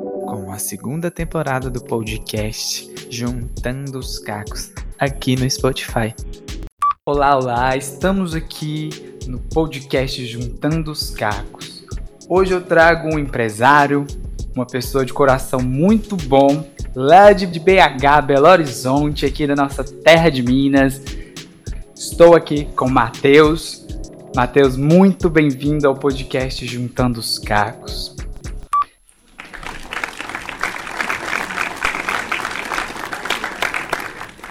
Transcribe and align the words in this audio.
com 0.00 0.52
a 0.52 0.58
segunda 0.58 1.10
temporada 1.10 1.70
do 1.70 1.82
podcast 1.82 2.92
Juntando 3.10 3.98
os 3.98 4.18
Cacos, 4.18 4.72
aqui 4.98 5.36
no 5.36 5.48
Spotify. 5.48 6.14
Olá, 7.04 7.36
olá, 7.36 7.76
estamos 7.76 8.34
aqui 8.34 8.90
no 9.26 9.38
podcast 9.38 10.24
Juntando 10.26 10.90
os 10.90 11.10
Cacos. 11.10 11.84
Hoje 12.28 12.52
eu 12.52 12.60
trago 12.60 13.14
um 13.14 13.18
empresário, 13.18 14.06
uma 14.54 14.66
pessoa 14.66 15.04
de 15.04 15.12
coração 15.12 15.60
muito 15.60 16.16
bom, 16.16 16.68
lá 16.94 17.32
de 17.32 17.46
BH, 17.46 18.26
Belo 18.26 18.48
Horizonte, 18.48 19.24
aqui 19.24 19.46
da 19.46 19.54
nossa 19.54 19.82
terra 19.82 20.28
de 20.28 20.42
Minas. 20.42 21.00
Estou 21.94 22.34
aqui 22.34 22.66
com 22.76 22.88
Matheus. 22.88 23.86
Matheus, 24.34 24.76
muito 24.76 25.30
bem-vindo 25.30 25.88
ao 25.88 25.94
podcast 25.94 26.66
Juntando 26.66 27.20
os 27.20 27.38
Cacos. 27.38 28.15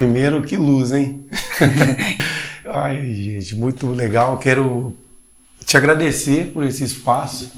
Primeiro, 0.05 0.43
que 0.43 0.55
luz, 0.55 0.91
hein? 0.91 1.25
Ai, 2.63 3.11
gente, 3.11 3.55
muito 3.55 3.87
legal. 3.87 4.37
Quero 4.37 4.95
te 5.65 5.75
agradecer 5.75 6.51
por 6.53 6.63
esse 6.63 6.83
espaço. 6.83 7.51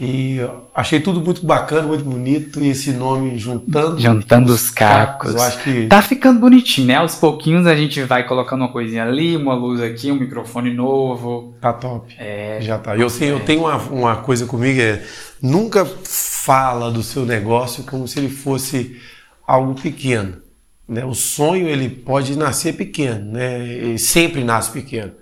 E 0.00 0.38
achei 0.74 0.98
tudo 0.98 1.20
muito 1.20 1.44
bacana, 1.44 1.86
muito 1.86 2.04
bonito. 2.04 2.64
E 2.64 2.68
esse 2.68 2.92
nome 2.92 3.36
juntando. 3.36 4.00
Juntando 4.00 4.50
os 4.50 4.70
cacos. 4.70 5.36
Acho 5.36 5.62
que. 5.62 5.88
Tá 5.88 6.00
ficando 6.00 6.40
bonitinho, 6.40 6.86
né? 6.86 6.94
Aos 6.94 7.16
pouquinhos 7.16 7.66
a 7.66 7.76
gente 7.76 8.02
vai 8.04 8.26
colocando 8.26 8.62
uma 8.62 8.72
coisinha 8.72 9.04
ali, 9.04 9.36
uma 9.36 9.54
luz 9.54 9.82
aqui, 9.82 10.10
um 10.10 10.18
microfone 10.18 10.72
novo. 10.72 11.54
Tá 11.60 11.74
top. 11.74 12.14
É. 12.18 12.58
Já 12.62 12.78
tá. 12.78 12.96
Eu, 12.96 13.10
sei, 13.10 13.30
eu 13.30 13.40
tenho 13.40 13.60
uma, 13.60 13.76
uma 13.76 14.16
coisa 14.16 14.46
comigo, 14.46 14.80
é 14.80 15.02
nunca 15.42 15.84
fala 15.84 16.90
do 16.90 17.02
seu 17.02 17.26
negócio 17.26 17.84
como 17.84 18.08
se 18.08 18.18
ele 18.18 18.30
fosse 18.30 18.98
algo 19.46 19.74
pequeno. 19.74 20.47
Né? 20.88 21.04
O 21.04 21.14
sonho 21.14 21.68
ele 21.68 21.90
pode 21.90 22.36
nascer 22.36 22.74
pequeno, 22.74 23.32
né? 23.32 23.60
Ele 23.60 23.98
sempre 23.98 24.42
nasce 24.42 24.70
pequeno. 24.72 25.12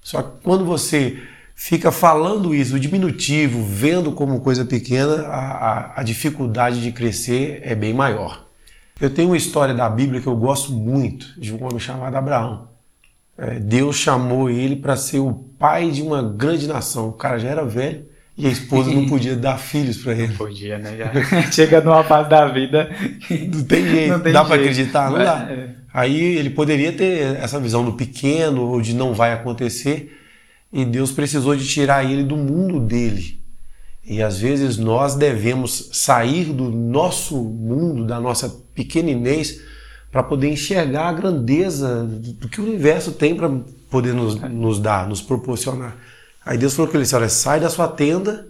Só 0.00 0.22
que 0.22 0.42
quando 0.42 0.64
você 0.64 1.18
fica 1.54 1.92
falando 1.92 2.54
isso, 2.54 2.76
o 2.76 2.80
diminutivo, 2.80 3.62
vendo 3.62 4.12
como 4.12 4.40
coisa 4.40 4.64
pequena, 4.64 5.26
a, 5.26 5.38
a, 5.38 6.00
a 6.00 6.02
dificuldade 6.02 6.80
de 6.80 6.90
crescer 6.90 7.60
é 7.62 7.74
bem 7.74 7.92
maior. 7.92 8.46
Eu 9.00 9.10
tenho 9.10 9.28
uma 9.28 9.36
história 9.36 9.74
da 9.74 9.88
Bíblia 9.88 10.20
que 10.20 10.26
eu 10.26 10.36
gosto 10.36 10.72
muito, 10.72 11.38
de 11.38 11.52
um 11.52 11.62
homem 11.64 11.78
chamado 11.78 12.16
Abraão. 12.16 12.68
É, 13.36 13.58
Deus 13.58 13.96
chamou 13.96 14.48
ele 14.48 14.76
para 14.76 14.96
ser 14.96 15.18
o 15.18 15.34
pai 15.58 15.90
de 15.90 16.00
uma 16.00 16.22
grande 16.22 16.66
nação. 16.66 17.08
O 17.08 17.12
cara 17.12 17.38
já 17.38 17.48
era 17.48 17.64
velho, 17.64 18.06
e 18.36 18.46
a 18.46 18.50
esposa 18.50 18.90
não 18.90 19.06
podia 19.06 19.36
dar 19.36 19.58
filhos 19.58 19.98
para 19.98 20.12
ele. 20.12 20.34
Podia, 20.34 20.78
né? 20.78 20.96
Já 20.96 21.12
chega 21.52 21.80
numa 21.80 22.02
fase 22.02 22.28
da 22.28 22.48
vida. 22.48 22.90
Não 23.30 23.64
tem 23.64 23.88
jeito. 23.88 24.12
Não 24.12 24.20
tem 24.20 24.32
dá 24.32 24.44
para 24.44 24.56
acreditar? 24.56 25.10
Não 25.10 25.18
dá. 25.18 25.48
É. 25.50 25.68
Aí 25.92 26.36
ele 26.36 26.50
poderia 26.50 26.92
ter 26.92 27.36
essa 27.36 27.60
visão 27.60 27.84
do 27.84 27.92
pequeno 27.92 28.62
ou 28.62 28.80
de 28.80 28.92
não 28.92 29.14
vai 29.14 29.32
acontecer. 29.32 30.20
E 30.72 30.84
Deus 30.84 31.12
precisou 31.12 31.54
de 31.54 31.64
tirar 31.64 32.04
ele 32.04 32.24
do 32.24 32.36
mundo 32.36 32.80
dele. 32.80 33.40
E 34.04 34.20
às 34.20 34.38
vezes 34.38 34.76
nós 34.76 35.14
devemos 35.14 35.90
sair 35.92 36.46
do 36.46 36.68
nosso 36.70 37.36
mundo, 37.42 38.04
da 38.04 38.20
nossa 38.20 38.50
pequeninez, 38.74 39.60
para 40.10 40.24
poder 40.24 40.48
enxergar 40.48 41.08
a 41.08 41.12
grandeza 41.12 42.04
do 42.04 42.48
que 42.48 42.60
o 42.60 42.64
universo 42.64 43.12
tem 43.12 43.34
para 43.34 43.48
poder 43.88 44.12
nos, 44.12 44.34
nos 44.34 44.80
dar, 44.80 45.08
nos 45.08 45.22
proporcionar. 45.22 45.96
Aí 46.44 46.58
Deus 46.58 46.74
falou 46.74 46.90
com 46.90 46.96
ele 46.96 47.04
assim: 47.04 47.16
olha, 47.16 47.28
sai 47.28 47.60
da 47.60 47.70
sua 47.70 47.88
tenda, 47.88 48.46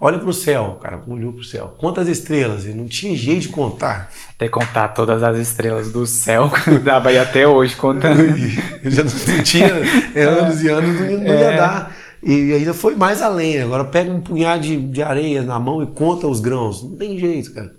olha 0.00 0.18
para 0.18 0.28
o 0.28 0.32
céu. 0.32 0.76
O 0.76 0.80
cara 0.80 1.02
olhou 1.06 1.32
para 1.32 1.40
o 1.42 1.44
céu. 1.44 1.74
Quantas 1.78 2.08
estrelas? 2.08 2.64
E 2.64 2.68
não 2.68 2.86
tinha 2.86 3.16
jeito 3.16 3.42
de 3.42 3.48
contar. 3.48 4.10
Até 4.34 4.48
contar 4.48 4.88
todas 4.88 5.22
as 5.22 5.36
estrelas 5.38 5.90
do 5.92 6.06
céu, 6.06 6.50
dava 6.84 7.10
aí 7.10 7.18
até 7.18 7.46
hoje 7.46 7.76
contando. 7.76 8.20
Ele 8.82 8.90
já 8.90 9.04
não 9.04 9.42
tinha 9.42 9.66
anos 9.68 10.62
e 10.62 10.68
anos, 10.68 11.00
não, 11.00 11.06
não 11.18 11.24
ia 11.26 11.50
É. 11.52 11.56
dar. 11.56 11.96
E 12.22 12.52
ainda 12.54 12.72
foi 12.74 12.96
mais 12.96 13.20
além. 13.22 13.60
Agora 13.60 13.84
pega 13.84 14.10
um 14.10 14.20
punhado 14.20 14.62
de, 14.62 14.76
de 14.76 15.02
areia 15.02 15.42
na 15.42 15.60
mão 15.60 15.82
e 15.82 15.86
conta 15.86 16.26
os 16.26 16.40
grãos. 16.40 16.82
Não 16.82 16.96
tem 16.96 17.18
jeito, 17.18 17.52
cara. 17.52 17.72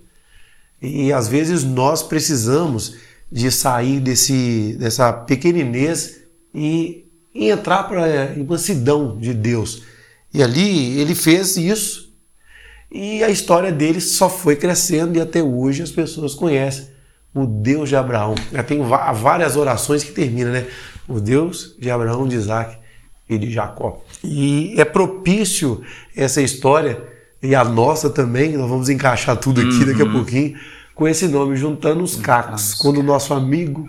E 0.82 1.12
às 1.12 1.28
vezes 1.28 1.64
nós 1.64 2.04
precisamos 2.04 2.96
de 3.32 3.52
sair 3.52 4.00
desse, 4.00 4.78
dessa 4.80 5.12
pequeninez 5.12 6.22
e, 6.54 7.07
e 7.38 7.52
entrar 7.52 7.84
para 7.84 8.04
a 8.04 8.34
imensidão 8.34 9.16
de 9.16 9.32
Deus. 9.32 9.84
E 10.34 10.42
ali 10.42 11.00
ele 11.00 11.14
fez 11.14 11.56
isso. 11.56 12.12
E 12.92 13.24
a 13.24 13.30
história 13.30 13.72
dele 13.72 14.02
só 14.02 14.28
foi 14.28 14.56
crescendo 14.56 15.18
e 15.18 15.22
até 15.22 15.44
hoje 15.44 15.84
as 15.84 15.92
pessoas 15.92 16.34
conhecem 16.34 16.88
o 17.36 17.46
Deus 17.46 17.90
de 17.90 17.96
Abraão. 17.96 18.34
Já 18.52 18.64
tem 18.64 18.82
várias 18.82 19.56
orações 19.56 20.04
que 20.04 20.12
terminam, 20.12 20.52
né? 20.52 20.66
O 21.08 21.20
Deus 21.20 21.76
de 21.80 21.92
Abraão, 21.92 22.28
de 22.28 22.36
Isaac 22.36 22.76
e 23.30 23.38
de 23.38 23.52
Jacó. 23.52 24.04
E 24.24 24.74
é 24.78 24.84
propício 24.84 25.84
essa 26.16 26.42
história, 26.42 27.02
e 27.44 27.54
a 27.54 27.64
nossa 27.64 28.10
também, 28.10 28.58
nós 28.58 28.68
vamos 28.68 28.90
encaixar 28.90 29.38
tudo 29.38 29.62
aqui 29.62 29.86
daqui 29.86 30.02
a 30.02 30.10
pouquinho, 30.10 30.58
com 30.96 31.08
esse 31.08 31.28
nome, 31.28 31.56
Juntando 31.56 32.04
os 32.04 32.16
Cacos. 32.16 32.74
Quando 32.74 33.00
o 33.00 33.04
nosso 33.04 33.34
amigo 33.34 33.88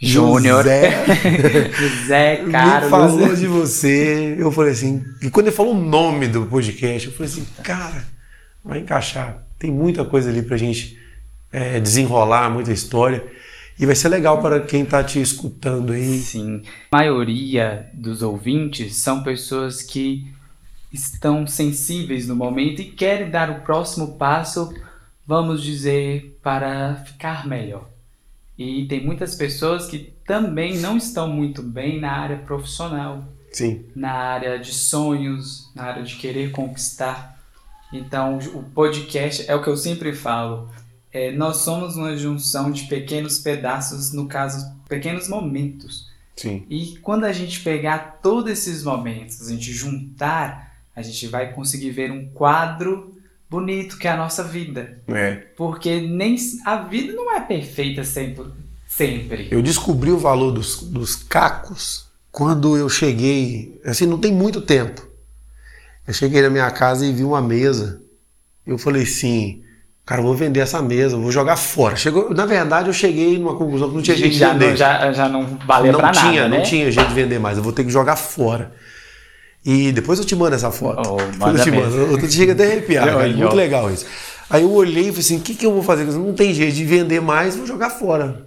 Júnior. 0.00 0.62
José 0.62 1.04
José 1.76 2.36
Carlos. 2.50 2.90
falou 2.90 3.34
de 3.36 3.46
você, 3.46 4.34
eu 4.38 4.50
falei 4.50 4.72
assim, 4.72 5.04
e 5.20 5.28
quando 5.28 5.48
ele 5.48 5.56
falou 5.56 5.74
o 5.74 5.80
nome 5.80 6.26
do 6.26 6.46
podcast, 6.46 7.08
eu 7.08 7.14
falei 7.14 7.30
assim, 7.30 7.46
cara, 7.62 8.04
vai 8.64 8.78
encaixar. 8.78 9.44
Tem 9.58 9.70
muita 9.70 10.04
coisa 10.04 10.30
ali 10.30 10.42
pra 10.42 10.56
gente 10.56 10.98
é, 11.52 11.78
desenrolar, 11.78 12.48
muita 12.48 12.72
história. 12.72 13.22
E 13.78 13.86
vai 13.86 13.94
ser 13.94 14.08
legal 14.08 14.40
para 14.40 14.60
quem 14.60 14.84
tá 14.84 15.02
te 15.04 15.20
escutando 15.20 15.92
aí. 15.92 16.18
Sim. 16.18 16.62
A 16.90 16.96
maioria 16.96 17.88
dos 17.94 18.22
ouvintes 18.22 18.96
são 18.96 19.22
pessoas 19.22 19.82
que 19.82 20.26
estão 20.92 21.46
sensíveis 21.46 22.26
no 22.26 22.34
momento 22.34 22.80
e 22.80 22.84
querem 22.84 23.30
dar 23.30 23.50
o 23.50 23.60
próximo 23.60 24.16
passo, 24.16 24.72
vamos 25.26 25.62
dizer, 25.62 26.38
para 26.42 26.96
ficar 27.06 27.46
melhor. 27.46 27.88
E 28.60 28.84
tem 28.84 29.02
muitas 29.02 29.34
pessoas 29.34 29.86
que 29.86 30.12
também 30.26 30.76
não 30.76 30.98
estão 30.98 31.26
muito 31.26 31.62
bem 31.62 31.98
na 31.98 32.12
área 32.12 32.36
profissional, 32.36 33.24
Sim. 33.50 33.86
na 33.96 34.12
área 34.12 34.58
de 34.58 34.70
sonhos, 34.74 35.70
na 35.74 35.84
área 35.84 36.02
de 36.02 36.16
querer 36.16 36.50
conquistar. 36.50 37.40
Então, 37.90 38.36
o 38.52 38.62
podcast 38.62 39.46
é 39.48 39.54
o 39.54 39.62
que 39.62 39.68
eu 39.70 39.78
sempre 39.78 40.12
falo. 40.12 40.68
é, 41.10 41.32
nós 41.32 41.56
somos 41.56 41.96
uma 41.96 42.14
junção 42.14 42.70
de 42.70 42.82
pequenos 42.84 43.38
pedaços, 43.38 44.12
no 44.12 44.28
caso, 44.28 44.70
pequenos 44.86 45.26
momentos. 45.26 46.10
Sim. 46.36 46.66
E 46.68 46.98
quando 46.98 47.24
a 47.24 47.32
gente 47.32 47.60
pegar 47.60 48.20
todos 48.22 48.52
esses 48.52 48.84
momentos, 48.84 49.40
a 49.40 49.50
gente 49.50 49.72
juntar, 49.72 50.76
a 50.94 51.00
gente 51.00 51.26
vai 51.28 51.52
conseguir 51.54 51.92
ver 51.92 52.12
um 52.12 52.28
quadro 52.28 53.09
bonito 53.50 53.98
que 53.98 54.06
é 54.06 54.12
a 54.12 54.16
nossa 54.16 54.44
vida. 54.44 54.98
É. 55.08 55.42
Porque 55.56 56.00
nem 56.00 56.36
a 56.64 56.76
vida 56.76 57.12
não 57.12 57.34
é 57.34 57.40
perfeita 57.40 58.04
sempre. 58.04 58.44
sempre. 58.86 59.48
Eu 59.50 59.60
descobri 59.60 60.12
o 60.12 60.18
valor 60.18 60.52
dos, 60.52 60.82
dos 60.82 61.16
cacos 61.16 62.08
quando 62.30 62.76
eu 62.76 62.88
cheguei, 62.88 63.80
assim, 63.84 64.06
não 64.06 64.18
tem 64.18 64.32
muito 64.32 64.60
tempo. 64.60 65.04
Eu 66.06 66.14
cheguei 66.14 66.40
na 66.42 66.48
minha 66.50 66.70
casa 66.70 67.04
e 67.04 67.12
vi 67.12 67.24
uma 67.24 67.42
mesa. 67.42 68.00
Eu 68.64 68.78
falei 68.78 69.02
assim, 69.02 69.62
cara, 70.06 70.22
vou 70.22 70.34
vender 70.34 70.60
essa 70.60 70.80
mesa, 70.80 71.16
vou 71.16 71.32
jogar 71.32 71.56
fora. 71.56 71.96
Chegou, 71.96 72.32
na 72.32 72.46
verdade, 72.46 72.88
eu 72.88 72.92
cheguei 72.92 73.36
numa 73.36 73.56
conclusão 73.56 73.88
que 73.88 73.96
não 73.96 74.02
tinha 74.02 74.16
jeito 74.16 74.32
de 74.32 74.38
já, 74.38 74.52
vender. 74.52 74.70
não, 74.70 74.76
já, 74.76 75.12
já 75.12 75.28
não 75.28 75.58
valia 75.66 75.90
não 75.90 75.98
pra 75.98 76.12
tinha, 76.12 76.42
nada, 76.42 76.48
não 76.48 76.58
né? 76.58 76.62
tinha 76.62 76.90
jeito 76.90 77.08
de 77.08 77.14
vender 77.14 77.40
mais. 77.40 77.58
Eu 77.58 77.64
vou 77.64 77.72
ter 77.72 77.82
que 77.82 77.90
jogar 77.90 78.14
fora. 78.14 78.72
E 79.64 79.92
depois 79.92 80.18
eu 80.18 80.24
te 80.24 80.34
mando 80.34 80.54
essa 80.56 80.70
foto. 80.70 81.02
Oh, 81.08 81.16
depois 81.32 81.58
eu 81.58 81.64
te 81.64 81.70
mesmo. 81.70 81.98
mando. 82.06 82.18
Eu 82.24 82.30
chega 82.30 82.52
até 82.52 82.64
a 82.64 82.66
arrepiar, 82.68 83.06
Eu- 83.08 83.14
cara. 83.18 83.28
eu- 83.28 83.36
Muito 83.36 83.56
legal 83.56 83.90
isso. 83.92 84.06
Aí 84.48 84.62
eu 84.62 84.72
olhei 84.72 85.04
e 85.04 85.06
falei 85.08 85.20
assim: 85.20 85.36
o 85.36 85.40
que, 85.40 85.54
que 85.54 85.66
eu 85.66 85.72
vou 85.72 85.82
fazer? 85.82 86.04
Não 86.04 86.32
tem 86.34 86.52
jeito 86.54 86.74
de 86.74 86.84
vender 86.84 87.20
mais, 87.20 87.56
vou 87.56 87.66
jogar 87.66 87.90
fora. 87.90 88.46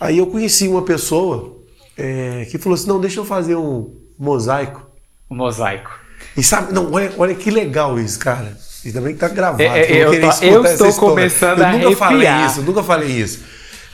Aí 0.00 0.16
eu 0.18 0.26
conheci 0.28 0.66
uma 0.68 0.82
pessoa 0.82 1.58
é, 1.96 2.46
que 2.50 2.58
falou 2.58 2.74
assim: 2.74 2.88
não, 2.88 3.00
deixa 3.00 3.20
eu 3.20 3.24
fazer 3.24 3.56
um 3.56 3.94
mosaico. 4.18 4.86
O 5.28 5.34
mosaico. 5.34 5.90
E 6.36 6.42
sabe, 6.42 6.72
não, 6.72 6.92
olha, 6.92 7.12
olha 7.18 7.34
que 7.34 7.50
legal 7.50 7.98
isso, 7.98 8.18
cara. 8.18 8.56
E 8.84 8.92
também 8.92 9.12
que 9.14 9.20
tá 9.20 9.28
gravado. 9.28 9.62
É, 9.62 9.90
eu, 9.90 10.12
eu 10.14 10.20
tô- 10.30 10.44
eu 10.44 10.64
estou 10.64 10.92
começando 10.94 11.58
eu 11.58 11.66
a 11.66 11.72
nunca 11.72 11.96
falei 11.96 12.26
arrepiar. 12.26 12.50
isso, 12.50 12.60
eu 12.60 12.64
nunca 12.64 12.82
falei 12.82 13.08
isso. 13.10 13.40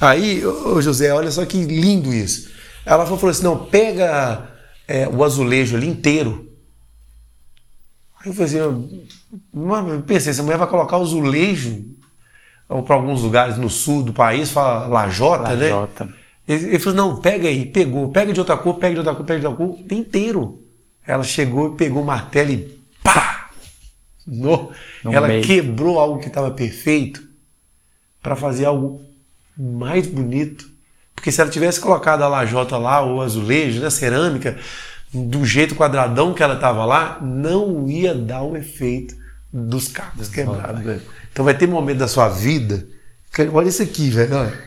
Aí, 0.01 0.45
ô, 0.47 0.81
José, 0.81 1.13
olha 1.13 1.31
só 1.31 1.45
que 1.45 1.57
lindo 1.65 2.13
isso. 2.15 2.49
Ela 2.85 3.05
falou 3.05 3.29
assim: 3.29 3.43
não, 3.43 3.57
pega 3.67 4.43
é, 4.87 5.09
o 5.09 5.23
azulejo 5.25 5.77
ali 5.77 5.89
inteiro. 5.89 6.51
Aí 8.21 8.29
eu 8.31 8.35
falei 8.35 8.47
assim, 8.47 8.59
eu, 8.59 10.03
pensei, 10.03 10.31
essa 10.31 10.43
mulher 10.43 10.59
vai 10.59 10.69
colocar 10.69 10.99
o 10.99 11.03
azulejo 11.03 11.85
para 12.85 12.97
alguns 12.97 13.23
lugares 13.23 13.57
no 13.57 13.71
sul 13.71 14.03
do 14.03 14.13
país, 14.13 14.51
fala 14.51 14.87
lajota, 14.87 15.55
né? 15.55 15.71
Lajota. 15.71 16.09
Ele, 16.49 16.65
ele 16.67 16.79
falou, 16.79 16.97
não, 16.97 17.21
pega 17.21 17.49
aí, 17.49 17.67
pegou, 17.67 18.09
pega 18.11 18.33
de 18.33 18.41
outra 18.41 18.57
cor, 18.57 18.75
pega 18.75 18.95
de 18.95 18.99
outra 18.99 19.15
cor, 19.15 19.25
pega 19.25 19.41
de 19.41 19.47
outra 19.47 19.67
cor, 19.67 19.79
inteiro. 19.91 20.63
Ela 21.07 21.23
chegou 21.23 21.73
e 21.73 21.77
pegou 21.77 22.03
o 22.03 22.07
martelo 22.07 22.51
e 22.51 22.79
pá! 23.03 23.51
No, 24.27 24.73
No 25.05 25.13
ela 25.13 25.29
meio. 25.29 25.45
quebrou 25.45 26.01
algo 26.01 26.19
que 26.19 26.27
estava 26.27 26.51
perfeito 26.51 27.23
para 28.21 28.35
fazer 28.35 28.65
algo 28.65 29.01
mais 29.57 30.07
bonito. 30.09 30.69
Porque 31.27 31.33
se 31.35 31.41
ela 31.41 31.51
tivesse 31.51 31.81
colocado 31.81 32.23
a 32.23 32.29
lajota 32.29 32.79
lá, 32.79 33.05
o 33.05 33.21
azulejo, 33.21 33.81
né, 33.81 33.91
cerâmica, 33.91 34.57
do 35.13 35.45
jeito 35.45 35.75
quadradão 35.75 36.33
que 36.33 36.41
ela 36.41 36.55
estava 36.55 36.85
lá, 36.85 37.19
não 37.21 37.89
ia 37.89 38.15
dar 38.15 38.43
o 38.43 38.57
efeito 38.57 39.17
dos 39.53 39.89
cacos 39.89 40.29
quebrados. 40.29 40.85
né? 40.85 41.01
Então 41.33 41.45
vai 41.45 41.55
ter 41.55 41.67
momento 41.67 41.99
da 41.99 42.07
sua 42.07 42.29
vida. 42.29 42.87
Olha 43.53 43.69
isso 43.69 43.83
aqui, 43.83 44.09
velho. 44.11 44.35
olha. 44.35 44.53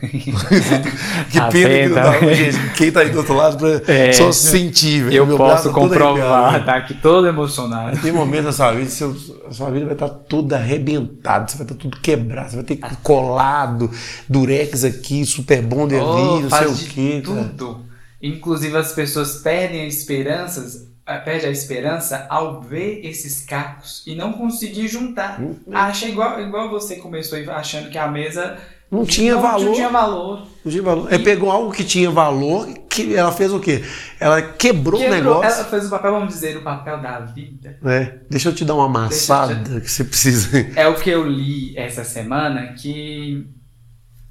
que 1.30 1.38
Tá 1.38 1.48
pena 1.48 1.68
que 1.68 1.88
não 1.88 1.94
dá, 1.94 2.34
gente, 2.34 2.72
quem 2.76 2.92
tá 2.92 3.00
aí 3.00 3.10
do 3.10 3.18
outro 3.18 3.34
lado 3.34 3.56
pra 3.56 3.92
É, 3.92 4.12
só 4.12 4.30
sentir, 4.32 5.04
velho. 5.04 5.16
Eu 5.16 5.26
Meu 5.26 5.36
posso 5.36 5.68
tá 5.68 5.74
comprovar, 5.74 6.64
tá 6.64 6.76
aqui 6.76 6.94
todo 6.94 7.26
emocionado. 7.26 7.98
Tem 8.00 8.12
momento 8.12 8.44
da 8.44 8.52
sua 8.52 8.72
vida, 8.72 8.88
seu, 8.90 9.16
a 9.48 9.52
sua 9.52 9.70
vida 9.70 9.84
vai 9.86 9.94
estar 9.94 10.08
toda 10.08 10.56
arrebentada, 10.56 11.48
você 11.48 11.56
vai 11.56 11.64
estar 11.66 11.74
tudo 11.76 11.98
quebrado, 12.00 12.50
você 12.50 12.56
vai 12.56 12.64
ter 12.64 12.78
colado, 13.02 13.90
durex 14.28 14.84
aqui, 14.84 15.24
super 15.26 15.58
ali, 15.96 16.02
Oh, 16.04 16.40
não 16.40 16.50
sei 16.50 16.66
o 16.66 16.76
quê. 16.76 17.22
cara. 17.24 17.52
tudo. 17.56 17.86
Inclusive 18.22 18.76
as 18.76 18.92
pessoas 18.92 19.36
perdem 19.36 19.86
esperanças, 19.88 20.89
perde 21.18 21.46
a 21.46 21.50
esperança 21.50 22.26
ao 22.28 22.60
ver 22.60 23.04
esses 23.04 23.40
cacos 23.44 24.02
e 24.06 24.14
não 24.14 24.32
conseguir 24.32 24.86
juntar. 24.88 25.40
Hum, 25.40 25.56
Acha 25.72 26.06
igual, 26.06 26.40
igual 26.40 26.70
você 26.70 26.96
começou 26.96 27.38
achando 27.50 27.90
que 27.90 27.98
a 27.98 28.06
mesa 28.06 28.56
Não 28.90 29.04
tinha 29.04 29.34
não, 29.34 29.42
valor. 29.42 29.64
Não 29.66 29.72
tinha 29.74 29.88
valor. 29.88 30.46
Não 30.64 30.70
tinha 30.72 30.82
valor. 30.82 31.12
É, 31.12 31.18
pegou 31.18 31.50
algo 31.50 31.72
que 31.72 31.84
tinha 31.84 32.10
valor, 32.10 32.68
que 32.88 33.14
ela 33.14 33.30
fez 33.32 33.52
o 33.52 33.60
quê? 33.60 33.82
Ela 34.18 34.42
quebrou, 34.42 35.00
o 35.00 35.02
Quebrou. 35.02 35.20
negócio. 35.40 35.60
Ela 35.60 35.64
fez 35.68 35.86
o 35.86 35.90
papel, 35.90 36.12
vamos 36.12 36.28
dizer, 36.34 36.56
o 36.56 36.62
papel 36.62 37.00
da 37.00 37.20
vida. 37.20 37.78
né? 37.80 38.20
Deixa 38.28 38.48
eu 38.48 38.54
te 38.54 38.64
dar 38.64 38.74
uma 38.74 38.86
amassada 38.86 39.80
que 39.80 39.90
você 39.90 40.04
precisa. 40.04 40.58
É 40.76 40.86
o 40.88 40.94
que 40.96 41.08
eu 41.08 41.26
li 41.26 41.76
essa 41.78 42.04
semana, 42.04 42.72
que 42.74 43.46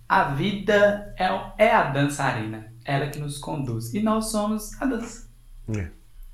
a 0.07 0.25
vida 0.25 1.13
é, 1.17 1.65
é 1.65 1.71
a 1.73 1.83
dançarina. 1.83 2.67
Ela 2.85 3.07
que 3.07 3.19
nos 3.19 3.37
conduz. 3.37 3.93
E 3.93 4.01
nós 4.01 4.31
somos 4.31 4.71
a 4.81 4.85
dança. 4.85 5.27
É. 5.77 5.87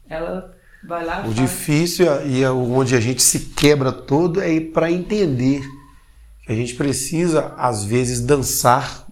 Ela 0.09 0.53
vai 0.87 1.03
lá 1.05 1.19
O 1.21 1.23
faz- 1.23 1.35
difícil 1.35 2.05
e 2.25 2.43
é 2.43 2.51
onde 2.51 2.95
a 2.95 2.99
gente 2.99 3.21
se 3.21 3.39
quebra 3.55 3.91
todo 3.91 4.41
é 4.41 4.53
ir 4.53 4.71
para 4.71 4.91
entender 4.91 5.63
que 6.45 6.51
a 6.51 6.55
gente 6.55 6.75
precisa, 6.75 7.53
às 7.57 7.83
vezes, 7.83 8.21
dançar 8.21 9.05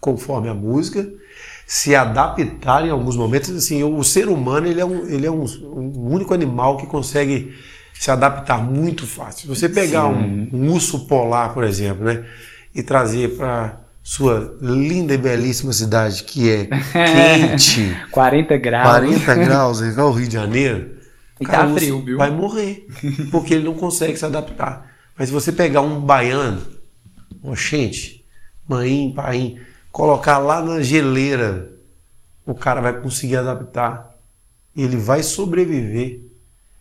conforme 0.00 0.48
a 0.48 0.54
música, 0.54 1.06
se 1.66 1.94
adaptar 1.94 2.86
em 2.86 2.90
alguns 2.90 3.16
momentos. 3.16 3.50
Assim, 3.50 3.82
o 3.82 4.02
ser 4.04 4.28
humano 4.28 4.66
ele 4.66 4.80
é, 4.80 4.84
um, 4.84 5.06
ele 5.06 5.26
é 5.26 5.30
um, 5.30 5.44
um 5.44 6.12
único 6.14 6.32
animal 6.32 6.76
que 6.76 6.86
consegue 6.86 7.52
se 7.92 8.10
adaptar 8.10 8.62
muito 8.62 9.06
fácil. 9.06 9.42
Se 9.42 9.46
você 9.48 9.68
pegar 9.68 10.06
um, 10.06 10.48
um 10.52 10.72
urso 10.72 11.06
polar, 11.06 11.52
por 11.52 11.64
exemplo, 11.64 12.04
né, 12.04 12.24
e 12.74 12.82
trazer 12.82 13.36
para 13.36 13.79
sua 14.02 14.56
linda 14.60 15.14
e 15.14 15.18
belíssima 15.18 15.72
cidade 15.72 16.24
que 16.24 16.50
é 16.50 16.66
quente, 16.92 17.94
40 18.10 18.56
graus. 18.58 18.88
40 18.88 19.34
graus, 19.36 19.80
igual 19.80 20.08
o 20.08 20.12
Rio 20.12 20.26
de 20.28 20.34
Janeiro, 20.34 20.96
E 21.40 21.44
cara, 21.44 21.68
tá 21.68 21.74
frio, 21.74 22.02
viu? 22.04 22.18
vai 22.18 22.30
morrer, 22.30 22.86
porque 23.30 23.54
ele 23.54 23.64
não 23.64 23.74
consegue 23.74 24.16
se 24.16 24.24
adaptar. 24.24 24.90
Mas 25.18 25.28
se 25.28 25.34
você 25.34 25.52
pegar 25.52 25.82
um 25.82 26.00
baiano, 26.00 26.62
oxente, 27.42 28.24
mãe, 28.66 29.12
pai, 29.14 29.56
colocar 29.92 30.38
lá 30.38 30.62
na 30.62 30.80
geleira, 30.82 31.70
o 32.46 32.54
cara 32.54 32.80
vai 32.80 33.00
conseguir 33.00 33.36
adaptar. 33.36 34.16
Ele 34.76 34.96
vai 34.96 35.22
sobreviver. 35.22 36.20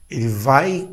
Ele 0.10 0.28
vai 0.30 0.90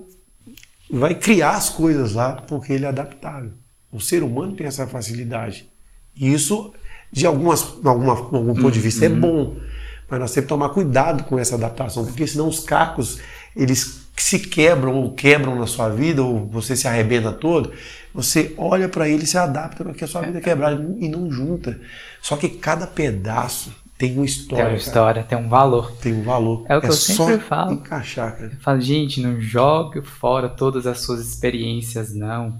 vai 0.90 1.14
criar 1.14 1.52
as 1.56 1.68
coisas 1.68 2.14
lá 2.14 2.32
porque 2.32 2.72
ele 2.72 2.84
é 2.84 2.88
adaptável. 2.88 3.52
O 3.92 4.00
ser 4.00 4.22
humano 4.22 4.54
tem 4.56 4.66
essa 4.66 4.86
facilidade. 4.86 5.68
E 6.16 6.32
isso, 6.32 6.72
de 7.12 7.26
algumas, 7.26 7.62
alguma, 7.84 8.12
algum 8.12 8.54
ponto 8.54 8.70
de 8.70 8.80
vista, 8.80 9.04
é 9.04 9.08
bom. 9.08 9.56
Mas 10.08 10.20
nós 10.20 10.32
temos 10.32 10.44
que 10.46 10.48
tomar 10.48 10.68
cuidado 10.70 11.24
com 11.24 11.38
essa 11.38 11.56
adaptação, 11.56 12.04
porque 12.04 12.26
senão 12.26 12.48
os 12.48 12.60
cacos 12.60 13.18
eles 13.54 14.06
se 14.16 14.38
quebram 14.38 14.94
ou 14.94 15.12
quebram 15.12 15.56
na 15.58 15.66
sua 15.66 15.88
vida, 15.88 16.22
ou 16.22 16.46
você 16.46 16.76
se 16.76 16.86
arrebenta 16.88 17.32
todo. 17.32 17.72
Você 18.14 18.54
olha 18.56 18.88
para 18.88 19.08
ele 19.08 19.24
e 19.24 19.26
se 19.26 19.36
adapta 19.36 19.84
porque 19.84 20.04
a 20.04 20.06
sua 20.06 20.22
vida 20.22 20.38
é 20.38 20.40
quebrada 20.40 20.82
e 20.98 21.08
não 21.08 21.30
junta. 21.30 21.78
Só 22.22 22.36
que 22.36 22.48
cada 22.48 22.86
pedaço 22.86 23.74
tem 23.98 24.12
uma 24.12 24.16
Tem 24.16 24.24
história. 24.24 24.64
uma 24.64 24.70
cara. 24.70 24.76
história, 24.80 25.22
tem 25.24 25.38
um 25.38 25.48
valor. 25.48 25.92
Tem 25.92 26.12
um 26.14 26.22
valor. 26.22 26.64
É 26.68 26.76
o 26.76 26.80
que 26.80 26.86
eu 26.88 26.92
só 26.92 27.26
sempre 27.26 27.44
falo. 27.44 27.72
encaixar, 27.72 28.36
cara. 28.36 28.52
Eu 28.54 28.60
falo, 28.60 28.80
gente, 28.80 29.20
não 29.20 29.40
jogue 29.40 30.02
fora 30.02 30.48
todas 30.48 30.86
as 30.86 31.00
suas 31.00 31.20
experiências, 31.20 32.14
não. 32.14 32.58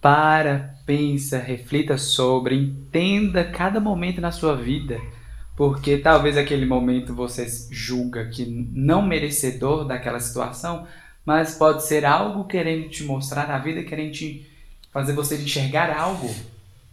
Para, 0.00 0.74
pensa, 0.88 1.38
reflita 1.38 1.98
sobre, 1.98 2.54
entenda 2.56 3.44
cada 3.44 3.78
momento 3.78 4.22
na 4.22 4.32
sua 4.32 4.56
vida. 4.56 4.98
Porque 5.54 5.98
talvez 5.98 6.38
aquele 6.38 6.64
momento 6.64 7.14
você 7.14 7.46
julga 7.70 8.30
que 8.30 8.46
não 8.72 9.02
merecedor 9.02 9.84
daquela 9.84 10.18
situação, 10.18 10.86
mas 11.26 11.56
pode 11.56 11.84
ser 11.84 12.06
algo 12.06 12.44
querendo 12.44 12.88
te 12.88 13.04
mostrar 13.04 13.50
a 13.50 13.58
vida, 13.58 13.82
querendo 13.82 14.12
te 14.12 14.50
fazer 14.90 15.12
você 15.12 15.36
enxergar 15.36 15.94
algo. 15.94 16.34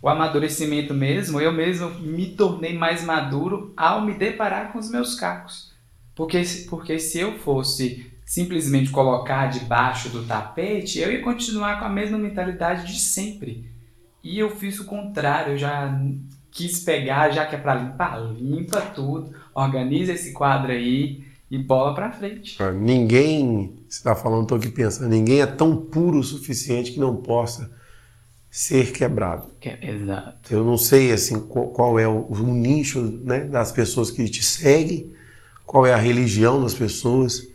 O 0.01 0.09
amadurecimento 0.09 0.93
mesmo, 0.93 1.39
eu 1.39 1.53
mesmo 1.53 1.89
me 1.91 2.25
tornei 2.25 2.77
mais 2.77 3.01
maduro 3.01 3.73
ao 3.77 4.01
me 4.01 4.13
deparar 4.13 4.73
com 4.73 4.77
os 4.77 4.91
meus 4.91 5.15
cacos. 5.15 5.71
Porque, 6.13 6.41
porque 6.69 6.99
se 6.99 7.19
eu 7.19 7.39
fosse 7.39 8.11
simplesmente 8.25 8.89
colocar 8.89 9.47
debaixo 9.47 10.09
do 10.09 10.25
tapete, 10.25 10.99
eu 10.99 11.13
ia 11.13 11.21
continuar 11.21 11.79
com 11.79 11.85
a 11.85 11.89
mesma 11.89 12.17
mentalidade 12.17 12.91
de 12.91 12.99
sempre. 12.99 13.74
E 14.25 14.39
eu 14.39 14.49
fiz 14.49 14.79
o 14.79 14.85
contrário, 14.85 15.53
eu 15.53 15.57
já 15.57 16.01
quis 16.49 16.79
pegar, 16.79 17.29
já 17.29 17.45
que 17.45 17.53
é 17.53 17.59
para 17.59 17.75
limpar, 17.75 18.19
limpa 18.33 18.81
tudo, 18.81 19.31
organiza 19.53 20.13
esse 20.13 20.31
quadro 20.33 20.71
aí 20.71 21.23
e 21.51 21.59
bola 21.59 21.93
para 21.93 22.11
frente. 22.11 22.57
Ninguém, 22.73 23.75
você 23.87 23.97
está 23.97 24.15
falando, 24.15 24.41
estou 24.41 24.57
aqui 24.57 24.69
pensando, 24.69 25.09
ninguém 25.09 25.41
é 25.41 25.45
tão 25.45 25.77
puro 25.77 26.17
o 26.17 26.23
suficiente 26.23 26.91
que 26.91 26.99
não 26.99 27.17
possa 27.17 27.71
ser 28.49 28.91
quebrado. 28.91 29.45
Que- 29.59 29.77
Exato. 29.79 30.51
Eu 30.51 30.63
não 30.63 30.75
sei 30.75 31.11
assim 31.11 31.39
qual, 31.41 31.67
qual 31.67 31.99
é 31.99 32.07
o, 32.07 32.25
o 32.27 32.53
nicho 32.53 33.01
né, 33.23 33.41
das 33.41 33.71
pessoas 33.71 34.09
que 34.09 34.27
te 34.27 34.41
seguem, 34.41 35.13
qual 35.67 35.85
é 35.85 35.93
a 35.93 35.97
religião 35.97 36.63
das 36.63 36.73
pessoas, 36.73 37.47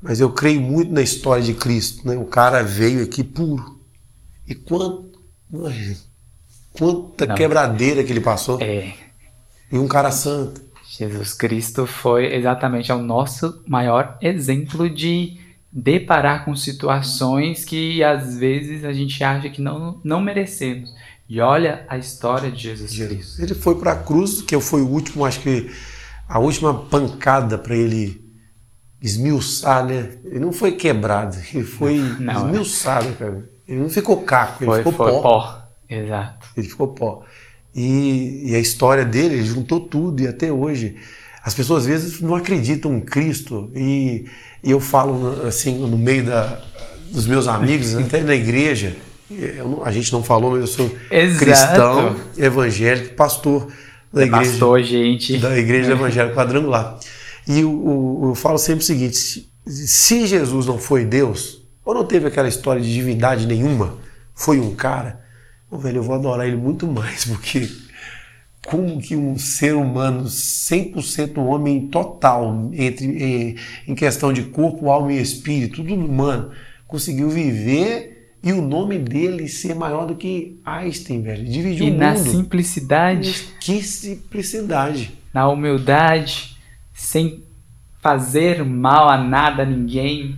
mas 0.00 0.20
eu 0.20 0.30
creio 0.32 0.60
muito 0.60 0.92
na 0.92 1.02
história 1.02 1.42
de 1.42 1.54
Cristo. 1.54 2.06
Né? 2.06 2.16
O 2.16 2.26
cara 2.26 2.62
veio 2.62 3.02
aqui 3.02 3.24
puro. 3.24 3.80
E 4.46 4.54
quanto, 4.54 5.20
quanta 6.72 7.26
Não. 7.26 7.34
quebradeira 7.34 8.02
que 8.04 8.12
ele 8.12 8.20
passou. 8.20 8.60
É, 8.60 8.92
E 9.70 9.78
um 9.78 9.88
cara 9.88 10.10
santo. 10.10 10.60
Jesus 10.98 11.32
Cristo 11.32 11.86
foi 11.86 12.34
exatamente 12.34 12.92
o 12.92 12.98
nosso 12.98 13.62
maior 13.66 14.18
exemplo 14.20 14.90
de 14.90 15.38
deparar 15.72 16.44
com 16.44 16.54
situações 16.54 17.64
que 17.64 18.04
às 18.04 18.36
vezes 18.36 18.84
a 18.84 18.92
gente 18.92 19.24
acha 19.24 19.48
que 19.48 19.62
não, 19.62 19.98
não 20.04 20.20
merecemos. 20.20 20.92
E 21.26 21.40
olha 21.40 21.86
a 21.88 21.96
história 21.96 22.50
de 22.50 22.60
Jesus 22.64 22.90
Cristo. 22.94 23.40
Ele 23.42 23.54
foi 23.54 23.74
para 23.76 23.92
a 23.92 23.96
cruz, 23.96 24.42
que 24.42 24.58
foi 24.60 24.82
o 24.82 24.88
último, 24.88 25.24
acho 25.24 25.40
que 25.40 25.70
a 26.28 26.38
última 26.38 26.74
pancada 26.74 27.56
para 27.56 27.74
ele 27.74 28.22
esmiuçar, 29.00 29.84
né? 29.86 30.10
Ele 30.24 30.40
não 30.40 30.52
foi 30.52 30.72
quebrado, 30.72 31.36
ele 31.54 31.64
foi 31.64 31.96
Não, 32.20 32.48
é. 32.48 32.50
esmiuçado, 32.50 33.12
cara. 33.14 33.48
Ele 33.66 33.80
não 33.80 33.88
ficou 33.88 34.22
caco, 34.22 34.62
ele 34.64 34.70
Foi, 34.70 34.78
ficou 34.78 34.92
foi 34.92 35.12
pó. 35.12 35.22
pó. 35.22 35.61
Exato. 35.92 36.46
Ele 36.56 36.68
ficou 36.68 36.88
pó. 36.88 37.22
E, 37.74 38.50
e 38.50 38.54
a 38.54 38.58
história 38.58 39.04
dele, 39.04 39.34
ele 39.36 39.44
juntou 39.44 39.80
tudo 39.80 40.22
e 40.22 40.26
até 40.28 40.52
hoje. 40.52 40.96
As 41.44 41.54
pessoas 41.54 41.82
às 41.82 41.88
vezes 41.88 42.20
não 42.20 42.34
acreditam 42.34 42.94
em 42.96 43.00
Cristo 43.00 43.70
e, 43.74 44.26
e 44.62 44.70
eu 44.70 44.78
falo 44.80 45.46
assim 45.46 45.76
no 45.78 45.98
meio 45.98 46.24
da, 46.24 46.60
dos 47.10 47.26
meus 47.26 47.48
amigos, 47.48 47.94
até 47.96 48.20
na 48.22 48.34
igreja. 48.34 48.94
eu 49.30 49.68
não- 49.68 49.84
a 49.84 49.90
gente 49.90 50.12
não 50.12 50.22
falou, 50.22 50.52
mas 50.52 50.60
eu 50.60 50.66
sou 50.66 50.94
Exato. 51.10 51.38
cristão, 51.44 52.16
evangélico, 52.36 53.14
pastor 53.14 53.66
da 54.12 54.24
igreja 54.26 54.50
Bastou, 54.50 54.82
gente. 54.82 55.38
da 55.38 55.58
Igreja 55.58 55.92
Evangélica 55.92 56.34
Quadrangular. 56.36 56.98
E 57.48 57.64
o, 57.64 57.70
o- 57.70 58.28
eu 58.30 58.34
falo 58.34 58.58
sempre 58.58 58.84
o 58.84 58.86
seguinte: 58.86 59.16
se, 59.16 59.48
se 59.66 60.26
Jesus 60.26 60.66
não 60.66 60.78
foi 60.78 61.04
Deus, 61.06 61.62
ou 61.84 61.94
não 61.94 62.04
teve 62.04 62.26
aquela 62.28 62.46
história 62.46 62.80
de 62.82 62.92
divindade 62.92 63.46
nenhuma, 63.46 63.94
foi 64.34 64.60
um 64.60 64.74
cara, 64.74 65.21
ô, 65.72 65.78
velho, 65.78 65.96
eu 65.98 66.02
vou 66.02 66.14
adorar 66.14 66.46
ele 66.46 66.56
muito 66.56 66.86
mais, 66.86 67.24
porque 67.26 67.66
como 68.66 69.00
que 69.00 69.16
um 69.16 69.36
ser 69.38 69.74
humano 69.74 70.24
100% 70.24 71.38
homem 71.38 71.88
total, 71.88 72.70
entre, 72.72 73.06
em, 73.06 73.56
em 73.88 73.94
questão 73.94 74.32
de 74.32 74.42
corpo, 74.42 74.90
alma 74.90 75.12
e 75.12 75.20
espírito, 75.20 75.76
tudo 75.76 75.94
humano, 75.94 76.50
conseguiu 76.86 77.28
viver 77.28 78.34
e 78.44 78.52
o 78.52 78.60
nome 78.60 78.98
dele 78.98 79.48
ser 79.48 79.74
maior 79.74 80.06
do 80.06 80.14
que 80.16 80.60
Einstein, 80.64 81.22
velho. 81.22 81.44
Dividiu 81.44 81.86
E 81.86 81.90
o 81.90 81.96
na 81.96 82.12
mundo. 82.14 82.28
simplicidade, 82.30 83.48
Que 83.60 83.82
simplicidade. 83.82 85.12
na 85.32 85.48
humildade, 85.48 86.56
sem 86.92 87.42
fazer 88.00 88.64
mal 88.64 89.08
a 89.08 89.16
nada 89.16 89.62
a 89.62 89.66
ninguém. 89.66 90.36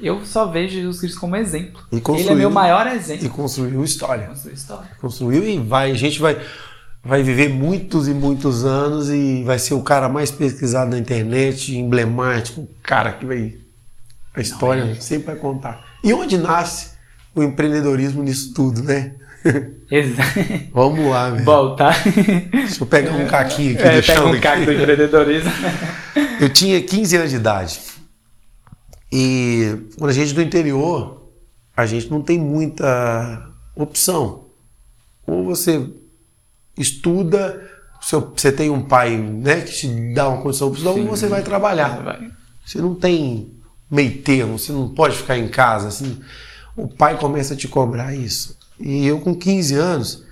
Eu 0.00 0.24
só 0.24 0.46
vejo 0.46 0.74
Jesus 0.74 1.00
Cristo 1.00 1.20
como 1.20 1.34
exemplo. 1.36 1.80
E 1.90 1.96
Ele 1.96 2.30
é 2.30 2.34
meu 2.34 2.50
maior 2.50 2.86
E 2.86 2.90
exemplo. 2.96 3.28
construiu 3.30 3.82
história. 3.84 4.26
Construiu 4.28 4.54
história. 4.54 4.90
Construiu 5.00 5.44
e 5.48 5.58
vai. 5.58 5.90
A 5.90 5.94
gente 5.94 6.20
vai, 6.20 6.40
vai 7.04 7.22
viver 7.22 7.48
muitos 7.48 8.06
e 8.06 8.14
muitos 8.14 8.64
anos 8.64 9.08
e 9.10 9.42
vai 9.44 9.58
ser 9.58 9.74
o 9.74 9.82
cara 9.82 10.08
mais 10.08 10.30
pesquisado 10.30 10.90
na 10.90 10.98
internet, 10.98 11.76
emblemático, 11.76 12.60
o 12.60 12.68
cara 12.82 13.12
que 13.12 13.26
vai. 13.26 13.54
A 14.34 14.40
história 14.40 14.82
é. 14.82 14.94
sempre 14.94 15.26
vai 15.28 15.36
contar. 15.36 15.84
E 16.04 16.12
onde 16.12 16.38
nasce 16.38 16.90
o 17.34 17.42
empreendedorismo 17.42 18.22
nisso 18.22 18.54
tudo, 18.54 18.82
né? 18.84 19.14
Exato. 19.90 20.30
Vamos 20.72 21.06
lá, 21.10 21.30
velho. 21.30 21.44
Voltar. 21.44 21.96
Deixa 22.52 22.82
eu 22.82 22.86
pegar 22.86 23.12
um 23.12 23.26
caquinho 23.26 23.74
aqui, 23.74 23.82
É, 23.82 24.02
pega 24.02 24.24
um 24.24 24.30
aqui. 24.30 24.40
caco 24.40 24.64
do 24.64 24.72
empreendedorismo. 24.72 25.50
Eu 26.40 26.48
tinha 26.50 26.80
15 26.80 27.16
anos 27.16 27.30
de 27.30 27.36
idade. 27.36 27.80
E 29.10 29.86
quando 29.98 30.10
a 30.10 30.14
gente 30.14 30.32
é 30.32 30.34
do 30.34 30.42
interior, 30.42 31.28
a 31.76 31.86
gente 31.86 32.10
não 32.10 32.20
tem 32.22 32.38
muita 32.38 33.50
opção. 33.74 34.44
Ou 35.26 35.44
você 35.44 35.86
estuda, 36.76 37.60
seu- 38.00 38.32
você 38.36 38.52
tem 38.52 38.70
um 38.70 38.82
pai 38.82 39.16
né, 39.16 39.60
que 39.62 39.72
te 39.72 40.12
dá 40.14 40.28
uma 40.28 40.42
condição 40.42 40.70
para 40.70 40.90
ou 40.90 41.06
você 41.06 41.26
vai 41.26 41.42
trabalhar. 41.42 42.02
Vai. 42.02 42.30
Você 42.64 42.78
não 42.78 42.94
tem 42.94 43.52
meio 43.90 44.18
termo, 44.22 44.58
você 44.58 44.72
não 44.72 44.88
pode 44.90 45.16
ficar 45.16 45.38
em 45.38 45.48
casa. 45.48 45.88
Assim. 45.88 46.20
O 46.76 46.86
pai 46.86 47.18
começa 47.18 47.54
a 47.54 47.56
te 47.56 47.66
cobrar 47.66 48.14
isso. 48.14 48.56
E 48.78 49.06
eu, 49.06 49.20
com 49.20 49.34
15 49.34 49.74
anos, 49.74 50.22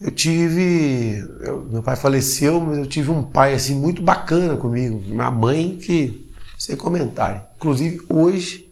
eu 0.00 0.10
tive. 0.10 1.24
eu- 1.40 1.66
meu 1.70 1.82
pai 1.82 1.96
faleceu, 1.96 2.60
mas 2.60 2.78
eu 2.78 2.86
tive 2.86 3.10
um 3.10 3.22
pai 3.22 3.54
assim 3.54 3.74
muito 3.74 4.02
bacana 4.02 4.56
comigo. 4.56 5.02
Minha 5.06 5.30
mãe, 5.30 5.76
que. 5.76 6.26
sem 6.58 6.74
comentário. 6.76 7.40
Inclusive, 7.58 8.00
hoje 8.08 8.68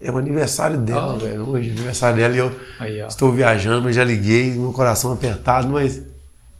é 0.00 0.10
o 0.10 0.18
aniversário 0.18 0.78
dela, 0.78 1.14
Oh. 1.14 1.18
velho. 1.18 1.48
Hoje 1.48 1.68
é 1.68 1.72
o 1.72 1.76
aniversário 1.76 2.16
dela 2.16 2.34
e 2.34 2.38
eu 2.38 2.52
Aí, 2.80 3.00
estou 3.06 3.32
viajando, 3.32 3.82
mas 3.82 3.94
já 3.94 4.02
liguei, 4.04 4.50
meu 4.52 4.72
coração 4.72 5.12
apertado, 5.12 5.68
mas. 5.68 6.02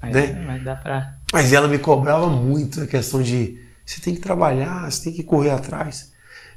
Mas, 0.01 0.13
né? 0.15 0.45
mas 0.47 0.63
dá 0.63 0.77
pra. 0.77 1.15
Mas 1.33 1.53
ela 1.53 1.67
me 1.67 1.79
cobrava 1.79 2.29
muito 2.29 2.81
a 2.83 2.87
questão 2.87 3.21
de 3.23 3.59
você 3.85 4.01
tem 4.01 4.15
que 4.15 4.21
trabalhar, 4.21 4.89
você 4.91 5.05
tem 5.05 5.13
que 5.13 5.23
correr 5.25 5.51
atrás. 5.51 6.13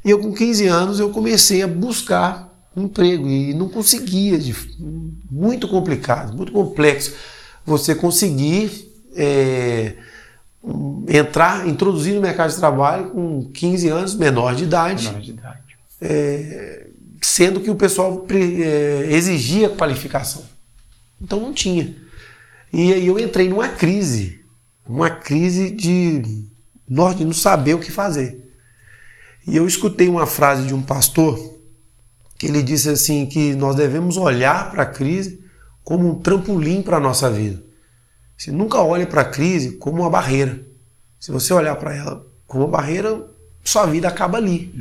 E 0.06 0.10
eu 0.12 0.20
com 0.20 0.32
15 0.34 0.68
anos 0.68 1.00
eu 1.00 1.10
comecei 1.10 1.64
a 1.64 1.68
buscar 1.68 2.48
um 2.76 2.84
emprego 2.84 3.28
e 3.28 3.54
não 3.56 3.68
conseguia, 3.70 4.38
de- 4.38 4.56
muito 5.32 5.68
complicado, 5.68 6.38
muito 6.38 6.52
complexo 6.52 7.14
você 7.66 7.96
conseguir 7.96 8.86
é, 9.16 9.96
entrar, 11.08 11.68
introduzir 11.68 12.14
no 12.16 12.22
mercado 12.22 12.52
de 12.52 12.58
trabalho 12.58 13.12
com 13.12 13.50
15 13.52 13.88
anos, 13.90 14.16
menor 14.16 14.56
de 14.56 14.64
idade, 14.66 15.08
Menor 15.08 15.22
de 15.22 15.32
idade. 15.32 15.60
sendo 17.22 17.62
que 17.62 17.70
o 17.70 17.76
pessoal 17.76 18.26
é, 18.30 19.08
exigia 19.12 19.70
qualificação. 19.70 20.44
Então 21.22 21.40
não 21.40 21.54
tinha. 21.54 21.96
E 22.72 22.94
aí 22.94 23.08
eu 23.08 23.18
entrei 23.18 23.50
numa 23.50 23.70
crise, 23.70 24.42
uma 24.86 25.10
crise 25.10 25.72
de, 25.72 26.20
de 26.20 27.26
não 27.26 27.34
saber 27.34 27.74
o 27.74 27.80
que 27.80 27.92
fazer. 27.92 28.44
E 29.48 29.56
eu 29.56 29.66
escutei 29.66 30.10
uma 30.10 30.26
frase 30.26 30.68
de 30.68 30.74
um 30.74 30.82
pastor 30.82 31.56
que 32.38 32.48
ele 32.48 32.62
disse 32.62 32.90
assim 32.90 33.26
que 33.26 33.56
nós 33.56 33.76
devemos 33.76 34.18
olhar 34.18 34.70
para 34.72 34.84
a 34.84 34.86
crise 34.86 35.44
como 35.84 36.08
um 36.08 36.16
trampolim 36.16 36.82
para 36.82 36.98
a 36.98 37.00
nossa 37.00 37.30
vida. 37.32 37.64
Você 38.38 38.52
nunca 38.52 38.80
olhe 38.82 39.06
para 39.06 39.22
a 39.22 39.26
crise 39.26 39.72
como 39.78 40.02
uma 40.02 40.10
barreira. 40.10 40.62
Se 41.20 41.32
você 41.32 41.54
olhar 41.54 41.76
para 41.76 41.96
ela 41.96 42.26
como 42.46 42.64
uma 42.64 42.70
barreira, 42.70 43.26
sua 43.64 43.86
vida 43.86 44.08
acaba 44.08 44.38
ali. 44.38 44.72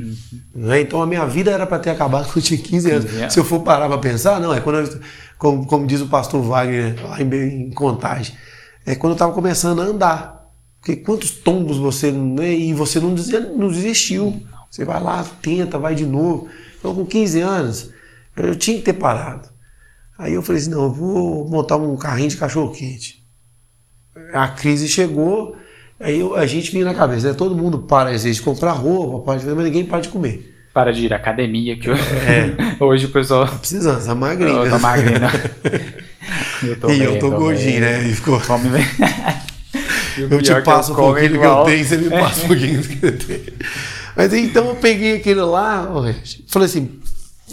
Né? 0.55 0.81
Então 0.81 1.01
a 1.01 1.07
minha 1.07 1.25
vida 1.25 1.51
era 1.51 1.65
para 1.65 1.79
ter 1.79 1.89
acabado 1.89 2.25
quando 2.27 2.37
eu 2.37 2.41
tinha 2.43 2.59
15 2.59 2.91
anos. 2.91 3.05
15 3.05 3.17
anos. 3.17 3.33
Se 3.33 3.39
eu 3.39 3.43
for 3.43 3.61
parar 3.61 3.87
para 3.87 3.97
pensar, 3.97 4.39
não, 4.39 4.53
é 4.53 4.61
quando 4.61 4.79
eu, 4.79 4.99
como, 5.37 5.65
como 5.65 5.87
diz 5.87 5.99
o 6.01 6.07
pastor 6.07 6.41
Wagner 6.41 6.95
lá 7.03 7.21
em, 7.21 7.67
em 7.67 7.71
Contagem, 7.71 8.35
é 8.85 8.95
quando 8.95 9.11
eu 9.11 9.15
estava 9.15 9.33
começando 9.33 9.81
a 9.81 9.85
andar. 9.85 10.37
Porque 10.79 10.95
quantos 10.95 11.31
tombos 11.31 11.77
você. 11.77 12.11
Né, 12.11 12.53
e 12.53 12.73
você 12.73 12.99
não, 12.99 13.09
não 13.57 13.67
desistiu. 13.67 14.41
Você 14.69 14.85
vai 14.85 15.01
lá, 15.01 15.25
tenta, 15.41 15.77
vai 15.77 15.95
de 15.95 16.05
novo. 16.05 16.47
Então 16.79 16.93
com 16.93 17.05
15 17.05 17.41
anos, 17.41 17.89
eu 18.37 18.55
tinha 18.55 18.77
que 18.77 18.83
ter 18.83 18.93
parado. 18.93 19.49
Aí 20.17 20.33
eu 20.33 20.41
falei 20.41 20.61
assim: 20.61 20.69
não, 20.69 20.83
eu 20.83 20.93
vou 20.93 21.49
montar 21.49 21.75
um 21.75 21.97
carrinho 21.97 22.29
de 22.29 22.37
cachorro-quente. 22.37 23.26
A 24.33 24.47
crise 24.49 24.87
chegou, 24.87 25.55
aí 25.99 26.19
eu- 26.19 26.35
a 26.35 26.45
gente 26.45 26.71
vinha 26.71 26.85
na 26.85 26.93
cabeça, 26.93 27.27
né? 27.29 27.33
todo 27.33 27.55
mundo 27.55 27.79
para 27.79 28.09
às 28.11 28.23
vezes 28.23 28.37
de 28.37 28.43
comprar 28.43 28.71
roupa, 28.73 29.25
para 29.25 29.39
de 29.39 29.43
fazer, 29.45 29.55
mas 29.55 29.65
ninguém 29.65 29.85
para 29.85 29.99
de 30.01 30.09
comer. 30.09 30.53
Para 30.73 30.91
de 30.93 31.05
ir 31.05 31.13
à 31.13 31.15
academia, 31.15 31.75
que 31.77 31.89
hoje, 31.89 32.01
É. 32.03 32.55
hoje 32.83 33.05
o 33.07 33.09
pessoal. 33.09 33.47
Precisando, 33.47 34.05
tá 34.05 34.13
magrinho. 34.13 34.63
Eu 34.65 34.69
tô 34.69 34.79
magrinho. 34.79 35.19
né? 35.19 35.29
Eu 36.63 36.75
tô 36.79 36.89
E 36.89 36.97
bem, 36.97 37.03
eu 37.03 37.19
tô 37.19 37.31
gordinho, 37.31 37.71
bem. 37.71 37.79
né? 37.81 38.03
E 38.07 38.13
ficou, 38.13 38.39
Come 38.41 38.69
bem. 38.69 38.83
Eu 40.17 40.41
te 40.41 40.53
que 40.53 40.61
passo 40.61 40.91
um 40.91 40.95
como 40.95 41.07
pouquinho 41.13 41.33
do 41.33 41.39
que 41.39 41.45
eu 41.45 41.63
tenho, 41.65 41.85
você 41.85 41.97
me 41.97 42.09
passa 42.09 42.43
um 42.43 42.47
pouquinho 42.47 42.81
do 42.81 42.87
que 42.87 43.05
eu 43.05 43.17
tenho. 43.19 43.53
Mas 44.15 44.33
então 44.33 44.67
eu 44.69 44.75
peguei 44.75 45.17
aquilo 45.17 45.49
lá, 45.51 45.87
falei 46.47 46.65
assim, 46.65 46.99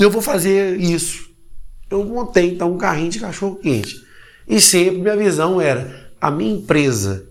eu 0.00 0.10
vou 0.10 0.22
fazer 0.22 0.80
isso. 0.80 1.28
Eu 1.90 2.02
montei 2.06 2.52
então 2.54 2.72
um 2.72 2.78
carrinho 2.78 3.10
de 3.10 3.20
cachorro 3.20 3.56
quente. 3.56 3.94
E 4.48 4.58
sempre 4.60 4.98
minha 5.02 5.14
visão 5.16 5.60
era 5.60 6.03
a 6.24 6.30
minha 6.30 6.54
empresa. 6.54 7.26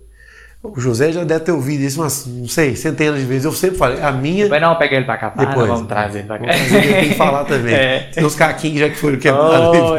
O 0.62 0.79
José 0.79 1.12
já 1.12 1.23
deve 1.23 1.43
ter 1.43 1.51
ouvido 1.51 1.81
isso 1.81 2.00
umas, 2.00 2.25
não 2.27 2.47
sei, 2.47 2.75
centenas 2.75 3.19
de 3.19 3.25
vezes. 3.25 3.43
Eu 3.43 3.51
sempre 3.51 3.77
falei, 3.77 4.01
a 4.01 4.12
minha 4.12 4.47
Vai 4.47 4.59
não, 4.59 4.77
pega 4.77 4.95
ele 4.95 5.05
pra 5.05 5.17
cá. 5.17 5.31
Para, 5.31 5.45
Depois. 5.47 5.67
vamos 5.67 5.88
trazer 5.88 6.19
ele 6.19 6.27
pra 6.27 6.38
cá. 6.39 6.45
Tenho 6.45 7.09
que 7.09 7.15
falar 7.15 7.43
também. 7.45 7.73
É. 7.73 8.00
Tem 8.13 8.23
uns 8.23 8.35
caquinhos 8.35 8.79
já 8.79 8.89
que 8.89 8.95
foram 8.95 9.17
quebrados. 9.17 9.79
Oh, 9.79 9.97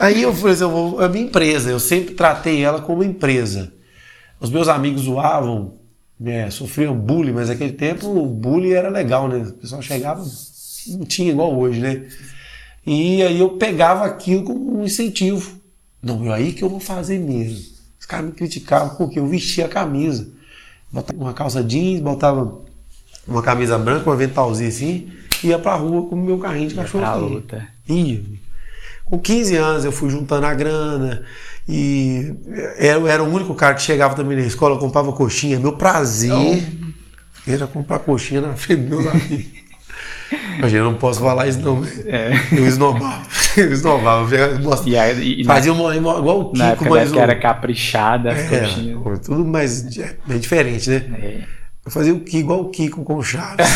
Aí 0.00 0.22
eu 0.22 0.32
falei 0.32 0.54
assim, 0.54 0.62
eu 0.62 0.70
vou, 0.70 1.00
a 1.00 1.08
minha 1.08 1.24
empresa, 1.24 1.70
eu 1.70 1.78
sempre 1.78 2.14
tratei 2.14 2.64
ela 2.64 2.80
como 2.80 3.04
empresa. 3.04 3.72
Os 4.40 4.48
meus 4.48 4.66
amigos 4.66 5.02
zoavam, 5.02 5.74
né, 6.18 6.50
sofriam 6.50 6.94
bullying, 6.94 7.32
mas 7.32 7.48
naquele 7.48 7.72
tempo 7.72 8.06
o 8.06 8.26
bullying 8.26 8.72
era 8.72 8.88
legal, 8.88 9.28
né? 9.28 9.38
O 9.38 9.52
pessoal 9.52 9.82
chegava, 9.82 10.24
não 10.88 11.04
tinha 11.04 11.30
igual 11.30 11.56
hoje, 11.56 11.80
né? 11.80 12.06
E 12.86 13.22
aí 13.22 13.38
eu 13.38 13.50
pegava 13.50 14.04
aquilo 14.04 14.44
como 14.44 14.80
um 14.80 14.84
incentivo. 14.84 15.57
Não, 16.02 16.24
é 16.26 16.36
aí 16.36 16.52
que 16.52 16.62
eu 16.62 16.68
vou 16.68 16.80
fazer 16.80 17.18
mesmo. 17.18 17.64
Os 17.98 18.06
caras 18.06 18.26
me 18.26 18.32
criticavam 18.32 18.96
porque 18.96 19.18
eu 19.18 19.26
vestia 19.26 19.66
a 19.66 19.68
camisa. 19.68 20.28
Botava 20.90 21.18
uma 21.18 21.34
calça 21.34 21.62
jeans, 21.62 22.00
botava 22.00 22.60
uma 23.26 23.42
camisa 23.42 23.78
branca, 23.78 24.08
um 24.08 24.12
aventalzinho 24.12 24.68
assim, 24.68 25.08
e 25.42 25.48
ia 25.48 25.58
pra 25.58 25.74
rua 25.74 26.08
com 26.08 26.14
o 26.14 26.18
meu 26.18 26.38
carrinho 26.38 26.68
de 26.68 26.74
cachorro. 26.74 27.04
pra 27.04 27.14
quente. 27.14 27.32
luta. 27.32 27.68
Ia. 27.88 28.22
Com 29.04 29.18
15 29.18 29.56
anos 29.56 29.84
eu 29.84 29.92
fui 29.92 30.10
juntando 30.10 30.46
a 30.46 30.54
grana 30.54 31.24
e 31.66 32.34
era, 32.76 33.00
era 33.10 33.24
o 33.24 33.32
único 33.32 33.54
cara 33.54 33.74
que 33.74 33.82
chegava 33.82 34.14
também 34.14 34.36
na 34.36 34.44
escola, 34.44 34.78
comprava 34.78 35.12
coxinha. 35.12 35.58
Meu 35.58 35.72
prazer 35.72 36.62
era 37.46 37.66
comprar 37.66 37.98
coxinha 38.00 38.40
na 38.40 38.54
frente 38.54 38.82
dos 38.82 39.02
meus 39.02 39.06
amigos. 39.06 39.46
Mas 40.60 40.72
eu 40.72 40.84
não 40.84 40.94
posso 40.94 41.20
falar 41.20 41.48
isso 41.48 41.60
não. 41.60 41.82
É. 42.04 42.32
Eu 42.52 42.66
esnobava. 42.66 43.22
Eu 43.58 43.72
esnobava. 43.72 44.34
Eu 44.34 44.58
mostrava- 44.60 44.88
E, 44.88 44.96
aí, 44.98 45.40
e 45.40 45.44
na, 45.44 45.54
Fazia 45.54 45.72
uma, 45.72 45.94
igual 45.96 46.40
o 46.40 46.44
Kiko, 46.46 46.58
na 46.58 46.70
época 46.70 46.90
mas 46.90 47.12
que 47.12 47.18
era 47.18 47.34
caprichada, 47.36 48.32
as 48.32 48.38
é, 48.52 48.60
coxinhas. 48.60 49.20
tudo 49.26 49.44
mais 49.44 49.96
é, 49.98 50.16
bem 50.26 50.38
diferente, 50.38 50.88
né? 50.90 50.96
É. 51.22 51.44
Eu 51.84 51.90
fazia 51.90 52.14
o 52.14 52.20
Kiko, 52.20 52.36
igual 52.38 52.60
o 52.62 52.70
Kiko 52.70 53.02
com 53.04 53.16
o 53.16 53.22
Chaves. 53.22 53.66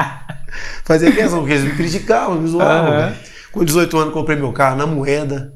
fazia 0.84 1.12
questão, 1.12 1.38
porque 1.40 1.52
eles 1.54 1.64
me 1.64 1.74
criticavam, 1.76 2.40
me 2.40 2.48
zoavam. 2.48 2.92
Aham. 2.92 3.10
né? 3.10 3.16
Com 3.52 3.64
18 3.64 3.98
anos 3.98 4.14
comprei 4.14 4.36
meu 4.36 4.52
carro 4.52 4.76
na 4.76 4.86
moeda, 4.86 5.52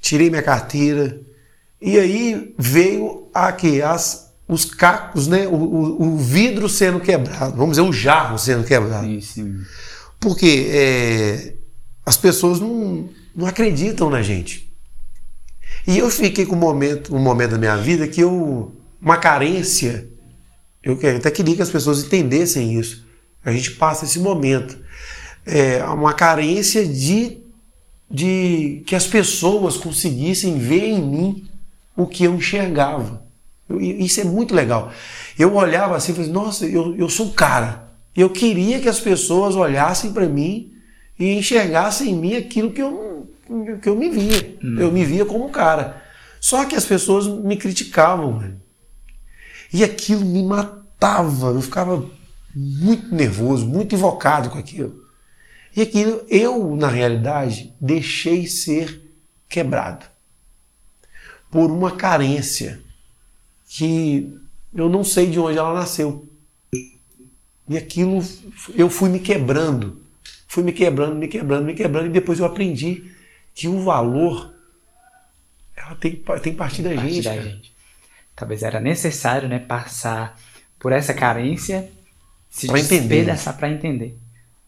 tirei 0.00 0.28
minha 0.28 0.42
carteira, 0.42 1.18
e 1.80 1.98
aí 1.98 2.54
veio 2.58 3.28
aqui 3.32 3.80
as, 3.80 4.34
os 4.46 4.66
cacos, 4.66 5.26
né? 5.26 5.46
O, 5.48 5.54
o- 5.54 6.02
o 6.02 6.16
vidro 6.18 6.68
sendo 6.68 7.00
quebrado, 7.00 7.56
vamos 7.56 7.70
dizer, 7.78 7.82
o 7.88 7.92
jarro 7.92 8.38
sendo 8.38 8.64
quebrado. 8.64 9.06
Sim, 9.06 9.20
sim. 9.22 9.54
Porque 10.20 10.66
é, 10.70 11.54
as 12.04 12.16
pessoas 12.16 12.60
não, 12.60 13.08
não 13.34 13.46
acreditam 13.46 14.10
na 14.10 14.22
gente. 14.22 14.70
E 15.86 15.98
eu 15.98 16.10
fiquei 16.10 16.44
com 16.46 16.56
um 16.56 16.58
momento, 16.58 17.14
um 17.14 17.18
momento 17.18 17.52
da 17.52 17.58
minha 17.58 17.76
vida 17.76 18.06
que 18.06 18.20
eu. 18.20 18.72
uma 19.00 19.16
carência. 19.16 20.08
Eu 20.82 20.98
até 21.16 21.30
queria 21.30 21.56
que 21.56 21.62
as 21.62 21.70
pessoas 21.70 22.04
entendessem 22.04 22.78
isso. 22.78 23.04
A 23.44 23.52
gente 23.52 23.72
passa 23.72 24.04
esse 24.04 24.18
momento. 24.18 24.78
É, 25.46 25.82
uma 25.84 26.12
carência 26.12 26.86
de, 26.86 27.38
de 28.10 28.82
que 28.86 28.94
as 28.94 29.06
pessoas 29.06 29.76
conseguissem 29.76 30.58
ver 30.58 30.84
em 30.84 31.02
mim 31.02 31.48
o 31.96 32.06
que 32.06 32.24
eu 32.24 32.34
enxergava. 32.34 33.22
Eu- 33.68 33.80
isso 33.80 34.20
é 34.20 34.24
muito 34.24 34.54
legal. 34.54 34.92
Eu 35.38 35.54
olhava 35.54 35.96
assim 35.96 36.12
e 36.12 36.14
falei, 36.14 36.30
nossa, 36.30 36.66
eu, 36.66 36.94
eu 36.96 37.08
sou 37.08 37.28
o 37.28 37.32
cara. 37.32 37.88
Eu 38.14 38.30
queria 38.30 38.80
que 38.80 38.88
as 38.88 39.00
pessoas 39.00 39.54
olhassem 39.54 40.12
para 40.12 40.26
mim 40.26 40.69
e 41.20 41.36
enxergassem 41.36 42.10
em 42.10 42.16
mim 42.16 42.34
aquilo 42.34 42.72
que 42.72 42.80
eu, 42.80 43.30
que 43.82 43.88
eu 43.88 43.94
me 43.94 44.08
via. 44.08 44.58
Eu 44.62 44.90
me 44.90 45.04
via 45.04 45.26
como 45.26 45.46
um 45.46 45.50
cara. 45.50 46.02
Só 46.40 46.64
que 46.64 46.74
as 46.74 46.86
pessoas 46.86 47.26
me 47.26 47.58
criticavam, 47.58 48.38
velho. 48.38 48.60
E 49.70 49.84
aquilo 49.84 50.24
me 50.24 50.42
matava. 50.42 51.48
Eu 51.48 51.60
ficava 51.60 52.10
muito 52.56 53.14
nervoso, 53.14 53.66
muito 53.66 53.94
invocado 53.94 54.48
com 54.48 54.58
aquilo. 54.58 55.04
E 55.76 55.82
aquilo 55.82 56.24
eu, 56.28 56.74
na 56.74 56.88
realidade, 56.88 57.74
deixei 57.78 58.46
ser 58.46 59.14
quebrado 59.46 60.06
por 61.50 61.70
uma 61.70 61.90
carência 61.90 62.80
que 63.68 64.32
eu 64.74 64.88
não 64.88 65.04
sei 65.04 65.26
de 65.26 65.38
onde 65.38 65.58
ela 65.58 65.74
nasceu. 65.74 66.26
E 67.68 67.76
aquilo 67.76 68.24
eu 68.74 68.88
fui 68.88 69.10
me 69.10 69.20
quebrando, 69.20 70.00
fui 70.50 70.64
me 70.64 70.72
quebrando, 70.72 71.14
me 71.14 71.28
quebrando, 71.28 71.64
me 71.64 71.74
quebrando, 71.74 72.06
e 72.06 72.10
depois 72.10 72.40
eu 72.40 72.44
aprendi 72.44 73.04
que 73.54 73.68
o 73.68 73.84
valor 73.84 74.52
ela 75.76 75.94
tem, 75.94 76.20
tem 76.42 76.52
partir 76.52 76.82
da, 76.82 76.90
gente, 76.96 77.22
da 77.22 77.40
gente. 77.40 77.72
Talvez 78.34 78.64
era 78.64 78.80
necessário 78.80 79.48
né, 79.48 79.60
passar 79.60 80.36
por 80.76 80.90
essa 80.90 81.14
carência, 81.14 81.88
se 82.48 82.66
pra 82.66 82.78
despedaçar 82.78 83.56
para 83.56 83.70
entender. 83.70 84.18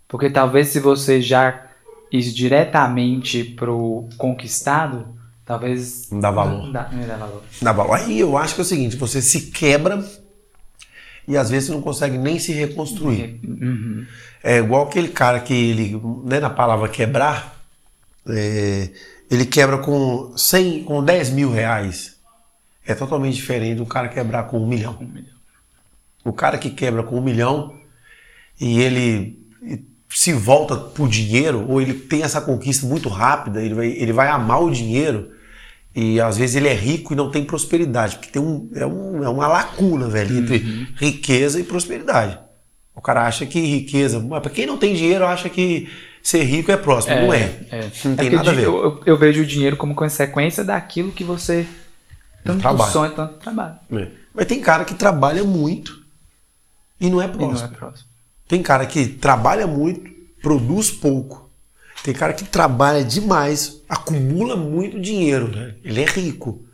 Porque 0.07 0.31
talvez 0.31 0.69
se 0.69 0.79
você 0.79 1.21
já 1.21 1.67
ir 2.13 2.23
diretamente 2.31 3.43
pro 3.43 4.09
conquistado, 4.17 5.19
talvez. 5.45 6.09
Não 6.13 6.21
dá 6.21 6.31
valor. 6.31 6.63
Não 6.63 6.73
dá, 6.73 6.89
não 6.93 7.09
dá 7.09 7.17
valor. 7.17 7.43
Não 7.43 7.65
dá 7.65 7.73
valor. 7.73 7.95
Aí 7.95 8.21
eu 8.21 8.39
acho 8.39 8.55
que 8.55 8.61
é 8.61 8.63
o 8.63 8.67
seguinte: 8.67 8.97
você 8.97 9.21
se 9.21 9.51
quebra 9.51 10.01
e 11.27 11.37
às 11.37 11.51
vezes 11.51 11.69
você 11.69 11.75
não 11.75 11.83
consegue 11.83 12.19
nem 12.19 12.39
se 12.39 12.53
reconstruir. 12.53 13.41
Uhum. 13.45 14.07
É 14.43 14.59
igual 14.59 14.87
aquele 14.87 15.09
cara 15.09 15.41
que 15.41 15.55
ele, 15.55 16.01
né, 16.25 16.41
na 16.41 16.51
palavra 16.51 16.89
quebrar, 16.89 17.61
é, 18.29 18.91
ele 19.31 19.47
quebra 19.47 19.79
com 19.79 20.37
100, 20.37 20.85
com 20.85 21.05
10 21.05 21.31
mil 21.31 21.51
reais. 21.51 22.17
É 22.85 22.95
totalmente 22.95 23.37
diferente 23.37 23.77
do 23.77 23.87
cara 23.87 24.09
quebrar 24.09 24.45
com 24.45 24.59
um 24.59 24.67
milhão. 24.67 24.99
Um 25.01 25.07
milhão. 25.07 25.33
O 26.25 26.33
cara 26.33 26.59
que 26.59 26.71
quebra 26.71 27.03
com 27.03 27.19
um 27.19 27.23
milhão 27.23 27.75
e 28.61 28.81
ele 28.81 29.41
se 30.09 30.33
volta 30.33 30.77
pro 30.77 31.09
dinheiro, 31.09 31.67
ou 31.69 31.81
ele 31.81 31.95
tem 31.95 32.23
essa 32.23 32.41
conquista 32.41 32.87
muito 32.87 33.09
rápida, 33.09 33.63
ele 33.63 33.75
vai, 33.75 33.87
ele 33.87 34.13
vai 34.13 34.29
amar 34.29 34.63
o 34.63 34.71
dinheiro, 34.71 35.31
e 35.95 36.21
às 36.21 36.39
vezes 36.39 36.57
ele 36.57 36.69
é 36.69 36.75
rico 36.75 37.13
e 37.13 37.17
não 37.17 37.31
tem 37.31 37.45
prosperidade, 37.45 38.17
porque 38.17 38.31
tem 38.31 38.41
um, 38.41 38.71
é, 38.75 38.87
um, 38.87 39.25
é 39.25 39.29
uma 39.29 39.47
lacuna, 39.47 40.09
velho, 40.09 40.39
entre 40.39 40.59
uhum. 40.59 40.87
riqueza 40.97 41.61
e 41.61 41.65
prosperidade. 41.65 42.39
O 42.95 43.01
cara 43.01 43.27
acha 43.27 43.45
que 43.45 43.61
riqueza. 43.61 44.21
Para 44.21 44.51
quem 44.51 44.67
não 44.67 44.79
tem 44.79 44.95
dinheiro, 44.95 45.27
acha 45.27 45.49
que 45.49 45.91
ser 46.23 46.45
rico 46.45 46.71
é 46.71 46.77
próximo. 46.77 47.15
É, 47.15 47.27
não 47.27 47.35
é. 47.35 47.41
é. 47.71 47.91
Não 48.05 48.17
tem 48.17 48.29
é 48.29 48.31
nada 48.31 48.51
a 48.51 48.55
ver. 48.55 48.65
Eu, 48.65 49.01
eu, 49.05 49.17
vejo 49.17 49.43
o 49.43 49.47
dinheiro 49.47 49.77
como 49.77 49.95
consequência 49.95 50.63
daquilo 50.63 51.13
que 51.13 51.25
você 51.25 51.67
tanto 52.45 52.61
trabalha. 52.61 52.91
sonha, 52.91 53.11
tanto 53.11 53.35
trabalha. 53.35 53.79
É. 53.93 54.09
Mas 54.35 54.47
tem 54.47 54.61
cara 54.61 54.85
que 54.85 54.95
trabalha 54.95 55.45
muito 55.45 56.03
e 57.01 57.11
não 57.11 57.21
é 57.21 57.29
próximo. 57.29 57.59
E 57.59 57.61
não 57.61 57.65
é 57.65 57.69
próximo. 57.69 58.09
Tem 58.49 58.63
cara 58.63 58.87
que 58.87 59.07
trabalha 59.07 59.67
muito, 59.67 60.11
produz 60.43 60.91
pouco. 60.91 61.51
Tem 62.03 62.13
cara 62.13 62.33
que 62.33 62.45
trabalha 62.45 63.05
demais, 63.05 63.81
acumula 63.89 64.57
muito 64.57 65.01
dinheiro. 65.01 65.49
Né? 65.49 65.75
Ele 65.85 66.03
é 66.03 66.07
rico, 66.07 66.65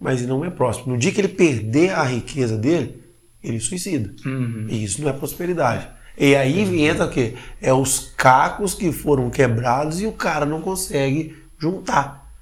mas 0.00 0.26
não 0.26 0.44
é 0.44 0.50
próximo. 0.50 0.92
No 0.92 0.98
dia 0.98 1.12
que 1.12 1.20
ele 1.20 1.28
perder 1.28 1.90
a 1.90 2.02
riqueza 2.02 2.56
dele, 2.56 3.02
ele 3.42 3.60
suicida. 3.60 4.14
Uhum. 4.24 4.66
E 4.68 4.82
isso 4.82 5.02
não 5.02 5.10
é 5.10 5.12
prosperidade. 5.12 5.88
E 6.16 6.34
aí 6.34 6.64
uhum. 6.64 6.74
entra 6.74 7.04
o 7.04 7.10
quê? 7.10 7.34
É 7.60 7.72
os 7.72 8.12
cacos 8.16 8.74
que 8.74 8.90
foram 8.90 9.30
quebrados 9.30 10.00
e 10.00 10.06
o 10.06 10.12
cara 10.12 10.46
não 10.46 10.62
consegue 10.62 11.36
juntar. 11.58 12.32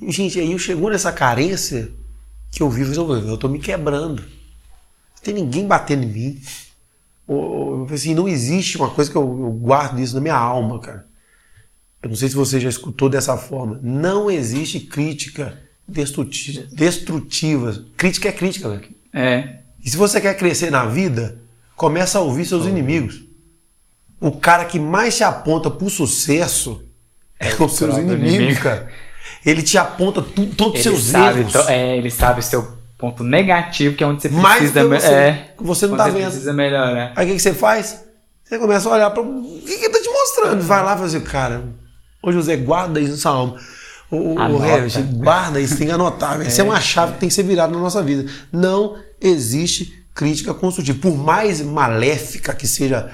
E, 0.00 0.10
gente, 0.10 0.38
aí 0.40 0.52
eu 0.52 0.58
chegou 0.58 0.90
nessa 0.90 1.12
carência 1.12 1.90
que 2.50 2.62
eu 2.62 2.68
vivo, 2.68 2.92
eu 2.92 3.34
estou 3.34 3.48
me 3.48 3.58
quebrando. 3.58 4.20
Não 4.20 5.22
tem 5.22 5.34
ninguém 5.34 5.66
batendo 5.66 6.02
em 6.02 6.08
mim. 6.08 6.42
Ou, 7.26 7.86
assim, 7.90 8.14
não 8.14 8.28
existe 8.28 8.76
uma 8.76 8.90
coisa 8.90 9.10
que 9.10 9.16
eu, 9.16 9.22
eu 9.22 9.52
guardo 9.52 10.00
isso 10.00 10.14
na 10.14 10.20
minha 10.20 10.36
alma, 10.36 10.78
cara. 10.80 11.06
Eu 12.04 12.10
não 12.10 12.16
sei 12.16 12.28
se 12.28 12.34
você 12.34 12.60
já 12.60 12.68
escutou 12.68 13.08
dessa 13.08 13.34
forma. 13.38 13.80
Não 13.82 14.30
existe 14.30 14.78
crítica 14.78 15.58
destrutiva. 15.88 16.66
destrutiva. 16.70 17.82
Crítica 17.96 18.28
é 18.28 18.32
crítica, 18.32 18.68
velho. 18.68 18.94
É. 19.10 19.60
E 19.82 19.88
se 19.88 19.96
você 19.96 20.20
quer 20.20 20.36
crescer 20.36 20.70
na 20.70 20.84
vida, 20.84 21.38
começa 21.74 22.18
a 22.18 22.20
ouvir 22.20 22.44
seus 22.44 22.66
inimigos. 22.66 23.24
O 24.20 24.32
cara 24.32 24.66
que 24.66 24.78
mais 24.78 25.16
te 25.16 25.24
aponta 25.24 25.70
pro 25.70 25.88
sucesso 25.88 26.84
é, 27.40 27.48
é 27.48 27.54
os 27.64 27.72
seus 27.74 27.96
inimigos, 27.96 28.34
inimigo. 28.34 28.60
cara. 28.60 28.86
Ele 29.44 29.62
te 29.62 29.78
aponta 29.78 30.20
todos 30.22 30.76
os 30.76 30.82
seus 30.82 31.04
sabe, 31.04 31.40
erros. 31.40 31.54
É, 31.68 31.96
ele 31.96 32.10
sabe 32.10 32.40
o 32.40 32.42
seu 32.42 32.76
ponto 32.98 33.24
negativo, 33.24 33.96
que 33.96 34.04
é 34.04 34.06
onde 34.06 34.20
você 34.20 34.28
Mais 34.28 34.70
precisa... 34.70 34.86
você, 34.86 35.06
é, 35.06 35.54
você 35.58 35.86
não 35.86 35.96
tá 35.96 36.04
vendo. 36.08 36.24
precisa 36.24 36.52
melhorar. 36.52 37.14
Aí 37.16 37.24
o 37.24 37.28
que, 37.28 37.36
que, 37.36 37.42
você 37.42 37.54
faz? 37.54 38.04
Você 38.44 38.58
começa 38.58 38.90
a 38.90 38.92
olhar 38.92 39.10
para 39.10 39.22
o 39.22 39.42
que, 39.64 39.78
que 39.78 39.84
ele 39.86 39.88
tá 39.88 40.02
te 40.02 40.08
mostrando. 40.10 40.62
Vai 40.62 40.84
lá 40.84 40.92
e 40.92 40.94
fala 40.96 41.06
assim, 41.06 41.20
cara, 41.20 41.64
ô 42.24 42.32
José, 42.32 42.56
guarda 42.56 43.00
isso 43.00 43.12
nessa 43.12 43.30
alma. 43.30 43.56
O, 44.10 44.32
o 44.32 44.36
guarda 45.16 45.60
isso, 45.60 45.76
tem 45.76 45.86
que 45.86 45.92
anotar. 45.92 46.40
Isso 46.42 46.60
é 46.60 46.64
uma 46.64 46.80
chave 46.80 47.14
que 47.14 47.20
tem 47.20 47.28
que 47.28 47.34
ser 47.34 47.42
virada 47.42 47.72
na 47.72 47.80
nossa 47.80 48.02
vida. 48.02 48.30
Não 48.52 48.96
existe 49.20 50.04
crítica 50.14 50.54
construtiva. 50.54 50.98
Por 51.00 51.16
mais 51.16 51.60
maléfica 51.60 52.54
que 52.54 52.66
seja 52.66 53.10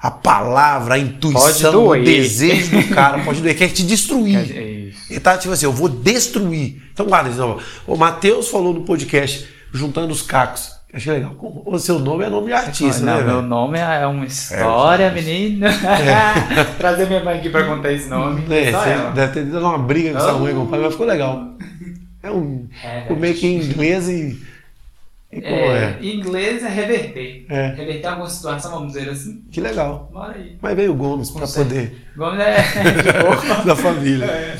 a 0.00 0.10
palavra, 0.10 0.94
a 0.94 0.98
intuição, 0.98 1.88
o 1.88 1.96
desejo 1.96 2.70
do 2.78 2.88
cara, 2.94 3.24
pode 3.24 3.40
doer, 3.40 3.56
quer 3.56 3.68
te 3.68 3.82
destruir. 3.82 4.36
É 4.36 4.92
Ele 5.10 5.20
tá 5.20 5.36
tipo 5.36 5.52
assim, 5.52 5.64
eu 5.64 5.72
vou 5.72 5.88
destruir. 5.88 6.82
Então 6.92 7.06
guarda 7.06 7.30
isso. 7.30 7.58
O 7.86 7.96
Matheus 7.96 8.48
falou 8.48 8.72
no 8.72 8.82
podcast, 8.82 9.48
juntando 9.72 10.12
os 10.12 10.22
cacos. 10.22 10.73
Achei 10.94 11.14
legal. 11.14 11.34
O 11.66 11.76
seu 11.76 11.98
nome 11.98 12.24
é 12.24 12.30
nome 12.30 12.46
de 12.46 12.52
artista, 12.52 13.04
não, 13.04 13.18
né? 13.18 13.24
Meu 13.24 13.42
nome 13.42 13.80
é 13.80 14.06
uma 14.06 14.24
história, 14.24 15.04
é, 15.04 15.10
menina. 15.10 15.68
É. 15.84 16.64
Trazer 16.78 17.08
minha 17.08 17.22
mãe 17.24 17.38
aqui 17.38 17.48
pra 17.48 17.64
contar 17.64 17.92
esse 17.92 18.08
nome. 18.08 18.42
É, 18.52 19.10
deve 19.12 19.32
ter 19.32 19.44
dado 19.46 19.64
uma 19.64 19.78
briga 19.78 20.12
com 20.12 20.18
oh. 20.18 20.20
sua 20.20 20.38
mãe 20.38 20.54
com 20.54 20.62
o 20.62 20.66
pai, 20.68 20.78
mas 20.78 20.92
ficou 20.92 21.06
legal. 21.06 21.56
É 22.22 22.30
um. 22.30 22.68
É, 22.82 23.12
meio 23.12 23.34
que 23.34 23.46
em 23.46 23.56
inglês 23.60 24.08
e. 24.08 24.40
e 25.32 25.40
como 25.40 25.54
é, 25.54 25.84
é? 25.84 25.98
Em 26.00 26.16
inglês 26.16 26.62
é 26.62 26.68
reverter. 26.68 27.46
É. 27.48 27.66
Reverter 27.74 28.06
alguma 28.06 28.28
situação, 28.28 28.70
vamos 28.70 28.92
dizer 28.92 29.10
assim. 29.10 29.42
Que 29.50 29.60
legal. 29.60 30.08
Bora 30.12 30.34
aí. 30.36 30.56
Mas 30.62 30.76
veio 30.76 30.92
o 30.92 30.94
Gomes 30.94 31.30
para 31.30 31.48
poder. 31.48 32.04
Gomes 32.16 32.40
é 32.40 32.56
da 33.66 33.74
família. 33.74 34.26
É. 34.26 34.56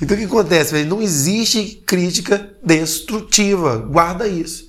Então 0.00 0.16
o 0.16 0.20
que 0.20 0.26
acontece? 0.26 0.84
Não 0.84 1.02
existe 1.02 1.82
crítica 1.86 2.52
destrutiva. 2.64 3.76
Guarda 3.76 4.26
isso 4.26 4.67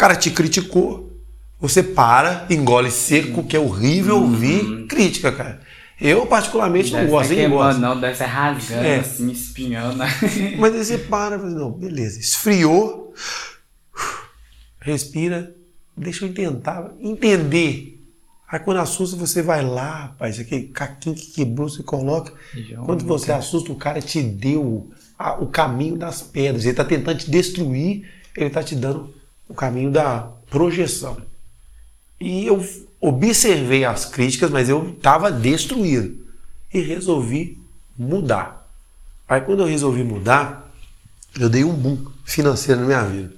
cara 0.00 0.16
te 0.16 0.30
criticou, 0.30 1.12
você 1.60 1.82
para, 1.82 2.46
engole 2.48 2.90
seco, 2.90 3.44
que 3.44 3.54
é 3.54 3.60
horrível 3.60 4.16
uhum. 4.16 4.22
ouvir 4.22 4.86
crítica, 4.86 5.30
cara. 5.30 5.60
Eu, 6.00 6.24
particularmente, 6.24 6.90
deve 6.90 7.04
não 7.04 7.10
gosto, 7.10 7.34
nem 7.34 7.50
gosto. 7.50 7.78
Não, 7.78 8.00
deve 8.00 8.16
ser 8.16 8.24
rasgando, 8.24 8.86
é. 8.86 9.00
assim, 9.00 9.30
espinhando. 9.30 9.98
Mas 10.58 10.74
aí 10.74 10.84
você 10.84 10.96
para, 10.96 11.36
não, 11.36 11.70
beleza, 11.70 12.18
esfriou, 12.18 13.12
respira, 14.80 15.54
deixa 15.94 16.24
eu 16.24 16.32
tentar 16.32 16.92
entender. 16.98 18.02
Aí 18.50 18.58
quando 18.58 18.78
assusta, 18.78 19.14
você 19.14 19.42
vai 19.42 19.62
lá, 19.62 20.04
rapaz, 20.04 20.40
aquele 20.40 20.68
caquinho 20.68 21.14
que 21.14 21.26
quebrou, 21.26 21.68
você 21.68 21.82
coloca. 21.82 22.32
João, 22.54 22.86
quando 22.86 23.04
você 23.04 23.26
cara. 23.26 23.38
assusta, 23.38 23.70
o 23.70 23.76
cara 23.76 24.00
te 24.00 24.22
deu 24.22 24.90
a, 25.18 25.34
o 25.34 25.48
caminho 25.48 25.98
das 25.98 26.22
pedras. 26.22 26.62
Ele 26.62 26.70
está 26.70 26.86
tentando 26.86 27.18
te 27.18 27.30
destruir, 27.30 28.10
ele 28.34 28.46
está 28.46 28.62
te 28.62 28.74
dando 28.74 29.19
o 29.50 29.54
caminho 29.54 29.90
da 29.90 30.30
projeção. 30.48 31.16
E 32.20 32.46
eu 32.46 32.64
observei 33.00 33.84
as 33.84 34.04
críticas, 34.04 34.48
mas 34.48 34.68
eu 34.68 34.90
estava 34.90 35.30
destruído. 35.30 36.24
E 36.72 36.80
resolvi 36.80 37.58
mudar. 37.98 38.70
Aí 39.28 39.40
quando 39.40 39.60
eu 39.60 39.66
resolvi 39.66 40.04
mudar, 40.04 40.72
eu 41.38 41.48
dei 41.48 41.64
um 41.64 41.72
boom 41.72 42.06
financeiro 42.24 42.80
na 42.82 42.86
minha 42.86 43.04
vida. 43.04 43.32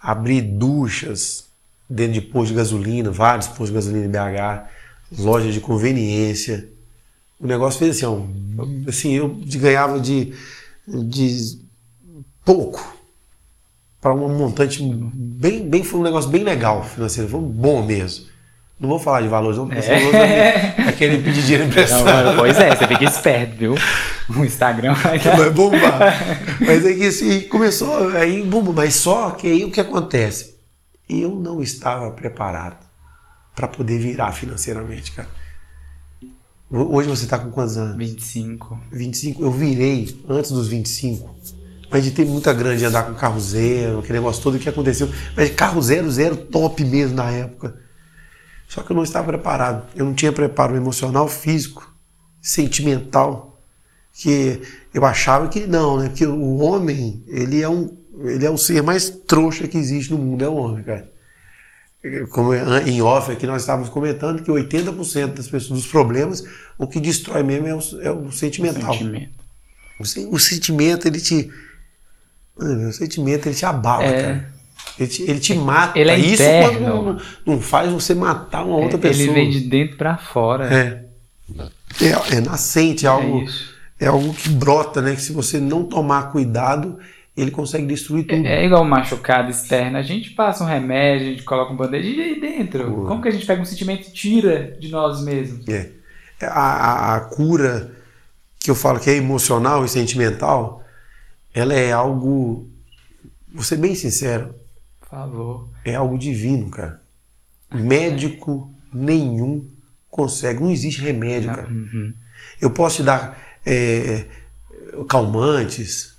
Abri 0.00 0.40
duchas 0.40 1.46
dentro 1.88 2.12
de 2.12 2.20
postos 2.20 2.50
de 2.50 2.54
gasolina, 2.54 3.10
vários 3.10 3.48
postos 3.48 3.68
de 3.68 3.74
gasolina 3.74 4.06
em 4.06 4.08
BH, 4.08 5.20
lojas 5.20 5.52
de 5.52 5.60
conveniência. 5.60 6.68
O 7.40 7.46
negócio 7.46 7.80
fez 7.80 7.96
assim, 7.96 8.86
assim 8.88 9.12
eu 9.14 9.28
ganhava 9.56 9.98
de, 9.98 10.32
de 10.86 11.58
pouco 12.44 12.99
para 14.00 14.14
um 14.14 14.36
montante 14.36 14.82
bem, 14.82 15.68
bem, 15.68 15.84
foi 15.84 16.00
um 16.00 16.02
negócio 16.02 16.30
bem 16.30 16.42
legal 16.42 16.82
financeiro, 16.82 17.28
foi 17.28 17.40
bom 17.40 17.84
mesmo. 17.84 18.30
Não 18.78 18.88
vou 18.88 18.98
falar 18.98 19.20
de 19.20 19.28
valores, 19.28 19.58
não, 19.58 19.68
porque 19.68 19.86
é. 19.86 20.74
é 20.78 20.92
querer 20.96 21.22
pedir 21.22 21.42
dinheiro 21.42 21.64
emprestado. 21.64 22.34
pois 22.38 22.58
é, 22.58 22.74
você 22.74 22.86
fica 22.86 23.04
esperto, 23.04 23.56
viu? 23.56 23.74
O 24.30 24.44
Instagram 24.44 24.94
vai, 24.94 25.18
vai 25.18 25.50
bombar. 25.50 26.00
mas 26.60 26.86
aí 26.86 26.96
que 26.96 27.06
assim, 27.06 27.40
começou, 27.48 28.10
aí 28.10 28.44
bomba, 28.44 28.72
mas 28.72 28.94
só 28.94 29.32
que 29.32 29.48
aí 29.48 29.64
o 29.64 29.72
que 29.72 29.80
acontece? 29.80 30.54
Eu 31.08 31.34
não 31.34 31.60
estava 31.60 32.12
preparado 32.12 32.78
para 33.56 33.66
poder 33.66 33.98
virar 33.98 34.30
financeiramente, 34.30 35.10
cara. 35.10 35.28
Hoje 36.70 37.08
você 37.08 37.24
está 37.24 37.36
com 37.36 37.50
quantos 37.50 37.76
anos? 37.76 37.96
25. 37.96 38.80
25. 38.92 39.42
Eu 39.42 39.50
virei 39.50 40.16
antes 40.28 40.52
dos 40.52 40.68
25 40.68 41.34
mas 41.90 42.04
de 42.04 42.10
ter 42.12 42.24
muita 42.24 42.52
grana, 42.52 42.76
de 42.76 42.84
andar 42.84 43.04
com 43.04 43.14
carro 43.14 43.40
zero, 43.40 43.98
aquele 43.98 44.18
negócio 44.18 44.42
todo 44.42 44.58
que 44.58 44.68
aconteceu. 44.68 45.08
Mas 45.36 45.50
carro 45.50 45.82
zero, 45.82 46.10
zero, 46.10 46.36
top 46.36 46.84
mesmo 46.84 47.16
na 47.16 47.30
época. 47.30 47.74
Só 48.68 48.82
que 48.82 48.92
eu 48.92 48.96
não 48.96 49.02
estava 49.02 49.26
preparado. 49.26 49.86
Eu 49.96 50.04
não 50.04 50.14
tinha 50.14 50.32
preparo 50.32 50.76
emocional, 50.76 51.26
físico, 51.26 51.92
sentimental, 52.40 53.60
que 54.14 54.62
eu 54.94 55.04
achava 55.04 55.48
que 55.48 55.66
não, 55.66 55.98
né? 55.98 56.08
Porque 56.08 56.24
o 56.24 56.58
homem, 56.58 57.24
ele 57.26 57.60
é 57.60 57.68
um, 57.68 57.96
ele 58.24 58.46
é 58.46 58.50
o 58.50 58.56
ser 58.56 58.82
mais 58.82 59.10
trouxa 59.10 59.66
que 59.66 59.76
existe 59.76 60.12
no 60.12 60.18
mundo, 60.18 60.44
é 60.44 60.48
o 60.48 60.54
homem, 60.54 60.84
cara. 60.84 61.10
Como 62.30 62.54
em 62.54 63.02
off 63.02 63.30
aqui 63.30 63.46
nós 63.46 63.60
estávamos 63.60 63.90
comentando 63.90 64.42
que 64.42 64.50
80% 64.50 65.34
das 65.34 65.48
pessoas, 65.48 65.80
dos 65.82 65.90
problemas, 65.90 66.42
o 66.78 66.86
que 66.86 66.98
destrói 66.98 67.42
mesmo 67.42 67.66
é 67.66 67.74
o, 67.74 67.80
é 68.00 68.10
o 68.10 68.32
sentimental. 68.32 68.90
O 68.90 68.94
sentimento. 68.94 69.40
O, 69.98 70.34
o 70.36 70.38
sentimento, 70.38 71.06
ele 71.06 71.20
te. 71.20 71.50
O 72.60 72.92
sentimento, 72.92 73.46
ele 73.46 73.54
te 73.54 73.64
abala, 73.64 74.04
é. 74.04 74.22
cara. 74.22 74.50
Ele 74.98 75.08
te, 75.08 75.22
ele 75.22 75.40
te 75.40 75.54
mata. 75.54 75.98
Ele 75.98 76.10
é 76.10 76.18
Isso 76.18 76.42
quando 76.42 76.80
não, 76.80 77.18
não, 77.46 77.60
faz 77.60 77.90
você 77.90 78.14
matar 78.14 78.64
uma 78.64 78.76
outra 78.76 78.98
é, 78.98 79.00
pessoa. 79.00 79.24
Ele 79.24 79.32
vem 79.32 79.50
de 79.50 79.60
dentro 79.60 79.96
para 79.96 80.16
fora. 80.18 80.72
É. 80.72 81.04
É, 82.00 82.36
é 82.36 82.40
nascente, 82.40 83.06
é, 83.06 83.08
é 83.08 83.12
algo, 83.12 83.44
é 83.98 84.06
algo 84.06 84.34
que 84.34 84.48
brota, 84.48 85.00
né? 85.02 85.14
Que 85.14 85.22
se 85.22 85.32
você 85.32 85.58
não 85.58 85.84
tomar 85.84 86.30
cuidado, 86.30 86.98
ele 87.36 87.50
consegue 87.50 87.86
destruir 87.86 88.26
tudo. 88.26 88.46
É, 88.46 88.62
é 88.62 88.66
igual 88.66 88.82
um 88.82 88.88
machucado 88.88 89.50
externo. 89.50 89.96
A 89.96 90.02
gente 90.02 90.30
passa 90.30 90.62
um 90.62 90.66
remédio, 90.66 91.28
a 91.28 91.30
gente 91.30 91.42
coloca 91.42 91.72
um 91.72 91.76
band-aid 91.76 92.08
e 92.08 92.20
aí 92.20 92.40
dentro. 92.40 92.88
Uhum. 92.88 93.06
Como 93.06 93.22
que 93.22 93.28
a 93.28 93.32
gente 93.32 93.46
pega 93.46 93.60
um 93.62 93.64
sentimento 93.64 94.08
e 94.08 94.12
tira 94.12 94.76
de 94.78 94.90
nós 94.90 95.22
mesmos? 95.22 95.66
É. 95.68 95.90
A, 96.42 96.46
a, 96.46 97.16
a, 97.16 97.20
cura 97.20 97.90
que 98.58 98.70
eu 98.70 98.74
falo 98.74 98.98
que 98.98 99.10
é 99.10 99.16
emocional 99.16 99.84
e 99.84 99.88
sentimental, 99.88 100.82
ela 101.54 101.74
é 101.74 101.92
algo. 101.92 102.68
Vou 103.52 103.64
ser 103.64 103.76
bem 103.76 103.94
sincero, 103.94 104.54
favor. 105.10 105.68
É 105.84 105.94
algo 105.94 106.16
divino, 106.16 106.70
cara. 106.70 107.02
Médico 107.72 108.72
nenhum 108.92 109.68
consegue. 110.08 110.60
Não 110.60 110.70
existe 110.70 111.00
remédio, 111.00 111.50
cara. 111.50 111.68
Uhum. 111.68 112.14
Eu 112.60 112.70
posso 112.70 112.96
te 112.96 113.02
dar 113.02 113.38
é, 113.66 114.26
calmantes, 115.08 116.16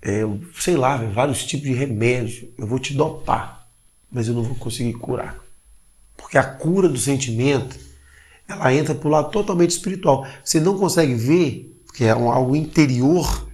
é, 0.00 0.22
sei 0.58 0.76
lá, 0.76 0.96
vários 0.96 1.44
tipos 1.44 1.66
de 1.66 1.74
remédio. 1.74 2.52
Eu 2.56 2.66
vou 2.66 2.78
te 2.78 2.94
dopar, 2.94 3.68
mas 4.10 4.28
eu 4.28 4.34
não 4.34 4.42
vou 4.42 4.54
conseguir 4.54 4.94
curar. 4.94 5.36
Porque 6.16 6.38
a 6.38 6.44
cura 6.44 6.88
do 6.88 6.98
sentimento, 6.98 7.78
ela 8.46 8.72
entra 8.72 8.94
para 8.94 9.08
o 9.08 9.10
lado 9.10 9.30
totalmente 9.30 9.70
espiritual. 9.70 10.26
Você 10.44 10.60
não 10.60 10.78
consegue 10.78 11.14
ver, 11.14 11.80
porque 11.86 12.04
é 12.04 12.14
um, 12.14 12.30
algo 12.30 12.54
interior, 12.54 13.47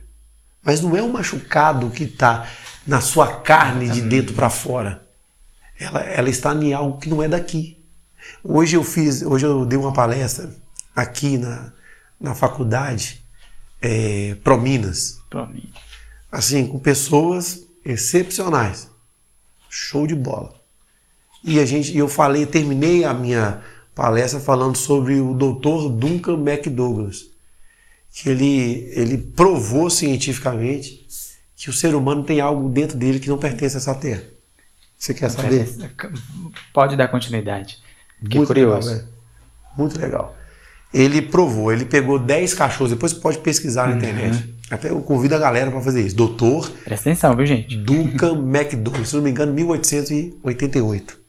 mas 0.64 0.80
não 0.80 0.96
é 0.96 1.02
um 1.02 1.12
machucado 1.12 1.90
que 1.90 2.04
está 2.04 2.48
na 2.86 3.00
sua 3.00 3.40
carne 3.40 3.88
de 3.88 4.00
dentro 4.00 4.34
para 4.34 4.50
fora. 4.50 5.06
Ela, 5.78 6.00
ela 6.00 6.30
está 6.30 6.54
em 6.54 6.72
algo 6.72 6.98
que 6.98 7.08
não 7.08 7.22
é 7.22 7.28
daqui. 7.28 7.82
Hoje 8.42 8.76
eu 8.76 8.84
fiz, 8.84 9.22
hoje 9.22 9.44
eu 9.44 9.66
dei 9.66 9.78
uma 9.78 9.92
palestra 9.92 10.50
aqui 10.94 11.36
na, 11.36 11.72
na 12.20 12.34
faculdade 12.34 13.22
é, 13.82 14.36
Prominas. 14.42 15.20
Prominas. 15.28 15.70
Assim, 16.32 16.66
com 16.66 16.78
pessoas 16.78 17.66
excepcionais. 17.84 18.88
Show 19.68 20.06
de 20.06 20.14
bola. 20.14 20.54
E 21.42 21.60
a 21.60 21.66
gente, 21.66 21.96
eu 21.96 22.08
falei, 22.08 22.46
terminei 22.46 23.04
a 23.04 23.12
minha 23.12 23.60
palestra 23.94 24.40
falando 24.40 24.76
sobre 24.76 25.20
o 25.20 25.34
Dr. 25.34 25.90
Duncan 25.90 26.38
McDouglas, 26.38 27.26
que 28.14 28.30
ele, 28.30 28.88
ele 28.92 29.18
provou 29.18 29.90
cientificamente 29.90 31.04
que 31.56 31.68
o 31.68 31.72
ser 31.72 31.96
humano 31.96 32.22
tem 32.22 32.40
algo 32.40 32.68
dentro 32.68 32.96
dele 32.96 33.18
que 33.18 33.28
não 33.28 33.36
pertence 33.36 33.76
a 33.76 33.78
essa 33.78 33.94
terra. 33.94 34.22
Você 34.96 35.12
quer 35.12 35.28
saber? 35.30 35.68
Pode 36.72 36.96
dar 36.96 37.08
continuidade. 37.08 37.78
Que 38.28 38.36
Muito 38.36 38.46
curioso. 38.46 38.88
Legal, 38.88 39.08
Muito 39.76 40.00
legal. 40.00 40.36
Ele 40.92 41.20
provou, 41.20 41.72
ele 41.72 41.84
pegou 41.84 42.20
10 42.20 42.54
cachorros, 42.54 42.92
depois 42.92 43.12
você 43.12 43.20
pode 43.20 43.38
pesquisar 43.38 43.88
na 43.88 43.92
uhum. 43.92 43.98
internet. 43.98 44.54
Até 44.70 44.90
eu 44.90 45.00
convido 45.00 45.34
a 45.34 45.38
galera 45.38 45.70
para 45.70 45.80
fazer 45.80 46.00
isso. 46.02 46.14
Doutor. 46.14 46.70
Presta 46.84 47.10
atenção, 47.10 47.34
viu, 47.34 47.44
gente? 47.44 47.76
Duncan 47.76 48.38
McDonald, 48.46 49.06
se 49.06 49.16
não 49.16 49.22
me 49.22 49.30
engano, 49.30 49.52
1888. 49.52 51.20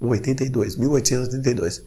82, 0.00 0.76
1882. 0.76 1.84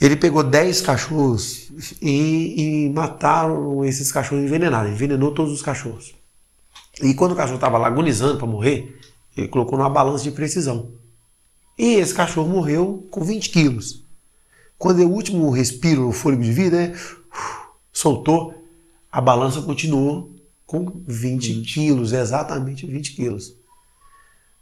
Ele 0.00 0.16
pegou 0.16 0.42
10 0.42 0.80
cachorros 0.80 1.70
e, 2.00 2.86
e 2.86 2.90
mataram 2.90 3.84
esses 3.84 4.10
cachorros 4.10 4.44
envenenados. 4.44 4.92
Envenenou 4.92 5.32
todos 5.32 5.52
os 5.52 5.60
cachorros. 5.60 6.14
E 7.02 7.12
quando 7.12 7.32
o 7.32 7.36
cachorro 7.36 7.56
estava 7.56 7.84
agonizando 7.86 8.38
para 8.38 8.46
morrer, 8.46 8.98
ele 9.36 9.48
colocou 9.48 9.76
numa 9.78 9.90
balança 9.90 10.24
de 10.24 10.30
precisão. 10.30 10.92
E 11.78 11.94
esse 11.94 12.14
cachorro 12.14 12.48
morreu 12.48 13.06
com 13.10 13.22
20 13.22 13.50
quilos. 13.50 14.04
Quando 14.78 15.02
o 15.02 15.10
último 15.10 15.50
respiro, 15.50 16.08
o 16.08 16.12
fôlego 16.12 16.42
de 16.42 16.52
vida, 16.52 16.88
né, 16.88 16.98
soltou, 17.92 18.54
a 19.12 19.20
balança 19.20 19.60
continuou 19.60 20.34
com 20.66 21.02
20, 21.06 21.52
20 21.54 21.74
quilos, 21.74 22.12
exatamente 22.12 22.86
20 22.86 23.14
quilos. 23.14 23.54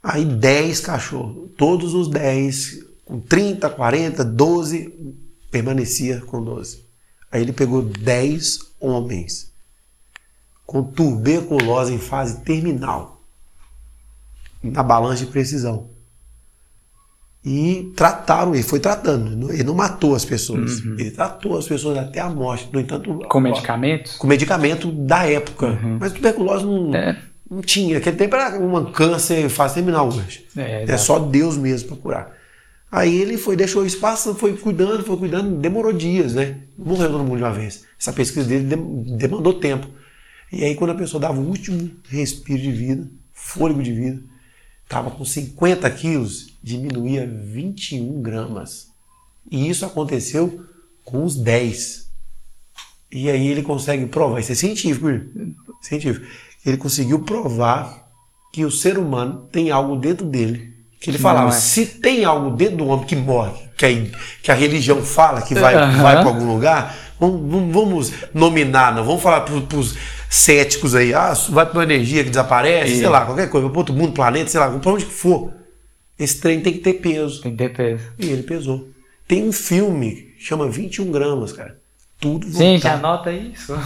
Aí 0.02 0.24
10 0.24 0.80
cachorros, 0.80 1.50
todos 1.56 1.94
os 1.94 2.08
10, 2.08 2.84
com 3.04 3.20
30, 3.20 3.70
40, 3.70 4.24
12, 4.24 5.18
permanecia 5.50 6.20
com 6.20 6.42
12. 6.42 6.84
Aí 7.30 7.42
ele 7.42 7.52
pegou 7.52 7.82
10 7.82 8.60
homens 8.80 9.52
com 10.66 10.82
tuberculose 10.82 11.94
em 11.94 11.98
fase 11.98 12.40
terminal, 12.40 13.22
na 14.62 14.82
balança 14.82 15.24
de 15.24 15.30
precisão. 15.30 15.88
E 17.44 17.92
trataram, 17.96 18.54
ele 18.54 18.62
foi 18.62 18.78
tratando, 18.78 19.50
ele 19.50 19.62
não 19.62 19.74
matou 19.74 20.14
as 20.14 20.24
pessoas, 20.24 20.80
uhum. 20.80 20.96
ele 20.98 21.10
tratou 21.10 21.56
as 21.56 21.66
pessoas 21.66 21.96
até 21.96 22.20
a 22.20 22.28
morte. 22.28 22.68
No 22.70 22.80
entanto, 22.80 23.20
com 23.28 23.40
medicamentos? 23.40 24.16
Com 24.16 24.26
medicamento 24.26 24.92
da 24.92 25.24
época. 25.24 25.68
Uhum. 25.68 25.98
Mas 26.00 26.12
tuberculose 26.12 26.66
não, 26.66 26.94
é. 26.94 27.18
não 27.50 27.62
tinha. 27.62 27.96
Aquele 27.96 28.16
tempo 28.16 28.36
era 28.36 28.58
um 28.58 28.92
câncer 28.92 29.46
em 29.46 29.48
fase 29.48 29.76
terminal 29.76 30.08
hoje. 30.08 30.46
É, 30.54 30.84
é 30.86 30.96
só 30.98 31.18
Deus 31.18 31.56
mesmo 31.56 31.88
para 31.88 31.96
curar. 31.96 32.37
Aí 32.90 33.20
ele 33.20 33.36
foi, 33.36 33.54
deixou 33.54 33.84
espaço, 33.84 34.34
foi 34.34 34.56
cuidando, 34.56 35.04
foi 35.04 35.16
cuidando, 35.16 35.56
demorou 35.58 35.92
dias, 35.92 36.34
né? 36.34 36.62
Morreu 36.76 37.10
todo 37.10 37.24
mundo 37.24 37.36
de 37.36 37.42
uma 37.42 37.52
vez. 37.52 37.84
Essa 38.00 38.12
pesquisa 38.12 38.48
dele 38.48 38.64
demandou 39.16 39.54
tempo. 39.54 39.88
E 40.50 40.64
aí, 40.64 40.74
quando 40.74 40.90
a 40.90 40.94
pessoa 40.94 41.20
dava 41.20 41.38
o 41.38 41.46
último 41.46 41.90
respiro 42.08 42.62
de 42.62 42.72
vida, 42.72 43.10
fôlego 43.32 43.82
de 43.82 43.92
vida, 43.92 44.22
estava 44.84 45.10
com 45.10 45.22
50 45.22 45.90
quilos, 45.90 46.58
diminuía 46.62 47.26
21 47.26 48.22
gramas. 48.22 48.88
E 49.50 49.68
isso 49.68 49.84
aconteceu 49.84 50.64
com 51.04 51.24
os 51.24 51.36
10. 51.36 52.08
E 53.12 53.28
aí 53.30 53.48
ele 53.48 53.62
consegue 53.62 54.06
provar, 54.06 54.40
isso 54.40 54.52
é 54.52 54.54
científico, 54.54 55.08
científico. 55.82 56.26
Ele 56.64 56.76
conseguiu 56.78 57.20
provar 57.20 58.10
que 58.52 58.64
o 58.64 58.70
ser 58.70 58.98
humano 58.98 59.46
tem 59.52 59.70
algo 59.70 59.96
dentro 59.96 60.26
dele. 60.26 60.74
Que 61.00 61.10
ele 61.10 61.18
falava, 61.18 61.50
é. 61.50 61.52
se 61.52 61.86
tem 61.86 62.24
algo 62.24 62.50
dentro 62.50 62.78
do 62.78 62.86
homem 62.88 63.06
que 63.06 63.14
morre, 63.14 63.52
que 63.76 63.86
a, 63.86 63.88
que 64.42 64.50
a 64.50 64.54
religião 64.54 65.00
fala 65.02 65.42
que 65.42 65.54
vai, 65.54 65.76
uhum. 65.76 66.02
vai 66.02 66.16
para 66.16 66.26
algum 66.26 66.52
lugar, 66.52 66.96
vamos, 67.20 67.72
vamos 67.72 68.12
nominar, 68.34 68.94
não 68.94 69.04
vamos 69.04 69.22
falar 69.22 69.42
para 69.42 69.54
os 69.54 69.94
céticos 70.28 70.94
aí, 70.94 71.14
ah, 71.14 71.32
vai 71.50 71.64
para 71.64 71.78
uma 71.78 71.84
energia 71.84 72.24
que 72.24 72.30
desaparece, 72.30 72.94
e... 72.94 72.98
sei 72.98 73.08
lá, 73.08 73.24
qualquer 73.24 73.48
coisa, 73.48 73.68
para 73.68 73.78
outro 73.78 73.94
mundo, 73.94 74.12
planeta, 74.12 74.50
sei 74.50 74.58
lá, 74.58 74.68
para 74.70 74.92
onde 74.92 75.04
que 75.04 75.12
for. 75.12 75.52
Esse 76.18 76.40
trem 76.40 76.60
tem 76.60 76.72
que 76.72 76.80
ter 76.80 76.94
peso. 76.94 77.42
Tem 77.42 77.52
que 77.52 77.58
ter 77.58 77.72
peso. 77.72 78.02
E 78.18 78.26
ele 78.26 78.42
pesou. 78.42 78.88
Tem 79.26 79.44
um 79.44 79.52
filme, 79.52 80.34
chama 80.38 80.68
21 80.68 81.12
gramas, 81.12 81.52
cara. 81.52 81.78
Tudo 82.20 82.46
voltado. 82.46 82.64
Gente, 82.64 82.88
anota 82.88 83.32
isso. 83.32 83.78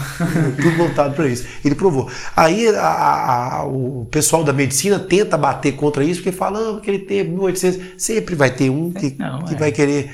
Tudo 0.57 0.77
voltado 0.77 1.13
para 1.13 1.27
isso. 1.27 1.45
Ele 1.63 1.75
provou. 1.75 2.09
Aí 2.35 2.67
a, 2.67 3.59
a, 3.59 3.65
o 3.65 4.07
pessoal 4.09 4.43
da 4.43 4.51
medicina 4.51 4.97
tenta 4.97 5.37
bater 5.37 5.73
contra 5.73 6.03
isso, 6.03 6.21
porque 6.21 6.35
falando 6.35 6.77
ah, 6.77 6.81
que 6.81 6.89
ele 6.89 6.99
tem 6.99 7.23
1800. 7.23 8.01
Sempre 8.01 8.33
vai 8.33 8.49
ter 8.49 8.71
um 8.71 8.91
que, 8.91 9.15
Não, 9.19 9.43
que 9.43 9.53
é. 9.53 9.57
vai 9.57 9.71
querer 9.71 10.11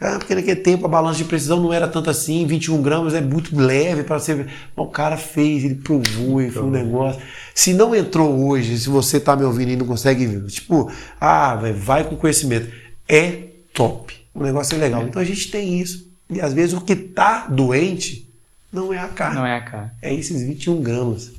ah, 0.00 0.16
porque 0.18 0.34
naquele 0.34 0.60
tempo 0.60 0.86
a 0.86 0.88
balança 0.88 1.18
de 1.18 1.24
precisão 1.24 1.60
não 1.60 1.74
era 1.74 1.86
tanto 1.86 2.08
assim, 2.08 2.46
21 2.46 2.80
gramas 2.80 3.12
é 3.12 3.20
muito 3.20 3.54
leve 3.54 4.02
para 4.02 4.18
ser. 4.18 4.48
o 4.74 4.86
cara 4.86 5.18
fez, 5.18 5.62
ele 5.62 5.74
provou, 5.74 6.40
e 6.40 6.50
foi 6.50 6.62
um 6.62 6.70
negócio. 6.70 7.20
Se 7.54 7.74
não 7.74 7.94
entrou 7.94 8.48
hoje, 8.48 8.78
se 8.78 8.88
você 8.88 9.18
está 9.18 9.36
me 9.36 9.44
ouvindo 9.44 9.72
e 9.72 9.76
não 9.76 9.86
consegue 9.86 10.26
ver, 10.26 10.46
tipo, 10.46 10.90
ah, 11.20 11.54
vai 11.76 12.04
com 12.04 12.16
conhecimento. 12.16 12.72
É 13.06 13.48
top. 13.74 14.14
O 14.32 14.42
negócio 14.42 14.74
é 14.74 14.78
legal. 14.78 15.02
É. 15.02 15.04
Então 15.04 15.20
a 15.20 15.24
gente 15.24 15.50
tem 15.50 15.78
isso. 15.78 16.09
E 16.30 16.40
às 16.40 16.52
vezes 16.52 16.74
o 16.74 16.80
que 16.80 16.92
está 16.92 17.46
doente 17.46 18.28
não 18.72 18.92
é 18.92 18.98
a 18.98 19.08
carne. 19.08 19.36
Não 19.36 19.46
é 19.46 19.56
a 19.56 19.60
carne. 19.60 19.90
É 20.00 20.14
esses 20.14 20.42
21 20.42 20.82
gramas 20.82 21.32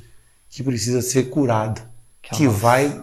que 0.50 0.62
precisa 0.62 1.00
ser 1.00 1.30
curado. 1.30 1.80
Que, 2.20 2.36
que 2.36 2.46
vai, 2.46 3.02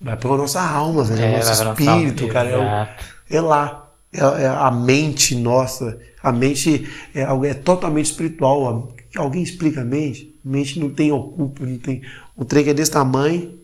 vai 0.00 0.16
para 0.16 0.30
a 0.30 0.36
nossa 0.36 0.62
alma, 0.62 1.04
velho. 1.04 1.20
É, 1.20 1.34
é 1.34 1.44
nosso 1.44 1.62
espírito, 1.72 2.28
cara. 2.28 2.88
É, 3.28 3.36
é 3.36 3.40
lá 3.40 3.82
é, 4.12 4.20
é 4.20 4.46
a 4.46 4.70
mente 4.70 5.34
nossa, 5.34 5.98
a 6.22 6.30
mente 6.30 6.86
é 7.14 7.22
é 7.22 7.54
totalmente 7.54 8.06
espiritual. 8.06 8.94
Alguém 9.16 9.42
explica 9.42 9.80
a 9.80 9.84
mente? 9.84 10.34
A 10.44 10.48
mente 10.48 10.78
não 10.78 10.90
tem 10.90 11.10
ocupa, 11.10 11.64
não 11.64 11.78
tem. 11.78 12.02
O 12.36 12.44
trem 12.44 12.68
é 12.68 12.74
desse 12.74 12.90
tamanho 12.90 13.58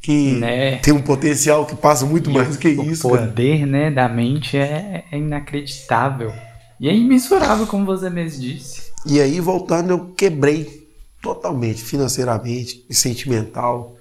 que 0.00 0.32
né? 0.32 0.76
tem 0.76 0.92
um 0.92 1.00
potencial 1.00 1.64
que 1.64 1.74
passa 1.74 2.04
muito 2.04 2.28
e 2.28 2.32
mais 2.32 2.50
do 2.50 2.58
que 2.58 2.68
o 2.68 2.84
isso. 2.84 3.06
O 3.06 3.10
poder 3.10 3.60
cara. 3.60 3.70
Né, 3.70 3.90
da 3.90 4.08
mente 4.08 4.56
é, 4.56 5.04
é 5.10 5.16
inacreditável. 5.16 6.32
E 6.80 6.88
é 6.88 6.94
imensurável, 6.94 7.66
como 7.66 7.84
você 7.84 8.10
mesmo 8.10 8.40
disse. 8.40 8.92
E 9.06 9.20
aí, 9.20 9.40
voltando, 9.40 9.90
eu 9.90 10.06
quebrei 10.14 10.88
totalmente, 11.22 11.82
financeiramente 11.82 12.84
e 12.88 12.94
sentimental. 12.94 13.96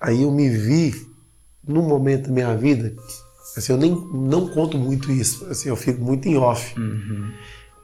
Aí 0.00 0.22
eu 0.22 0.30
me 0.30 0.48
vi 0.48 1.06
num 1.66 1.82
momento 1.82 2.26
da 2.26 2.32
minha 2.32 2.56
vida, 2.56 2.94
assim, 3.56 3.72
eu 3.72 3.78
nem 3.78 3.92
não 4.12 4.48
conto 4.48 4.76
muito 4.76 5.12
isso, 5.12 5.46
assim, 5.46 5.68
eu 5.68 5.76
fico 5.76 6.02
muito 6.02 6.26
em 6.26 6.36
off. 6.36 6.78
Uhum. 6.78 7.32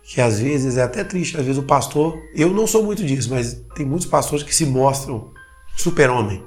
Que 0.02 0.20
às 0.20 0.40
vezes 0.40 0.76
é 0.76 0.82
até 0.82 1.04
triste, 1.04 1.36
às 1.36 1.44
vezes 1.44 1.62
o 1.62 1.66
pastor, 1.66 2.18
eu 2.34 2.52
não 2.52 2.66
sou 2.66 2.82
muito 2.82 3.04
disso, 3.04 3.30
mas 3.30 3.62
tem 3.76 3.86
muitos 3.86 4.06
pastores 4.06 4.42
que 4.42 4.54
se 4.54 4.66
mostram 4.66 5.32
super-homem. 5.76 6.42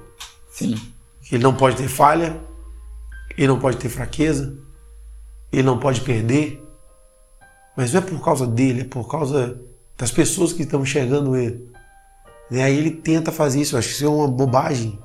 Sim. 0.49 0.75
Ele 1.31 1.43
não 1.43 1.55
pode 1.55 1.77
ter 1.77 1.87
falha, 1.87 2.41
ele 3.37 3.47
não 3.47 3.59
pode 3.59 3.77
ter 3.77 3.87
fraqueza, 3.87 4.57
ele 5.53 5.63
não 5.63 5.79
pode 5.79 6.01
perder. 6.01 6.61
Mas 7.81 7.93
não 7.93 7.99
é 7.99 8.03
por 8.03 8.23
causa 8.23 8.45
dele, 8.45 8.81
é 8.81 8.83
por 8.83 9.09
causa 9.09 9.59
das 9.97 10.11
pessoas 10.11 10.53
que 10.53 10.61
estão 10.61 10.83
enxergando 10.83 11.35
ele. 11.35 11.67
E 12.51 12.61
aí 12.61 12.77
ele 12.77 12.91
tenta 12.91 13.31
fazer 13.31 13.59
isso, 13.59 13.73
eu 13.73 13.79
acho 13.79 13.87
que 13.87 13.95
isso 13.95 14.05
é 14.05 14.07
uma 14.07 14.27
bobagem. 14.27 14.99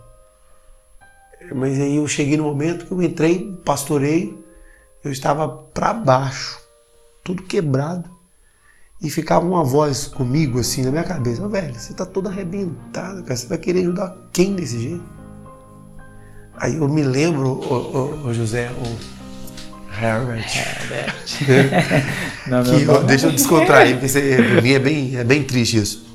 Mas 1.54 1.80
aí 1.80 1.96
eu 1.96 2.06
cheguei 2.06 2.36
no 2.36 2.44
momento 2.44 2.84
que 2.84 2.92
eu 2.92 3.00
entrei, 3.00 3.50
pastorei, 3.64 4.38
eu 5.02 5.10
estava 5.10 5.48
para 5.48 5.94
baixo, 5.94 6.60
tudo 7.24 7.44
quebrado. 7.44 8.10
E 9.00 9.08
ficava 9.08 9.46
uma 9.46 9.64
voz 9.64 10.06
comigo 10.06 10.60
assim 10.60 10.84
na 10.84 10.90
minha 10.90 11.04
cabeça, 11.04 11.42
oh, 11.42 11.48
velho, 11.48 11.74
você 11.74 11.92
está 11.92 12.04
todo 12.04 12.28
arrebentado, 12.28 13.22
cara, 13.22 13.36
você 13.36 13.46
vai 13.46 13.56
querer 13.56 13.80
ajudar 13.80 14.14
quem 14.34 14.54
desse 14.54 14.78
jeito? 14.78 15.04
Aí 16.58 16.76
eu 16.76 16.86
me 16.90 17.02
lembro, 17.02 17.58
José, 18.34 18.70
o 18.70 19.15
Herbert. 20.00 20.46
Herbert. 20.56 22.26
Que, 22.46 23.06
deixa 23.08 23.26
eu 23.26 23.32
descontrair, 23.32 23.94
porque 23.94 24.06
você, 24.06 24.36
pra 24.36 24.62
mim 24.62 24.70
é 24.70 24.78
bem, 24.78 25.16
é 25.16 25.24
bem 25.24 25.42
triste 25.42 25.78
isso. 25.78 26.06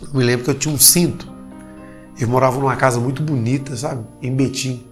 Eu 0.00 0.16
me 0.16 0.24
lembro 0.24 0.44
que 0.44 0.50
eu 0.50 0.54
tinha 0.54 0.72
um 0.72 0.78
cinto 0.78 1.34
eu 2.18 2.28
morava 2.28 2.58
numa 2.58 2.76
casa 2.76 3.00
muito 3.00 3.22
bonita, 3.22 3.76
sabe? 3.76 4.04
Em 4.22 4.34
Betim. 4.34 4.84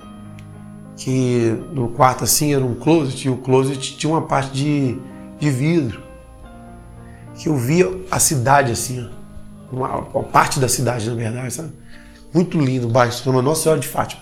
Que 0.96 1.56
no 1.72 1.88
quarto 1.88 2.24
assim 2.24 2.54
era 2.54 2.64
um 2.64 2.74
closet, 2.74 3.26
e 3.26 3.30
o 3.30 3.36
closet 3.36 3.96
tinha 3.96 4.12
uma 4.12 4.22
parte 4.22 4.52
de, 4.52 4.98
de 5.38 5.50
vidro. 5.50 6.02
Que 7.34 7.48
eu 7.48 7.56
via 7.56 7.88
a 8.10 8.18
cidade 8.18 8.72
assim, 8.72 9.08
ó. 9.08 9.22
Uma, 9.74 9.96
uma 9.96 10.24
parte 10.24 10.60
da 10.60 10.68
cidade, 10.68 11.08
na 11.08 11.14
verdade, 11.14 11.54
sabe? 11.54 11.72
Muito 12.34 12.60
lindo, 12.60 12.88
baixo, 12.88 13.22
chama 13.22 13.40
Nossa 13.40 13.62
Senhora 13.62 13.80
de 13.80 13.88
Fátima. 13.88 14.20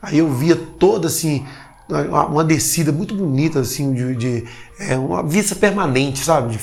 Aí 0.00 0.18
eu 0.18 0.32
via 0.32 0.56
toda 0.56 1.08
assim, 1.08 1.44
uma 1.88 2.44
descida 2.44 2.92
muito 2.92 3.14
bonita, 3.14 3.60
assim, 3.60 3.94
de, 3.94 4.14
de 4.14 4.44
é, 4.78 4.96
uma 4.96 5.22
vista 5.22 5.54
permanente, 5.54 6.18
sabe? 6.18 6.58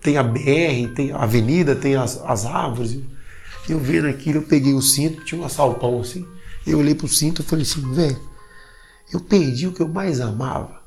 Tem 0.00 0.16
a 0.16 0.22
BR, 0.22 0.94
tem 0.94 1.12
a 1.12 1.18
avenida, 1.18 1.74
tem 1.74 1.96
as, 1.96 2.20
as 2.24 2.46
árvores. 2.46 2.98
Eu 3.68 3.78
vendo 3.78 4.06
aquilo, 4.06 4.38
eu 4.38 4.42
peguei 4.42 4.72
o 4.72 4.82
cinto, 4.82 5.24
tinha 5.24 5.40
um 5.40 5.44
assalpão 5.44 6.00
assim. 6.00 6.26
Eu 6.66 6.78
olhei 6.78 6.94
pro 6.94 7.08
cinto 7.08 7.42
e 7.42 7.44
falei 7.44 7.64
assim, 7.64 7.92
velho, 7.92 8.20
eu 9.12 9.20
perdi 9.20 9.66
o 9.66 9.72
que 9.72 9.80
eu 9.80 9.88
mais 9.88 10.20
amava. 10.20 10.80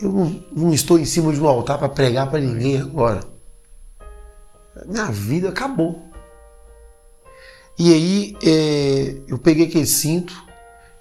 Eu 0.00 0.12
não, 0.12 0.44
não 0.54 0.74
estou 0.74 0.98
em 0.98 1.04
cima 1.04 1.32
de 1.32 1.40
um 1.40 1.48
altar 1.48 1.78
para 1.78 1.88
pregar 1.88 2.30
para 2.30 2.40
ninguém 2.40 2.80
agora. 2.80 3.20
Minha 4.86 5.10
vida 5.10 5.48
acabou. 5.48 6.08
E 7.78 7.92
aí 7.92 8.36
é, 8.42 9.20
eu 9.28 9.38
peguei 9.38 9.66
aquele 9.66 9.86
cinto, 9.86 10.34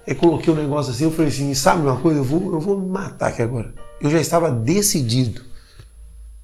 é, 0.08 0.16
coloquei 0.16 0.54
um 0.54 0.56
negócio 0.56 0.94
assim, 0.94 1.04
eu 1.04 1.12
falei 1.12 1.28
assim, 1.28 1.54
sabe 1.54 1.82
uma 1.82 1.98
coisa, 1.98 2.22
eu 2.22 2.24
vou, 2.24 2.54
eu 2.54 2.62
vou 2.62 2.80
me 2.80 2.88
matar 2.88 3.28
aqui 3.28 3.42
agora. 3.42 3.74
Eu 4.00 4.10
já 4.10 4.22
estava 4.22 4.50
decidido. 4.50 5.42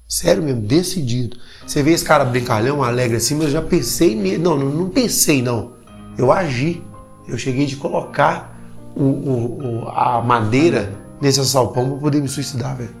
Sério 0.06 0.42
mesmo, 0.42 0.60
decidido. 0.60 1.38
Você 1.66 1.82
vê 1.82 1.92
esse 1.92 2.04
cara 2.04 2.26
brincalhão, 2.26 2.84
alegre 2.84 3.16
assim, 3.16 3.34
mas 3.34 3.46
eu 3.46 3.52
já 3.52 3.62
pensei 3.62 4.14
nele. 4.14 4.36
Não, 4.36 4.58
não, 4.58 4.68
não 4.68 4.90
pensei, 4.90 5.40
não. 5.40 5.72
Eu 6.18 6.30
agi. 6.30 6.84
Eu 7.26 7.38
cheguei 7.38 7.64
de 7.64 7.76
colocar 7.76 8.54
o, 8.94 9.02
o, 9.02 9.84
o 9.84 9.88
a 9.88 10.20
madeira 10.20 10.92
nesse 11.18 11.40
assalpão 11.40 11.88
para 11.88 11.98
poder 11.98 12.20
me 12.20 12.28
suicidar, 12.28 12.76
velho. 12.76 12.94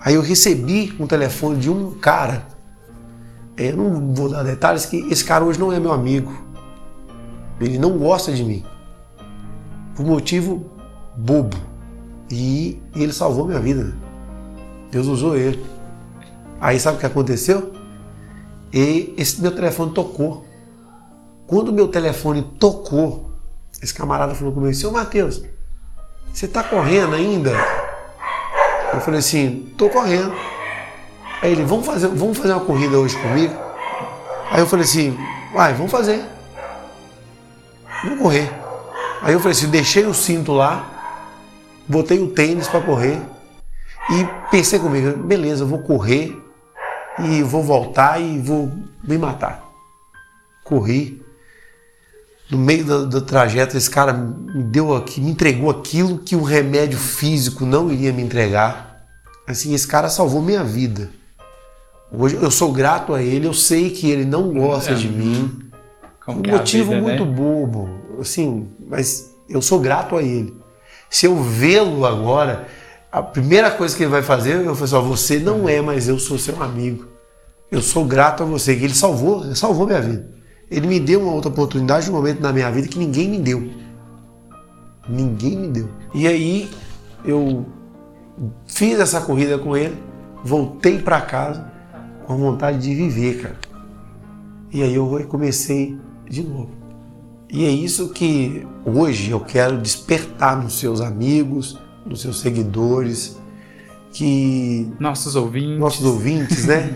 Aí 0.00 0.14
eu 0.14 0.22
recebi 0.22 0.92
um 0.98 1.06
telefone 1.06 1.60
de 1.60 1.70
um 1.70 1.92
cara. 1.92 2.44
É, 3.56 3.70
eu 3.70 3.76
não 3.76 4.12
vou 4.12 4.28
dar 4.28 4.42
detalhes, 4.42 4.84
que 4.84 4.96
esse 5.12 5.24
cara 5.24 5.44
hoje 5.44 5.60
não 5.60 5.72
é 5.72 5.78
meu 5.78 5.92
amigo. 5.92 6.32
Ele 7.60 7.78
não 7.78 7.96
gosta 7.96 8.32
de 8.32 8.42
mim. 8.42 8.64
Por 9.94 10.04
motivo 10.06 10.70
bobo. 11.16 11.56
E 12.30 12.80
ele 12.94 13.12
salvou 13.12 13.46
minha 13.46 13.60
vida. 13.60 13.94
Deus 14.90 15.06
usou 15.06 15.36
ele. 15.36 15.64
Aí 16.60 16.78
sabe 16.78 16.96
o 16.96 17.00
que 17.00 17.06
aconteceu? 17.06 17.72
E 18.72 19.14
esse 19.16 19.40
meu 19.40 19.54
telefone 19.54 19.92
tocou. 19.92 20.44
Quando 21.46 21.72
meu 21.72 21.88
telefone 21.88 22.42
tocou, 22.42 23.32
esse 23.82 23.92
camarada 23.92 24.34
falou 24.34 24.52
comigo, 24.52 24.72
seu 24.74 24.92
Matheus, 24.92 25.42
você 26.32 26.46
está 26.46 26.62
correndo 26.62 27.14
ainda? 27.14 27.50
Eu 28.92 29.00
falei 29.00 29.20
assim, 29.20 29.72
tô 29.76 29.88
correndo. 29.88 30.32
Aí 31.42 31.52
ele, 31.52 31.64
vamos 31.64 31.86
fazer, 31.86 32.08
vamos 32.08 32.38
fazer 32.38 32.52
uma 32.52 32.64
corrida 32.64 32.98
hoje 32.98 33.16
comigo? 33.16 33.54
Aí 34.50 34.60
eu 34.60 34.66
falei 34.66 34.84
assim, 34.84 35.16
vai, 35.52 35.72
vamos 35.72 35.90
fazer. 35.90 36.24
Vamos 38.04 38.20
correr. 38.20 38.59
Aí 39.22 39.34
eu 39.34 39.40
falei 39.40 39.52
assim, 39.52 39.68
deixei 39.68 40.06
o 40.06 40.14
cinto 40.14 40.52
lá, 40.52 40.88
botei 41.86 42.18
o 42.18 42.28
tênis 42.28 42.66
para 42.68 42.80
correr 42.80 43.20
e 44.10 44.50
pensei 44.50 44.78
comigo, 44.78 45.16
beleza, 45.18 45.64
eu 45.64 45.68
vou 45.68 45.80
correr 45.80 46.36
e 47.18 47.42
vou 47.42 47.62
voltar 47.62 48.20
e 48.20 48.38
vou 48.38 48.72
me 49.04 49.18
matar. 49.18 49.62
Corri. 50.64 51.20
No 52.50 52.58
meio 52.58 52.84
do, 52.84 53.06
do, 53.06 53.20
trajeto, 53.20 53.76
esse 53.76 53.88
cara 53.88 54.12
me 54.12 54.64
deu 54.64 54.94
aqui, 54.96 55.20
me 55.20 55.30
entregou 55.30 55.70
aquilo 55.70 56.18
que 56.18 56.34
o 56.34 56.42
remédio 56.42 56.98
físico 56.98 57.64
não 57.64 57.92
iria 57.92 58.12
me 58.12 58.22
entregar. 58.22 59.06
Assim, 59.46 59.72
esse 59.72 59.86
cara 59.86 60.08
salvou 60.08 60.42
minha 60.42 60.64
vida. 60.64 61.10
Hoje 62.10 62.34
eu 62.34 62.50
sou 62.50 62.72
grato 62.72 63.14
a 63.14 63.22
ele, 63.22 63.46
eu 63.46 63.54
sei 63.54 63.90
que 63.90 64.10
ele 64.10 64.24
não 64.24 64.52
gosta 64.52 64.92
é. 64.92 64.94
de 64.94 65.08
mim. 65.08 65.70
Um 66.26 66.42
é 66.44 66.50
motivo 66.50 66.90
vida, 66.90 67.02
muito 67.02 67.24
né? 67.24 67.32
bobo, 67.32 67.88
assim, 68.20 68.68
mas 68.90 69.34
eu 69.48 69.62
sou 69.62 69.78
grato 69.78 70.16
a 70.16 70.22
ele. 70.22 70.54
Se 71.08 71.26
eu 71.26 71.36
vê-lo 71.36 72.04
agora, 72.04 72.66
a 73.10 73.22
primeira 73.22 73.70
coisa 73.70 73.96
que 73.96 74.02
ele 74.02 74.10
vai 74.10 74.22
fazer, 74.22 74.56
eu 74.56 74.74
falo 74.74 74.98
assim, 74.98 75.08
você 75.08 75.38
não 75.38 75.68
é, 75.68 75.80
mas 75.80 76.08
eu 76.08 76.18
sou 76.18 76.36
seu 76.36 76.60
amigo. 76.62 77.06
Eu 77.70 77.80
sou 77.80 78.04
grato 78.04 78.42
a 78.42 78.46
você, 78.46 78.74
que 78.74 78.84
ele 78.84 78.94
salvou, 78.94 79.44
ele 79.44 79.54
salvou 79.54 79.86
minha 79.86 80.00
vida. 80.00 80.28
Ele 80.68 80.86
me 80.86 80.98
deu 80.98 81.20
uma 81.22 81.32
outra 81.32 81.50
oportunidade, 81.50 82.10
um 82.10 82.14
momento 82.14 82.40
na 82.40 82.52
minha 82.52 82.70
vida 82.70 82.88
que 82.88 82.98
ninguém 82.98 83.28
me 83.28 83.38
deu. 83.38 83.70
Ninguém 85.08 85.56
me 85.56 85.68
deu. 85.68 85.88
E 86.12 86.26
aí 86.26 86.70
eu 87.24 87.66
fiz 88.66 88.98
essa 88.98 89.20
corrida 89.20 89.58
com 89.58 89.76
ele, 89.76 89.96
voltei 90.44 90.98
para 90.98 91.20
casa 91.20 91.70
com 92.26 92.36
vontade 92.36 92.78
de 92.78 92.94
viver, 92.94 93.42
cara. 93.42 93.56
E 94.72 94.82
aí 94.82 94.94
eu 94.94 95.26
comecei 95.28 95.98
de 96.28 96.42
novo. 96.44 96.79
E 97.52 97.64
é 97.64 97.70
isso 97.70 98.10
que 98.10 98.66
hoje 98.84 99.30
eu 99.30 99.40
quero 99.40 99.78
despertar 99.78 100.56
nos 100.56 100.78
seus 100.78 101.00
amigos, 101.00 101.76
dos 102.06 102.20
seus 102.20 102.40
seguidores, 102.40 103.36
que 104.12 104.88
nossos 104.98 105.34
ouvintes, 105.34 105.78
nossos 105.78 106.04
ouvintes, 106.04 106.66
né? 106.66 106.94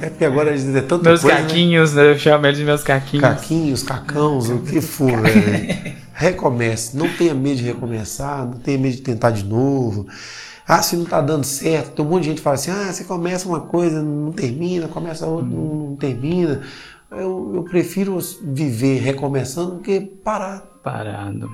é 0.00 0.08
porque 0.10 0.24
agora 0.24 0.54
é 0.54 0.80
tanto 0.80 1.04
meus 1.04 1.22
coisa, 1.22 1.36
né? 1.36 1.42
caquinhos, 1.42 1.94
né? 1.94 2.10
eu 2.10 2.18
chamo 2.18 2.46
eles 2.46 2.58
de 2.58 2.64
meus 2.64 2.82
caquinhos. 2.82 3.22
Caquinhos, 3.22 3.82
cacãos, 3.82 4.48
o 4.48 4.58
que 4.58 4.80
for. 4.80 5.20
Né? 5.20 5.96
Recomece, 6.12 6.96
não 6.96 7.08
tenha 7.08 7.34
medo 7.34 7.56
de 7.56 7.64
recomeçar, 7.64 8.44
não 8.44 8.58
tenha 8.58 8.78
medo 8.78 8.96
de 8.96 9.02
tentar 9.02 9.30
de 9.30 9.44
novo. 9.44 10.06
Ah, 10.66 10.80
se 10.80 10.94
não 10.94 11.04
está 11.04 11.20
dando 11.20 11.44
certo, 11.44 11.96
tem 11.96 12.04
um 12.04 12.08
monte 12.08 12.22
de 12.22 12.28
gente 12.28 12.38
que 12.38 12.42
fala 12.42 12.54
assim: 12.54 12.70
ah, 12.70 12.92
você 12.92 13.04
começa 13.04 13.48
uma 13.48 13.60
coisa, 13.60 14.00
não 14.00 14.30
termina, 14.30 14.86
começa 14.86 15.26
outra, 15.26 15.48
não 15.48 15.96
termina. 15.96 16.60
Eu, 17.12 17.52
eu 17.54 17.62
prefiro 17.64 18.18
viver 18.42 19.00
recomeçando 19.00 19.76
do 19.76 19.80
que 19.80 20.00
parar. 20.00 20.60
Parado. 20.82 21.50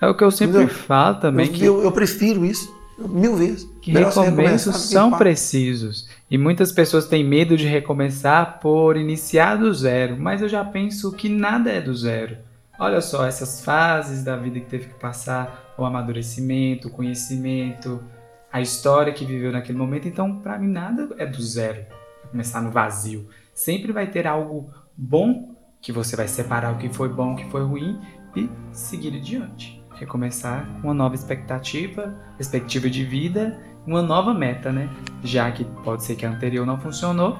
É 0.00 0.06
o 0.06 0.14
que 0.14 0.24
eu 0.24 0.30
sempre 0.30 0.58
Entendeu? 0.58 0.74
falo 0.74 1.16
também. 1.16 1.46
Eu, 1.46 1.52
que... 1.52 1.64
eu, 1.64 1.82
eu 1.82 1.92
prefiro 1.92 2.44
isso, 2.44 2.74
mil 2.98 3.36
vezes. 3.36 3.68
Que 3.82 3.92
recomeços 3.92 4.76
são 4.76 5.12
precisos. 5.12 6.08
E 6.30 6.38
muitas 6.38 6.72
pessoas 6.72 7.06
têm 7.06 7.24
medo 7.24 7.56
de 7.56 7.66
recomeçar 7.66 8.60
por 8.60 8.96
iniciar 8.96 9.56
do 9.56 9.72
zero. 9.74 10.16
Mas 10.18 10.40
eu 10.40 10.48
já 10.48 10.64
penso 10.64 11.12
que 11.12 11.28
nada 11.28 11.70
é 11.70 11.80
do 11.80 11.94
zero. 11.94 12.36
Olha 12.78 13.02
só, 13.02 13.26
essas 13.26 13.62
fases 13.62 14.24
da 14.24 14.36
vida 14.36 14.58
que 14.58 14.66
teve 14.66 14.86
que 14.86 14.94
passar, 14.94 15.74
o 15.76 15.84
amadurecimento, 15.84 16.88
o 16.88 16.90
conhecimento, 16.90 18.02
a 18.50 18.60
história 18.62 19.12
que 19.12 19.24
viveu 19.24 19.52
naquele 19.52 19.76
momento. 19.76 20.08
Então, 20.08 20.36
para 20.36 20.58
mim, 20.58 20.68
nada 20.68 21.08
é 21.18 21.26
do 21.26 21.42
zero. 21.42 21.84
Começar 22.30 22.62
no 22.62 22.70
vazio. 22.70 23.28
Sempre 23.52 23.92
vai 23.92 24.06
ter 24.06 24.26
algo 24.26 24.70
bom 24.96 25.54
que 25.80 25.92
você 25.92 26.14
vai 26.14 26.28
separar 26.28 26.72
o 26.72 26.78
que 26.78 26.88
foi 26.88 27.08
bom, 27.08 27.32
o 27.32 27.36
que 27.36 27.48
foi 27.50 27.64
ruim 27.64 28.00
e 28.36 28.48
seguir 28.72 29.16
adiante. 29.16 29.82
Recomeçar 29.94 30.66
com 30.80 30.88
uma 30.88 30.94
nova 30.94 31.14
expectativa, 31.14 32.14
perspectiva 32.36 32.88
de 32.88 33.04
vida, 33.04 33.58
uma 33.86 34.02
nova 34.02 34.32
meta, 34.32 34.70
né? 34.70 34.88
Já 35.22 35.50
que 35.50 35.64
pode 35.84 36.04
ser 36.04 36.16
que 36.16 36.24
a 36.24 36.30
anterior 36.30 36.66
não 36.66 36.78
funcionou, 36.78 37.38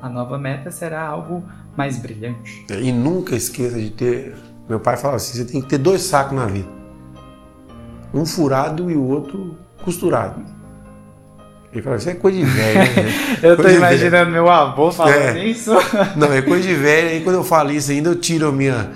a 0.00 0.08
nova 0.08 0.38
meta 0.38 0.70
será 0.70 1.06
algo 1.06 1.44
mais 1.76 1.98
brilhante. 1.98 2.66
E 2.70 2.90
nunca 2.90 3.36
esqueça 3.36 3.78
de 3.78 3.90
ter. 3.90 4.36
Meu 4.68 4.80
pai 4.80 4.96
fala 4.96 5.16
assim: 5.16 5.38
você 5.38 5.44
tem 5.44 5.60
que 5.60 5.68
ter 5.68 5.78
dois 5.78 6.02
sacos 6.02 6.36
na 6.36 6.46
vida. 6.46 6.68
Um 8.12 8.24
furado 8.26 8.90
e 8.90 8.96
o 8.96 9.04
outro 9.04 9.56
costurado. 9.84 10.59
Ele 11.72 11.82
fala, 11.82 11.96
isso 11.96 12.10
é 12.10 12.14
coisa 12.14 12.36
de 12.36 12.44
velho. 12.44 12.78
Né? 12.78 13.38
eu 13.42 13.56
tô 13.56 13.68
imaginando 13.68 14.30
meu 14.30 14.48
avô 14.48 14.90
falando 14.90 15.36
é. 15.36 15.46
isso. 15.46 15.70
Não, 16.16 16.32
é 16.32 16.42
coisa 16.42 16.66
de 16.66 16.74
velho. 16.74 17.08
Aí 17.10 17.20
quando 17.20 17.36
eu 17.36 17.44
falo 17.44 17.70
isso 17.70 17.92
ainda, 17.92 18.10
eu 18.10 18.16
tiro 18.16 18.48
a 18.48 18.52
minha. 18.52 18.90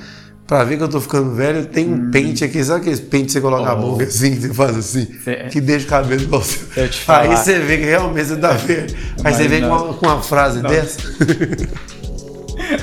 Pra 0.47 0.63
ver 0.63 0.77
que 0.77 0.83
eu 0.83 0.89
tô 0.89 1.01
ficando 1.01 1.35
velho, 1.35 1.65
tem 1.65 1.89
um 1.89 1.95
hum. 1.95 2.11
pente 2.11 2.45
aqui, 2.45 2.63
sabe 2.63 2.81
aqueles 2.81 3.01
pentes 3.01 3.27
que 3.27 3.33
você 3.33 3.41
coloca 3.41 3.63
oh. 3.63 3.73
a 3.73 3.77
boca 3.77 4.05
assim, 4.05 4.39
você 4.39 4.53
faz 4.53 4.77
assim, 4.77 5.09
Cê... 5.25 5.47
que 5.51 5.59
deixa 5.59 5.87
o 5.87 5.89
cabelo 5.89 6.29
você. 6.29 6.91
Aí 7.09 7.35
você 7.35 7.61
vê 7.61 7.79
que 7.79 7.85
realmente 7.85 8.27
você 8.27 8.37
tá 8.37 8.53
velho. 8.53 8.95
Aí 9.25 9.33
você 9.33 9.49
vem 9.49 9.63
com 9.63 9.69
uma, 9.69 9.95
com 9.95 10.07
uma 10.07 10.21
frase 10.21 10.61
não. 10.61 10.69
dessa. 10.69 10.99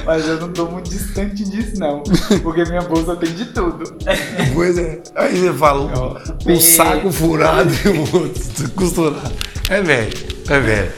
Mas 0.05 0.27
eu 0.27 0.39
não 0.39 0.51
tô 0.51 0.65
muito 0.65 0.89
distante 0.89 1.43
disso, 1.43 1.79
não. 1.79 2.03
Porque 2.41 2.63
minha 2.65 2.81
bolsa 2.81 3.15
tem 3.15 3.33
de 3.33 3.45
tudo. 3.45 3.95
Pois 4.53 4.77
é. 4.77 5.01
Aí 5.15 5.37
você 5.37 5.53
fala 5.53 5.81
um, 5.81 6.51
um 6.51 6.59
saco 6.59 7.11
furado 7.11 7.69
e 7.85 7.89
um 7.89 8.01
outro 8.01 8.69
costurado. 8.75 9.31
É 9.69 9.81
velho, 9.81 10.13
é 10.49 10.59
velho. 10.59 10.91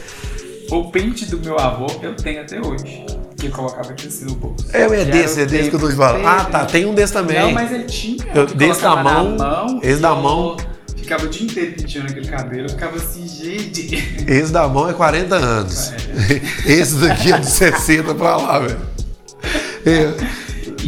O 0.70 0.90
pente 0.90 1.26
do 1.26 1.38
meu 1.38 1.58
avô 1.58 1.86
eu 2.02 2.14
tenho 2.16 2.40
até 2.40 2.60
hoje. 2.60 3.04
Que 3.36 3.48
colocava 3.48 3.90
aqui 3.90 4.08
assim 4.08 4.24
no 4.24 4.34
bolso. 4.36 4.66
É, 4.72 4.82
é 4.82 5.04
desse, 5.04 5.42
é 5.42 5.46
desse 5.46 5.68
que 5.68 5.76
eu 5.76 5.80
tô 5.80 5.88
te 5.88 5.96
falando. 5.96 6.26
Ah, 6.26 6.44
tá. 6.44 6.64
Tem 6.64 6.86
um 6.86 6.94
desse 6.94 7.12
também. 7.12 7.38
Não, 7.38 7.52
mas 7.52 7.70
ele 7.70 7.84
tinha. 7.84 8.24
Eu, 8.34 8.46
desse 8.46 8.80
da 8.80 8.96
mão. 8.96 9.36
mão 9.36 9.80
esse 9.82 10.00
da 10.00 10.14
mão. 10.14 10.56
Ficava 11.04 11.26
o 11.26 11.28
dia 11.28 11.44
inteiro 11.44 11.72
penteando 11.72 12.10
aquele 12.10 12.26
cabelo, 12.26 12.66
ficava 12.66 12.96
assim, 12.96 13.28
gente. 13.28 13.94
Esse 14.26 14.50
da 14.50 14.66
mão 14.66 14.88
é 14.88 14.94
40 14.94 15.36
anos. 15.36 15.92
É. 15.92 16.72
Esse 16.72 16.94
daqui 16.94 17.30
é 17.30 17.38
de 17.38 17.46
60 17.46 18.14
pra 18.14 18.38
lá, 18.38 18.58
velho. 18.60 18.80
É. 19.84 20.14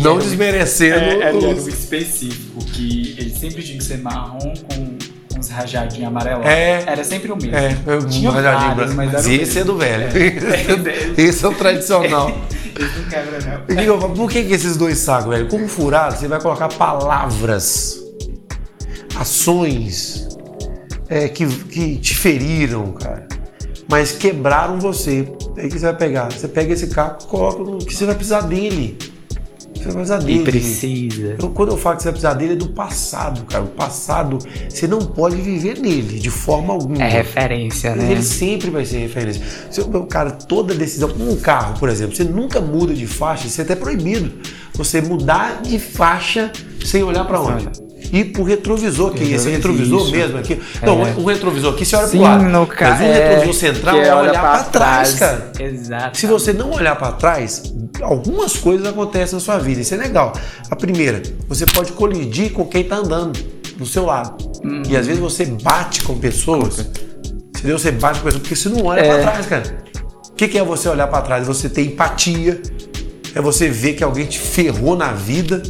Não 0.03 0.19
desmerecendo. 0.19 0.95
É, 0.95 1.17
é, 1.17 1.23
era 1.25 1.37
um 1.37 1.69
específico, 1.69 2.65
que 2.65 3.15
ele 3.19 3.29
sempre 3.29 3.63
tinha 3.63 3.77
que 3.77 3.85
ser 3.85 3.99
marrom 3.99 4.55
com 4.55 5.39
uns 5.39 5.51
rajadinhos 5.51 6.09
amarelos. 6.09 6.47
É, 6.47 6.83
era 6.87 7.05
sempre 7.05 7.31
o 7.31 7.37
mesmo. 7.37 7.55
É, 7.55 7.77
Tinha 8.09 8.31
um 8.31 8.33
rajadinho 8.33 8.75
branco. 8.75 8.95
Mas, 8.95 9.13
mas 9.13 9.29
esse 9.29 9.59
é 9.59 9.65
do 9.65 9.77
velho. 9.77 10.05
É. 10.17 11.13
esse 11.21 11.45
é 11.45 11.49
o 11.49 11.55
tradicional. 11.55 12.31
esse 12.75 12.99
não 13.01 13.09
quebra, 13.11 13.99
não. 13.99 14.15
Por 14.15 14.31
que, 14.31 14.45
que 14.45 14.55
esses 14.55 14.79
dois 14.79 14.97
sacos, 14.97 15.29
velho? 15.29 15.47
Como 15.47 15.69
furado, 15.69 16.17
você 16.17 16.27
vai 16.27 16.41
colocar 16.41 16.69
palavras 16.69 18.06
ações 19.19 20.29
é, 21.09 21.29
que, 21.29 21.47
que 21.47 21.97
te 21.97 22.15
feriram, 22.17 22.93
cara, 22.93 23.27
mas 23.89 24.13
quebraram 24.13 24.79
você. 24.79 25.29
Aí 25.57 25.69
que 25.69 25.79
você 25.79 25.87
vai 25.87 25.97
pegar? 25.97 26.31
Você 26.33 26.49
pega 26.49 26.73
esse 26.73 26.89
carro, 26.89 27.19
coloca 27.27 27.63
no 27.63 27.79
que 27.79 27.95
você 27.95 28.05
vai 28.05 28.15
precisar 28.15 28.43
dele. 28.43 28.99
Você 29.75 29.85
vai 29.85 29.93
precisar 29.93 30.19
dele. 30.19 30.41
E 30.41 30.45
precisa. 30.45 31.37
Eu, 31.39 31.51
quando 31.51 31.71
eu 31.71 31.77
falo 31.77 31.97
que 31.97 32.03
você 32.03 32.09
vai 32.09 32.13
precisar 32.15 32.35
dele, 32.35 32.53
é 32.55 32.57
do 32.57 32.71
passado, 32.71 33.45
cara. 33.45 33.63
O 33.63 33.69
passado, 33.69 34.39
você 34.69 34.89
não 34.89 34.99
pode 34.99 35.37
viver 35.37 35.79
nele 35.79 36.19
de 36.19 36.31
forma 36.31 36.75
alguma. 36.75 37.03
É 37.03 37.09
referência, 37.09 37.95
né? 37.95 38.11
Ele 38.11 38.23
sempre 38.23 38.71
vai 38.71 38.85
ser 38.85 38.99
referência. 38.99 39.43
Se, 39.71 39.81
cara, 40.11 40.33
toda 40.33 40.75
decisão, 40.75 41.11
um 41.21 41.37
carro, 41.37 41.79
por 41.79 41.89
exemplo, 41.89 42.17
você 42.17 42.25
nunca 42.25 42.61
muda 42.61 42.93
de 42.93 43.07
faixa, 43.07 43.47
isso 43.47 43.61
é 43.61 43.65
até 43.65 43.77
proibido. 43.77 44.33
Você 44.75 45.01
mudar 45.01 45.63
de 45.63 45.79
faixa 45.79 46.51
sem 46.85 47.03
olhar 47.03 47.25
para 47.25 47.41
onde? 47.41 47.86
E 48.13 48.25
pro 48.25 48.43
retrovisor, 48.43 49.13
que 49.13 49.25
esse 49.33 49.49
retrovisor 49.49 50.03
Isso. 50.03 50.11
mesmo 50.11 50.39
aqui. 50.39 50.61
Não, 50.83 51.07
é. 51.07 51.15
o 51.17 51.25
retrovisor 51.25 51.75
aqui 51.75 51.85
você 51.85 51.97
olha 51.97 52.07
Sim, 52.07 52.19
pro 52.19 52.27
lado. 52.27 52.45
No 52.45 52.67
ca... 52.67 52.91
Mas 52.91 53.01
o 53.01 53.13
retrovisor 53.13 53.49
é, 53.49 53.53
central 53.53 53.97
é 53.97 54.15
olhar 54.15 54.41
para 54.41 54.65
trás, 54.65 55.15
cara. 55.15 55.53
Exato. 55.59 56.19
Se 56.19 56.27
você 56.27 56.53
não 56.53 56.71
olhar 56.71 56.97
para 56.97 57.13
trás, 57.13 57.75
algumas 58.03 58.57
coisas 58.57 58.87
acontecem 58.87 59.35
na 59.35 59.41
sua 59.41 59.59
vida. 59.59 59.81
Isso 59.81 59.95
é 59.95 59.97
legal. 59.97 60.33
A 60.71 60.77
primeira, 60.77 61.23
você 61.49 61.67
pode 61.67 61.93
colidir 61.93 62.53
com 62.53 62.65
quem 62.67 62.85
tá 62.85 62.97
andando 62.97 63.39
do 63.77 63.87
seu 63.87 64.07
lado. 64.07 64.37
Hum. 64.65 64.83
E 64.89 64.97
às 64.97 65.07
vezes 65.07 65.21
você 65.21 65.45
bate 65.45 66.03
com 66.03 66.19
pessoas. 66.19 66.89
Entendeu? 67.57 67.79
Você 67.79 67.91
bate 67.91 68.21
com 68.21 68.25
pessoas 68.25 68.43
porque 68.43 68.57
você 68.57 68.69
não 68.69 68.85
olha 68.85 69.01
é. 69.01 69.09
para 69.09 69.23
trás, 69.23 69.47
cara. 69.47 69.87
O 70.31 70.35
que, 70.35 70.49
que 70.49 70.59
é 70.59 70.65
você 70.65 70.89
olhar 70.89 71.07
para 71.07 71.23
trás? 71.23 71.47
Você 71.47 71.69
ter 71.69 71.83
empatia. 71.83 72.61
É 73.35 73.41
você 73.41 73.69
ver 73.69 73.95
que 73.95 74.03
alguém 74.03 74.25
te 74.25 74.39
ferrou 74.39 74.97
na 74.97 75.13
vida 75.13 75.63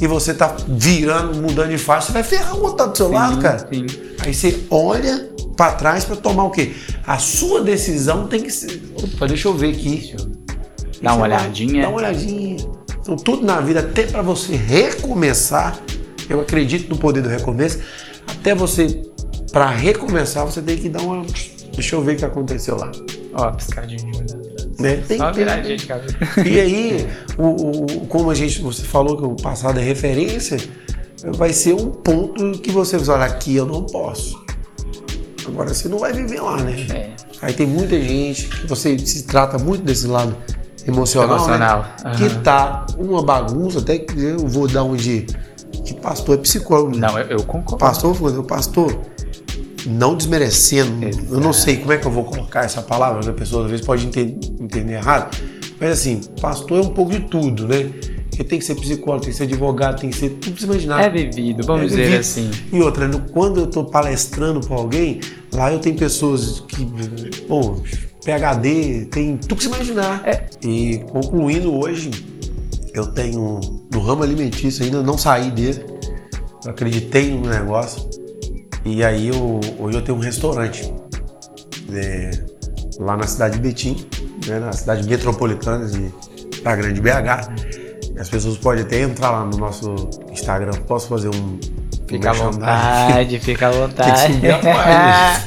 e 0.00 0.06
você 0.06 0.32
tá 0.32 0.56
virando, 0.66 1.40
mudando 1.40 1.70
de 1.70 1.78
faixa, 1.78 2.06
você 2.06 2.12
vai 2.12 2.22
ferrar 2.22 2.56
o 2.56 2.62
outro 2.62 2.76
tá 2.78 2.86
do 2.86 2.96
seu 2.96 3.08
sim, 3.08 3.14
lado, 3.14 3.40
cara. 3.40 3.68
Sim. 3.70 3.86
Aí 4.20 4.32
você 4.32 4.64
olha 4.70 5.30
para 5.56 5.72
trás 5.72 6.04
para 6.04 6.16
tomar 6.16 6.44
o 6.44 6.50
quê? 6.50 6.72
A 7.06 7.18
sua 7.18 7.62
decisão 7.62 8.26
tem 8.26 8.42
que 8.42 8.50
ser. 8.50 8.82
Opa, 8.94 9.26
deixa 9.26 9.48
eu 9.48 9.54
ver 9.54 9.74
aqui. 9.74 10.14
Dá 11.02 11.14
uma 11.14 11.24
olhadinha. 11.24 11.82
Dá 11.82 11.88
uma 11.88 11.98
olhadinha. 11.98 12.56
Então, 13.00 13.16
tudo 13.16 13.44
na 13.44 13.60
vida, 13.60 13.80
até 13.80 14.06
para 14.06 14.22
você 14.22 14.54
recomeçar, 14.54 15.78
eu 16.28 16.40
acredito 16.40 16.88
no 16.88 16.96
poder 16.96 17.22
do 17.22 17.28
recomeço, 17.28 17.80
até 18.26 18.54
você, 18.54 19.02
para 19.52 19.66
recomeçar, 19.66 20.46
você 20.46 20.62
tem 20.62 20.78
que 20.78 20.88
dar 20.88 21.02
uma. 21.02 21.24
Deixa 21.74 21.96
eu 21.96 22.02
ver 22.02 22.14
o 22.14 22.16
que 22.18 22.24
aconteceu 22.24 22.76
lá. 22.76 22.90
Ó, 23.34 23.50
piscadinha 23.52 23.98
de 23.98 24.18
olhada. 24.18 24.39
Né? 24.80 25.02
Tem, 25.06 25.18
Só 25.18 25.32
viradinha 25.32 25.76
de 25.76 25.86
cabelo. 25.86 26.12
E 26.44 26.60
aí, 26.60 27.08
o, 27.36 27.46
o, 27.46 28.06
como 28.06 28.30
a 28.30 28.34
gente, 28.34 28.60
você 28.60 28.82
falou 28.82 29.16
que 29.16 29.24
o 29.24 29.36
passado 29.36 29.78
é 29.78 29.82
referência, 29.82 30.58
vai 31.24 31.52
ser 31.52 31.74
um 31.74 31.90
ponto 31.90 32.52
que 32.60 32.70
você 32.70 32.96
vai 32.98 33.16
olha, 33.16 33.26
aqui 33.26 33.56
eu 33.56 33.66
não 33.66 33.84
posso. 33.84 34.42
Agora 35.46 35.72
você 35.72 35.88
não 35.88 35.98
vai 35.98 36.12
viver 36.12 36.40
lá, 36.40 36.56
né? 36.62 36.86
É. 36.94 37.10
Aí 37.42 37.52
tem 37.52 37.66
muita 37.66 38.00
gente, 38.00 38.48
você 38.66 38.98
se 38.98 39.24
trata 39.24 39.58
muito 39.58 39.82
desse 39.82 40.06
lado 40.06 40.36
emocional, 40.86 41.36
emocional. 41.36 41.82
Né? 42.04 42.10
Uhum. 42.10 42.16
que 42.16 42.42
tá 42.42 42.86
uma 42.98 43.22
bagunça, 43.22 43.78
até 43.78 43.98
que 43.98 44.20
eu 44.22 44.38
vou 44.46 44.68
dar 44.68 44.84
um 44.84 44.94
de 44.94 45.26
que 45.84 45.94
pastor 45.94 46.38
é 46.38 46.42
psicólogo. 46.42 46.96
Não, 46.96 47.18
eu, 47.18 47.38
eu 47.38 47.42
concordo. 47.44 47.78
Pastor, 47.78 48.16
o 48.38 48.44
pastor, 48.44 49.00
não 49.86 50.14
desmerecendo, 50.14 51.06
Exato. 51.06 51.26
eu 51.30 51.40
não 51.40 51.52
sei 51.52 51.78
como 51.78 51.92
é 51.92 51.98
que 51.98 52.06
eu 52.06 52.12
vou 52.12 52.24
colocar 52.24 52.64
essa 52.64 52.82
palavra, 52.82 53.28
a 53.28 53.34
pessoa 53.34 53.64
às 53.64 53.70
vezes 53.70 53.86
pode 53.86 54.06
entender, 54.06 54.38
entender 54.70 54.94
errado, 54.94 55.36
mas 55.80 55.90
assim, 55.90 56.20
pastor 56.40 56.78
é 56.78 56.82
um 56.82 56.90
pouco 56.90 57.12
de 57.12 57.20
tudo, 57.20 57.66
né? 57.66 57.90
Porque 58.28 58.44
tem 58.44 58.58
que 58.58 58.64
ser 58.64 58.74
psicólogo, 58.76 59.24
tem 59.24 59.32
que 59.32 59.36
ser 59.36 59.44
advogado, 59.44 60.00
tem 60.00 60.10
que 60.10 60.16
ser 60.16 60.30
tudo 60.30 60.54
que 60.54 60.60
você 60.60 60.66
imaginar. 60.66 61.02
É 61.02 61.10
vivido, 61.10 61.64
vamos 61.64 61.82
é 61.82 61.86
dizer 61.86 62.02
vivido. 62.04 62.20
assim. 62.20 62.50
E 62.72 62.80
outra, 62.80 63.08
quando 63.32 63.60
eu 63.60 63.64
estou 63.64 63.84
palestrando 63.84 64.60
para 64.60 64.76
alguém, 64.76 65.20
lá 65.52 65.72
eu 65.72 65.78
tenho 65.78 65.96
pessoas 65.96 66.60
que, 66.60 66.86
bom, 67.48 67.82
PHD, 68.24 69.06
tem 69.06 69.36
tudo 69.36 69.56
que 69.56 69.64
você 69.64 69.68
imaginar. 69.68 70.26
É. 70.26 70.46
E 70.62 70.98
concluindo 71.10 71.74
hoje, 71.74 72.10
eu 72.94 73.06
tenho 73.06 73.60
no 73.92 74.00
ramo 74.00 74.22
alimentício 74.22 74.84
ainda 74.84 75.02
não 75.02 75.18
saí 75.18 75.50
dele. 75.50 75.84
Eu 76.64 76.70
acreditei 76.70 77.30
no 77.30 77.48
negócio. 77.48 78.08
E 78.84 79.02
aí 79.04 79.28
eu, 79.28 79.60
hoje 79.78 79.98
eu 79.98 80.02
tenho 80.02 80.16
um 80.16 80.20
restaurante 80.20 80.92
né, 81.88 82.30
lá 82.98 83.16
na 83.16 83.26
cidade 83.26 83.56
de 83.56 83.62
Betim, 83.62 83.96
né, 84.46 84.58
na 84.58 84.72
cidade 84.72 85.08
metropolitana 85.08 85.86
de, 85.86 86.12
da 86.62 86.76
Grande 86.76 87.00
BH. 87.00 88.18
As 88.18 88.28
pessoas 88.28 88.58
podem 88.58 88.84
até 88.84 89.00
entrar 89.00 89.30
lá 89.30 89.44
no 89.44 89.56
nosso 89.56 89.94
Instagram. 90.30 90.72
Posso 90.86 91.08
fazer 91.08 91.28
um. 91.28 91.58
Fica 92.06 92.30
à 92.30 92.32
vontade, 92.34 93.38
fica 93.38 93.68
à 93.68 93.70
vontade. 93.70 94.26
Tem 94.40 94.40
que 94.40 94.58
subir 94.58 94.68
a 94.68 95.40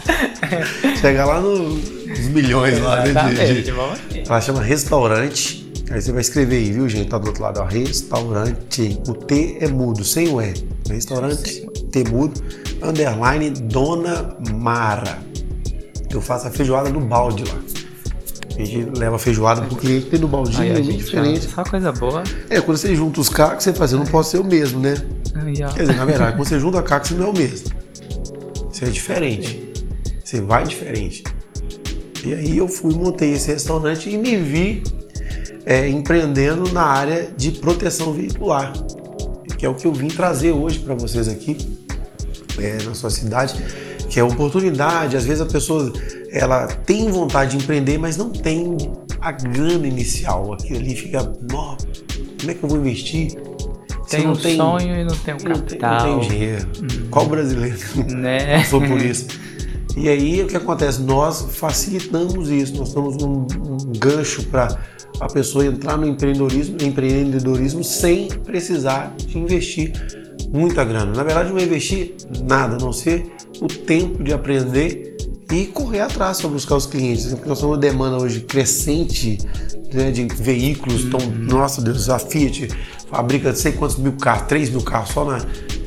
Chega 1.00 1.26
lá 1.26 1.40
nos 1.42 2.28
milhões 2.30 2.80
lá, 2.80 3.06
né? 3.06 3.14
De, 3.30 3.62
de, 3.62 3.72
de, 3.72 4.24
ela 4.28 4.42
chama 4.42 4.62
restaurante. 4.62 5.64
Aí 5.92 6.02
você 6.02 6.12
vai 6.12 6.22
escrever 6.22 6.56
aí, 6.56 6.72
viu, 6.72 6.90
gente? 6.90 7.10
Tá 7.10 7.18
do 7.18 7.28
outro 7.28 7.44
lado, 7.44 7.60
ó. 7.60 7.66
Restaurante. 7.66 9.00
O 9.08 9.14
T 9.14 9.58
é 9.60 9.68
mudo, 9.68 10.04
sem 10.04 10.30
o 10.30 10.42
E. 10.42 10.54
Restaurante 10.90 11.68
T 11.92 12.04
mudo 12.10 12.42
underline 12.82 13.52
Dona 13.52 14.36
Mara. 14.52 15.20
Eu 16.10 16.22
faço 16.22 16.48
a 16.48 16.52
feijoada 16.52 16.90
no 16.90 17.00
balde 17.00 17.44
lá. 17.44 17.73
A 18.56 18.64
gente 18.64 18.98
leva 18.98 19.18
feijoada 19.18 19.62
pro 19.64 19.76
cliente, 19.76 20.08
tem 20.08 20.20
no 20.20 20.28
baldinho, 20.28 20.76
é 20.76 20.82
muito 20.82 20.98
diferente. 20.98 21.50
Só 21.50 21.64
coisa 21.64 21.92
boa. 21.92 22.24
É, 22.50 22.62
quando 22.62 22.78
você 22.78 22.96
junta 22.96 23.20
os 23.20 23.30
cacos, 23.30 23.64
você 23.64 23.74
faz, 23.74 23.92
eu 23.92 24.00
não 24.00 24.06
posso 24.06 24.32
ser 24.32 24.38
o 24.38 24.44
mesmo, 24.44 24.80
né? 24.80 24.96
Aí, 25.36 25.54
Quer 25.56 25.82
dizer, 25.82 25.96
na 25.96 26.06
verdade, 26.06 26.38
quando 26.38 26.48
você 26.48 26.60
junta 26.60 26.80
a 26.80 26.84
caco, 26.84 27.08
você 27.08 27.16
não 27.16 27.28
é 27.28 27.30
o 27.30 27.34
mesmo. 27.34 27.72
Você 28.72 28.86
é 28.86 28.90
diferente. 28.90 29.74
Você 30.24 30.42
vai 30.42 30.64
diferente. 30.64 31.24
E 32.24 32.34
aí 32.34 32.58
eu 32.58 32.68
fui, 32.68 32.94
montei 32.94 33.34
esse 33.34 33.52
restaurante 33.52 34.10
e 34.10 34.18
me 34.18 34.38
vi 34.38 34.84
é, 35.66 35.88
empreendendo 35.90 36.72
na 36.72 36.84
área 36.84 37.30
de 37.36 37.52
proteção 37.52 38.14
veicular, 38.14 38.72
que 39.58 39.66
é 39.66 39.70
o 39.70 39.76
que 39.76 39.86
eu 39.86 39.94
vim 39.94 40.08
trazer 40.08 40.52
hoje 40.52 40.80
para 40.80 40.94
vocês 40.94 41.28
aqui 41.28 41.58
é, 42.58 42.84
na 42.84 42.94
sua 42.94 43.10
cidade, 43.10 43.56
que 44.10 44.20
é 44.20 44.24
oportunidade. 44.24 45.18
Às 45.18 45.26
vezes 45.26 45.42
a 45.42 45.46
pessoa 45.46 45.92
ela 46.34 46.66
tem 46.66 47.12
vontade 47.12 47.56
de 47.56 47.64
empreender, 47.64 48.00
mas 48.00 48.18
não 48.18 48.32
tem 48.32 48.76
a 49.22 49.32
grana 49.32 49.88
inicial. 49.88 50.52
Aquilo 50.54 50.80
ali 50.80 50.96
fica, 50.96 51.22
nó, 51.50 51.78
como 52.40 52.52
é 52.52 52.54
que 52.56 52.64
eu 52.64 52.70
vou 52.70 52.80
investir? 52.80 53.36
Tem 54.10 54.28
um 54.28 54.34
tem, 54.34 54.58
sonho 54.58 54.96
e 54.96 55.04
não 55.04 55.16
tem 55.16 55.36
um 55.36 55.38
capital. 55.38 56.08
Não 56.08 56.20
tem, 56.20 56.30
dinheiro. 56.30 56.68
Hum. 56.82 57.08
Qual 57.12 57.28
brasileiro 57.28 57.78
né? 58.10 58.58
passou 58.58 58.82
por 58.82 59.00
isso? 59.00 59.28
E 59.96 60.10
aí 60.10 60.42
o 60.42 60.48
que 60.48 60.58
acontece? 60.58 61.02
Nós 61.04 61.56
facilitamos 61.56 62.50
isso, 62.50 62.76
nós 62.78 62.94
damos 62.94 63.24
um, 63.24 63.46
um 63.56 63.78
gancho 64.00 64.44
para 64.48 64.76
a 65.20 65.28
pessoa 65.28 65.66
entrar 65.66 65.98
no 65.98 66.08
empreendedorismo, 66.08 66.78
empreendedorismo 66.82 67.84
sem 67.84 68.28
precisar 68.28 69.14
de 69.18 69.38
investir 69.38 69.94
muita 70.52 70.84
grana. 70.84 71.14
Na 71.16 71.24
verdade, 71.24 71.52
não 71.52 71.60
é 71.60 71.64
investir 71.64 72.16
nada, 72.44 72.76
a 72.76 72.80
não 72.80 72.92
ser 72.92 73.32
o 73.62 73.68
tempo 73.68 74.24
de 74.24 74.34
aprender 74.34 75.16
e 75.54 75.68
correr 75.68 76.02
atrás 76.02 76.42
para 76.42 76.50
buscar 76.50 76.76
os 76.76 76.86
clientes. 76.86 77.26
Porque 77.28 77.48
nós 77.48 77.60
temos 77.60 77.76
uma 77.76 77.78
demanda 77.78 78.18
hoje 78.18 78.42
crescente 78.42 79.38
né, 79.94 80.12
de 80.12 80.26
veículos. 80.26 81.04
Então, 81.04 81.20
nossa 81.20 81.82
Deus, 81.82 82.10
a 82.10 82.18
Fiat 82.18 82.68
fabrica 83.10 83.50
não 83.50 83.56
sei 83.56 83.74
quantos 83.74 83.98
mil 83.98 84.14
carros, 84.14 84.48
3 84.48 84.70
mil 84.72 84.82
carros 84.82 85.10
só 85.10 85.24
na, 85.24 85.46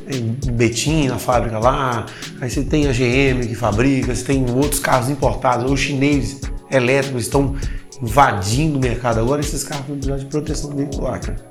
em 0.09 0.53
Betim, 0.53 1.09
na 1.09 1.19
fábrica 1.19 1.59
lá. 1.59 2.07
Aí 2.41 2.49
você 2.49 2.63
tem 2.63 2.87
a 2.87 2.93
GM 2.93 3.47
que 3.47 3.55
fabrica, 3.55 4.15
você 4.15 4.25
tem 4.25 4.49
outros 4.51 4.81
carros 4.81 5.11
importados. 5.11 5.71
Os 5.71 5.81
chineses 5.81 6.41
elétricos 6.71 7.23
estão 7.23 7.57
invadindo 8.01 8.79
o 8.79 8.81
mercado 8.81 9.19
agora. 9.19 9.41
Esses 9.41 9.65
carros 9.65 9.87
vão 9.87 9.97
precisar 9.97 10.19
de 10.19 10.27
proteção 10.27 10.77
veicular, 10.77 11.21
cara. 11.21 11.45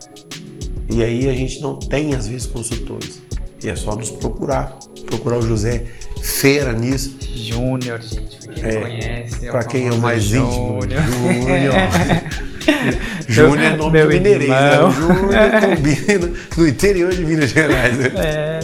E 0.90 1.04
aí 1.04 1.28
a 1.28 1.34
gente 1.34 1.60
não 1.62 1.78
tem, 1.78 2.14
às 2.14 2.28
vezes, 2.28 2.48
consultores. 2.48 3.22
E 3.66 3.70
é 3.70 3.76
só 3.76 3.96
nos 3.96 4.12
procurar. 4.12 4.78
Procurar 5.08 5.40
o 5.40 5.42
José 5.42 5.86
Feira 6.22 6.72
nisso. 6.72 7.18
Júnior, 7.36 8.00
gente, 8.00 8.38
pra 8.46 8.54
quem 8.54 8.70
é, 8.70 8.82
conhece. 8.82 9.48
É 9.48 9.52
pra 9.52 9.64
quem 9.64 9.88
é 9.88 9.92
o 9.92 9.98
mais 9.98 10.26
íntimo. 10.26 10.80
Júnior. 10.82 11.04
Júnior 13.28 13.60
é 13.66 13.76
nome 13.76 14.00
Meu 14.00 14.08
mineirês, 14.08 14.50
né? 14.50 14.72
Júnior 14.92 15.52
combina 15.62 16.34
no 16.56 16.68
interior 16.68 17.12
de 17.12 17.26
Minas 17.26 17.50
Gerais. 17.50 17.98
Né? 17.98 18.12
É. 18.18 18.60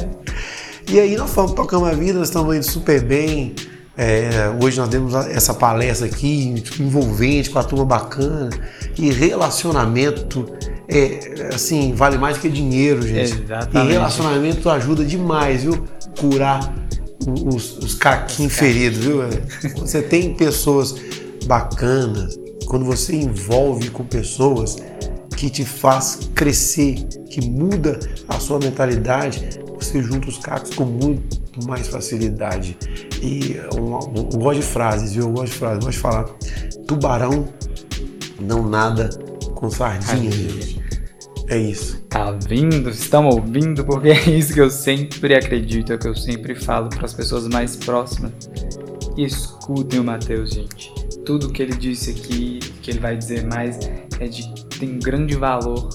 E 0.88 1.00
aí 1.00 1.16
nós 1.16 1.32
fomos 1.32 1.54
tocando 1.54 1.86
a 1.86 1.94
vida, 1.94 2.20
nós 2.20 2.28
estamos 2.28 2.56
indo 2.56 2.64
super 2.66 3.02
bem. 3.02 3.56
É, 3.98 4.52
hoje 4.62 4.80
nós 4.80 4.90
demos 4.90 5.16
essa 5.16 5.54
palestra 5.54 6.08
aqui, 6.08 6.64
envolvente, 6.80 7.50
com 7.50 7.58
a 7.58 7.64
turma 7.64 7.86
bacana. 7.86 8.52
E 8.98 9.12
relacionamento, 9.12 10.48
é, 10.88 11.50
assim, 11.54 11.94
vale 11.94 12.18
mais 12.18 12.38
que 12.38 12.50
dinheiro, 12.50 13.02
gente. 13.02 13.42
Exatamente. 13.44 13.90
E 13.90 13.94
relacionamento 13.94 14.70
ajuda 14.70 15.04
demais, 15.04 15.64
viu? 15.64 15.86
Curar 16.20 16.74
os, 17.28 17.78
os 17.78 17.96
caquinhos 17.96 18.54
feridos, 18.54 19.00
viu? 19.00 19.22
Você 19.78 20.02
tem 20.02 20.34
pessoas 20.34 20.96
bacanas, 21.46 22.38
quando 22.66 22.86
você 22.86 23.16
envolve 23.16 23.90
com 23.90 24.04
pessoas 24.04 24.78
que 25.36 25.50
te 25.50 25.66
faz 25.66 26.20
crescer, 26.36 26.96
que 27.30 27.42
muda 27.50 28.00
a 28.28 28.40
sua 28.40 28.60
mentalidade, 28.60 29.60
você 29.80 30.02
junta 30.02 30.30
os 30.30 30.38
cacos 30.38 30.74
com 30.76 30.86
muito 30.86 31.66
mais 31.66 31.88
facilidade. 31.88 32.78
E 33.22 33.56
eu, 33.76 34.00
eu 34.16 34.40
gosto 34.40 34.60
de 34.60 34.66
frases, 34.66 35.14
viu? 35.14 35.24
Eu 35.24 35.32
gosto 35.32 35.54
de 35.54 35.58
frases, 35.58 35.80
eu 35.80 35.86
gosto 35.86 35.98
de 35.98 36.00
falar. 36.00 36.26
Tubarão 36.88 37.48
não 38.40 38.68
nada 38.68 39.10
com 39.62 39.70
sardinha, 39.70 40.32
gente. 40.32 40.82
É 41.48 41.58
isso. 41.58 42.02
Tá 42.10 42.32
vindo, 42.32 42.90
estão 42.90 43.30
ouvindo, 43.30 43.86
porque 43.86 44.10
é 44.10 44.30
isso 44.32 44.54
que 44.54 44.60
eu 44.60 44.72
sempre 44.72 45.36
acredito, 45.36 45.94
é 45.94 45.96
o 45.96 46.00
que 46.00 46.08
eu 46.08 46.16
sempre 46.16 46.56
falo 46.56 46.90
para 46.90 47.06
as 47.06 47.14
pessoas 47.14 47.48
mais 47.48 47.76
próximas. 47.76 48.34
Escutem 49.16 50.00
o 50.00 50.04
Matheus, 50.04 50.50
gente. 50.52 50.92
Tudo 51.24 51.50
que 51.50 51.62
ele 51.62 51.76
disse 51.76 52.10
aqui, 52.10 52.60
que 52.82 52.90
ele 52.90 53.00
vai 53.00 53.16
dizer 53.16 53.46
mais, 53.46 53.78
é 54.20 54.28
de 54.28 54.52
tem 54.80 54.98
grande 54.98 55.36
valor 55.36 55.90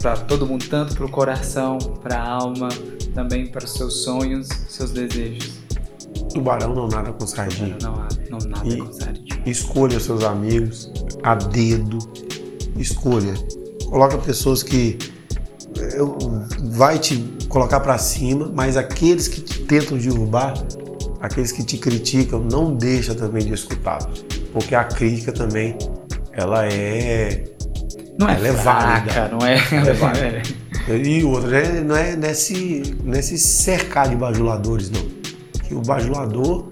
para 0.00 0.16
todo 0.16 0.46
mundo, 0.46 0.64
tanto 0.70 0.94
para 0.94 1.04
o 1.04 1.10
coração, 1.10 1.76
para 2.02 2.16
a 2.16 2.30
alma, 2.30 2.70
também 3.14 3.46
para 3.46 3.64
os 3.64 3.74
seus 3.74 4.04
sonhos, 4.04 4.48
seus 4.68 4.92
desejos. 4.92 5.60
Tubarão 6.32 6.74
não 6.74 6.88
nada 6.88 7.12
com 7.12 7.26
sardinha. 7.26 7.76
Não, 7.82 8.08
não 8.30 8.38
nada 8.48 8.66
e 8.66 8.78
com 8.78 8.90
sardinha. 8.90 9.42
Escolha 9.44 10.00
seus 10.00 10.24
amigos 10.24 10.90
a 11.22 11.34
dedo. 11.34 11.98
Escolha. 12.76 13.34
Coloca 13.88 14.18
pessoas 14.18 14.62
que 14.62 14.98
eh, 15.78 15.98
vai 16.70 16.98
te 16.98 17.18
colocar 17.48 17.80
para 17.80 17.98
cima, 17.98 18.50
mas 18.54 18.76
aqueles 18.76 19.28
que 19.28 19.40
te 19.40 19.60
tentam 19.60 19.98
derrubar, 19.98 20.54
aqueles 21.20 21.52
que 21.52 21.62
te 21.62 21.76
criticam, 21.76 22.40
não 22.40 22.74
deixa 22.74 23.14
também 23.14 23.44
de 23.44 23.52
escutar, 23.52 23.98
porque 24.52 24.74
a 24.74 24.84
crítica 24.84 25.32
também 25.32 25.76
ela 26.32 26.66
é 26.66 27.44
não 28.18 28.28
é 28.28 28.34
ela 28.34 28.48
é 28.48 28.52
fraca, 28.52 29.12
válida. 29.12 29.28
não 29.28 29.46
é, 29.46 29.54
é 29.54 29.92
válida. 29.92 30.42
E 30.88 31.22
outra, 31.22 31.50
né? 31.50 31.80
não 31.80 31.94
é 31.96 32.16
nesse, 32.16 32.96
nesse 33.04 33.38
cercar 33.38 34.08
de 34.08 34.16
bajuladores, 34.16 34.90
não. 34.90 35.02
Que 35.62 35.74
o 35.74 35.80
bajulador, 35.80 36.70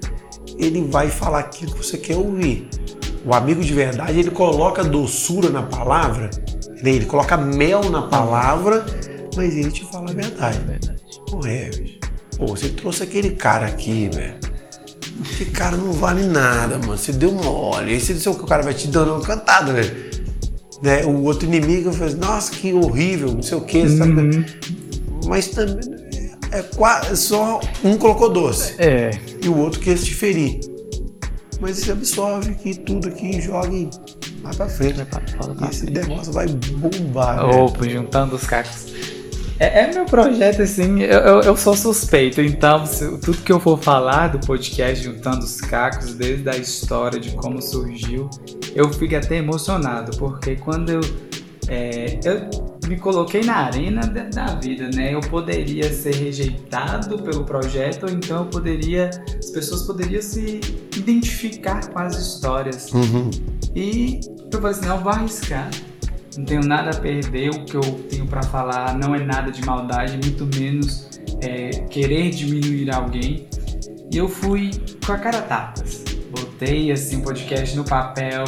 ele 0.58 0.82
vai 0.82 1.08
falar 1.08 1.40
aquilo 1.40 1.72
que 1.72 1.86
você 1.86 1.98
quer 1.98 2.16
ouvir. 2.16 2.68
O 3.24 3.34
amigo 3.34 3.62
de 3.62 3.72
verdade, 3.72 4.18
ele 4.18 4.30
coloca 4.30 4.82
doçura 4.84 5.50
na 5.50 5.62
palavra, 5.62 6.30
né? 6.82 6.90
ele 6.90 7.06
coloca 7.06 7.36
mel 7.36 7.90
na 7.90 8.02
palavra, 8.02 8.84
mas 9.36 9.56
ele 9.56 9.70
te 9.70 9.84
fala 9.84 10.10
a 10.10 10.14
verdade. 10.14 10.58
É 10.58 10.60
verdade. 10.60 11.02
Pô, 11.30 11.40
é, 11.46 11.70
Pô, 12.36 12.46
você 12.46 12.68
trouxe 12.68 13.02
aquele 13.02 13.30
cara 13.30 13.66
aqui, 13.66 14.08
velho. 14.12 14.34
Esse 15.32 15.46
cara 15.46 15.76
não 15.76 15.92
vale 15.92 16.24
nada, 16.24 16.78
mano. 16.78 16.96
Você 16.96 17.12
deu 17.12 17.32
mole. 17.32 17.92
Aí 17.92 18.00
você 18.00 18.14
disse 18.14 18.30
que 18.30 18.42
o 18.42 18.46
cara 18.46 18.62
vai 18.62 18.72
te 18.72 18.86
dando 18.86 19.14
uma 19.14 19.20
cantada, 19.20 19.72
velho 19.72 20.08
né? 20.82 21.04
O 21.04 21.24
outro 21.24 21.46
inimigo 21.46 21.92
faz, 21.92 22.14
nossa, 22.14 22.52
que 22.52 22.72
horrível, 22.72 23.32
não 23.32 23.42
sei 23.42 23.58
o 23.58 23.60
que, 23.60 23.78
uhum. 23.78 24.44
Mas 25.26 25.48
também 25.48 25.98
é, 26.52 26.64
é 27.10 27.14
só 27.14 27.60
um 27.84 27.96
colocou 27.96 28.30
doce 28.30 28.74
é. 28.78 29.10
e 29.42 29.48
o 29.48 29.56
outro 29.56 29.80
quis 29.80 30.04
te 30.04 30.14
ferir. 30.14 30.60
Mas 31.60 31.78
você 31.78 31.92
absorve 31.92 32.54
que 32.54 32.74
tudo 32.74 33.08
aqui 33.08 33.40
joga 33.40 33.68
e 33.68 33.90
vai 34.42 34.54
pra 34.54 34.68
frente. 34.68 34.96
Vai 34.96 35.06
pra, 35.06 35.20
pra 35.54 35.68
esse 35.68 35.86
frente. 35.86 36.08
negócio 36.08 36.32
vai 36.32 36.46
bombar. 36.46 37.44
Opa, 37.44 37.84
né? 37.84 37.90
juntando 37.90 38.36
os 38.36 38.46
cacos. 38.46 38.86
É, 39.60 39.80
é, 39.80 39.92
meu 39.92 40.04
projeto, 40.04 40.62
assim, 40.62 41.00
eu, 41.00 41.18
eu, 41.18 41.40
eu 41.40 41.56
sou 41.56 41.76
suspeito, 41.76 42.40
então 42.40 42.86
se, 42.86 43.18
tudo 43.18 43.38
que 43.38 43.50
eu 43.50 43.58
for 43.58 43.76
falar 43.76 44.28
do 44.28 44.38
podcast 44.46 45.04
Juntando 45.04 45.44
os 45.44 45.60
Cacos, 45.60 46.14
desde 46.14 46.48
a 46.48 46.56
história 46.56 47.18
de 47.18 47.32
como 47.32 47.60
surgiu, 47.60 48.30
eu 48.72 48.88
fico 48.92 49.16
até 49.16 49.34
emocionado, 49.34 50.16
porque 50.16 50.54
quando 50.54 50.90
eu, 50.90 51.00
é, 51.66 52.20
eu 52.24 52.77
me 52.88 52.96
coloquei 52.96 53.42
na 53.42 53.56
arena 53.56 54.00
da 54.06 54.54
vida, 54.54 54.90
né? 54.94 55.14
Eu 55.14 55.20
poderia 55.20 55.92
ser 55.92 56.14
rejeitado 56.14 57.18
pelo 57.18 57.44
projeto, 57.44 58.04
ou 58.04 58.10
então 58.10 58.38
eu 58.38 58.46
poderia, 58.46 59.10
as 59.38 59.50
pessoas 59.50 59.82
poderiam 59.82 60.22
se 60.22 60.60
identificar 60.96 61.86
com 61.88 61.98
as 61.98 62.16
histórias. 62.16 62.90
Uhum. 62.92 63.30
E 63.74 64.20
eu 64.50 64.60
falei 64.60 64.76
assim, 64.76 64.86
não, 64.86 64.96
eu 64.96 65.02
vou 65.02 65.12
arriscar 65.12 65.70
não 66.38 66.44
tenho 66.44 66.64
nada 66.64 66.90
a 66.90 67.00
perder, 67.00 67.50
o 67.50 67.64
que 67.64 67.76
eu 67.76 67.80
tenho 68.08 68.24
para 68.24 68.42
falar 68.44 68.96
não 68.96 69.12
é 69.12 69.24
nada 69.24 69.50
de 69.50 69.64
maldade, 69.64 70.12
muito 70.12 70.46
menos 70.56 71.08
é, 71.42 71.70
querer 71.90 72.30
diminuir 72.30 72.94
alguém. 72.94 73.48
E 74.12 74.16
eu 74.16 74.28
fui 74.28 74.70
com 75.04 75.12
a 75.12 75.18
cara 75.18 75.42
tapas. 75.42 76.04
Botei 76.30 76.92
assim 76.92 77.16
o 77.16 77.22
podcast 77.22 77.76
no 77.76 77.84
papel, 77.84 78.44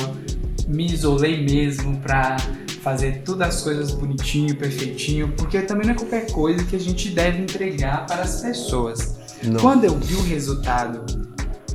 me 0.68 0.86
isolei 0.86 1.42
mesmo 1.42 1.98
pra 1.98 2.36
fazer 2.82 3.22
todas 3.22 3.56
as 3.56 3.62
coisas 3.62 3.90
bonitinho, 3.92 4.56
perfeitinho, 4.56 5.32
porque 5.36 5.60
também 5.62 5.86
não 5.86 5.94
é 5.94 5.96
qualquer 5.96 6.30
coisa 6.30 6.64
que 6.64 6.76
a 6.76 6.80
gente 6.80 7.10
deve 7.10 7.42
entregar 7.42 8.06
para 8.06 8.22
as 8.22 8.40
pessoas. 8.40 9.16
Não. 9.42 9.60
Quando 9.60 9.84
eu 9.84 9.96
vi 9.98 10.14
o 10.14 10.22
resultado, 10.22 11.04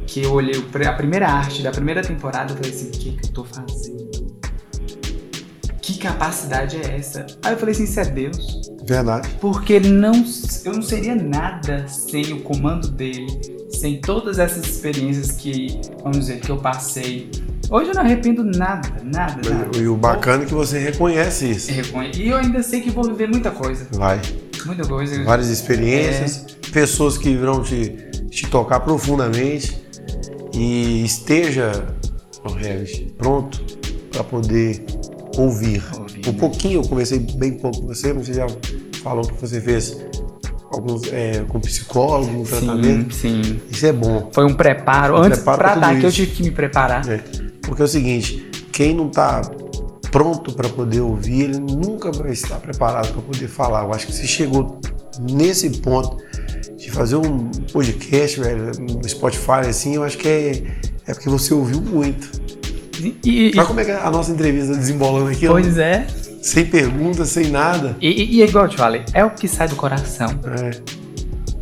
que 0.05 0.23
eu 0.23 0.33
olhei 0.33 0.61
a 0.87 0.93
primeira 0.93 1.27
arte 1.27 1.61
da 1.61 1.71
primeira 1.71 2.01
temporada, 2.01 2.53
eu 2.53 2.57
falei 2.57 2.71
assim, 2.71 2.87
o 2.87 2.91
que, 2.91 3.11
que 3.11 3.27
eu 3.27 3.33
tô 3.33 3.43
fazendo? 3.43 4.05
que 5.85 5.99
capacidade 5.99 6.77
é 6.77 6.97
essa? 6.97 7.27
Aí 7.43 7.53
eu 7.53 7.57
falei 7.59 7.75
assim, 7.75 7.83
isso 7.83 7.99
é 7.99 8.05
Deus. 8.05 8.71
Verdade. 8.83 9.29
Porque 9.39 9.79
não, 9.79 10.13
eu 10.63 10.73
não 10.73 10.81
seria 10.81 11.13
nada 11.13 11.87
sem 11.87 12.33
o 12.33 12.41
comando 12.41 12.87
dele, 12.87 13.27
sem 13.69 14.01
todas 14.01 14.39
essas 14.39 14.65
experiências 14.65 15.31
que, 15.31 15.79
vamos 16.01 16.19
dizer, 16.19 16.39
que 16.39 16.49
eu 16.49 16.57
passei. 16.57 17.29
Hoje 17.69 17.89
eu 17.89 17.95
não 17.95 18.01
arrependo 18.01 18.43
nada, 18.43 18.89
nada, 19.03 19.49
nada. 19.49 19.77
E 19.77 19.87
o 19.87 19.95
bacana 19.95 20.43
é 20.43 20.45
que 20.45 20.53
você 20.53 20.77
reconhece 20.77 21.49
isso. 21.51 21.71
E 22.15 22.29
eu 22.29 22.37
ainda 22.37 22.61
sei 22.61 22.81
que 22.81 22.89
vou 22.89 23.03
viver 23.03 23.27
muita 23.27 23.51
coisa. 23.51 23.87
Vai. 23.91 24.21
Muita 24.65 24.87
coisa. 24.87 25.23
Várias 25.23 25.49
experiências, 25.49 26.45
é... 26.67 26.71
pessoas 26.71 27.17
que 27.17 27.35
vão 27.35 27.61
te, 27.63 27.89
te 28.29 28.47
tocar 28.47 28.79
profundamente 28.81 29.81
e 30.53 31.03
esteja, 31.03 31.71
pronto 33.17 33.63
para 34.11 34.23
poder 34.23 34.85
ouvir. 35.37 35.83
ouvir. 35.97 36.29
Um 36.29 36.33
pouquinho, 36.33 36.81
eu 36.81 36.87
conversei 36.87 37.19
bem 37.19 37.53
pouco 37.53 37.81
com 37.81 37.87
você, 37.87 38.13
mas 38.13 38.27
você 38.27 38.33
já 38.33 38.47
falou 39.03 39.25
que 39.27 39.39
você 39.39 39.59
fez 39.59 39.97
alguns 40.71 41.11
é, 41.11 41.43
com 41.47 41.59
psicólogo, 41.59 42.41
um 42.41 42.43
tratamento. 42.43 43.13
Sim. 43.13 43.59
Isso 43.69 43.85
é 43.85 43.93
bom. 43.93 44.29
Foi 44.31 44.45
um 44.45 44.53
preparo. 44.53 45.15
Um 45.15 45.17
Antes 45.17 45.39
preparo 45.39 45.57
para 45.57 45.75
dar 45.75 45.99
que 45.99 46.05
eu 46.05 46.11
tive 46.11 46.31
que 46.31 46.43
me 46.43 46.51
preparar. 46.51 47.07
É. 47.09 47.44
Porque 47.65 47.81
é 47.81 47.85
o 47.85 47.87
seguinte, 47.87 48.49
quem 48.71 48.93
não 48.93 49.07
está 49.07 49.41
pronto 50.11 50.53
para 50.53 50.69
poder 50.69 51.01
ouvir, 51.01 51.43
ele 51.43 51.59
nunca 51.59 52.11
vai 52.11 52.31
estar 52.31 52.57
preparado 52.57 53.11
para 53.11 53.21
poder 53.21 53.47
falar. 53.47 53.83
Eu 53.83 53.93
acho 53.93 54.07
que 54.07 54.13
você 54.13 54.25
chegou 54.25 54.79
nesse 55.19 55.69
ponto 55.81 56.23
de 56.77 56.91
fazer 56.91 57.15
um 57.15 57.49
podcast, 57.71 58.39
velho, 58.39 58.71
no 58.79 59.07
Spotify, 59.07 59.67
assim, 59.67 59.95
eu 59.95 60.03
acho 60.03 60.17
que 60.17 60.27
é, 60.27 60.63
é 61.07 61.13
porque 61.13 61.29
você 61.29 61.53
ouviu 61.53 61.81
muito. 61.81 62.29
E, 63.01 63.17
e, 63.23 63.51
Olha 63.57 63.65
como 63.65 63.79
é 63.79 63.85
que 63.85 63.91
é 63.91 63.97
a 63.97 64.09
nossa 64.09 64.31
entrevista 64.31 64.75
desembolando 64.75 65.29
aqui? 65.29 65.47
Pois 65.47 65.77
é. 65.77 66.07
Sem 66.41 66.65
perguntas, 66.65 67.29
sem 67.29 67.49
nada. 67.49 67.97
E, 67.99 68.37
e, 68.37 68.41
é 68.41 68.45
igual 68.45 68.65
eu 68.65 68.69
te 68.69 68.77
falei, 68.77 69.03
é 69.13 69.25
o 69.25 69.31
que 69.31 69.47
sai 69.47 69.67
do 69.67 69.75
coração. 69.75 70.29
É. 70.45 71.05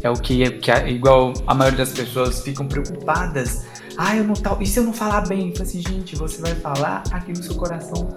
É 0.04 0.10
o 0.10 0.16
que, 0.16 0.50
que 0.60 0.72
igual 0.90 1.34
a 1.48 1.56
maioria 1.56 1.86
das 1.86 1.94
pessoas 1.94 2.42
ficam 2.42 2.68
preocupadas. 2.68 3.62
Ah, 3.98 4.16
eu 4.16 4.24
não 4.24 4.34
tal. 4.34 4.62
E 4.62 4.66
se 4.66 4.80
eu 4.80 4.84
não 4.84 4.94
falar 4.94 5.22
bem? 5.28 5.54
Eu 5.56 5.62
assim, 5.62 5.82
gente, 5.82 6.16
você 6.16 6.42
vai 6.42 6.56
falar 6.56 7.04
aqui 7.12 7.32
no 7.32 7.44
seu 7.44 7.56
coração 7.56 8.10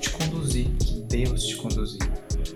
te 0.00 0.10
conduzir, 0.10 0.68
que 0.78 1.02
Deus 1.02 1.44
te 1.44 1.56
conduzir. 1.56 2.00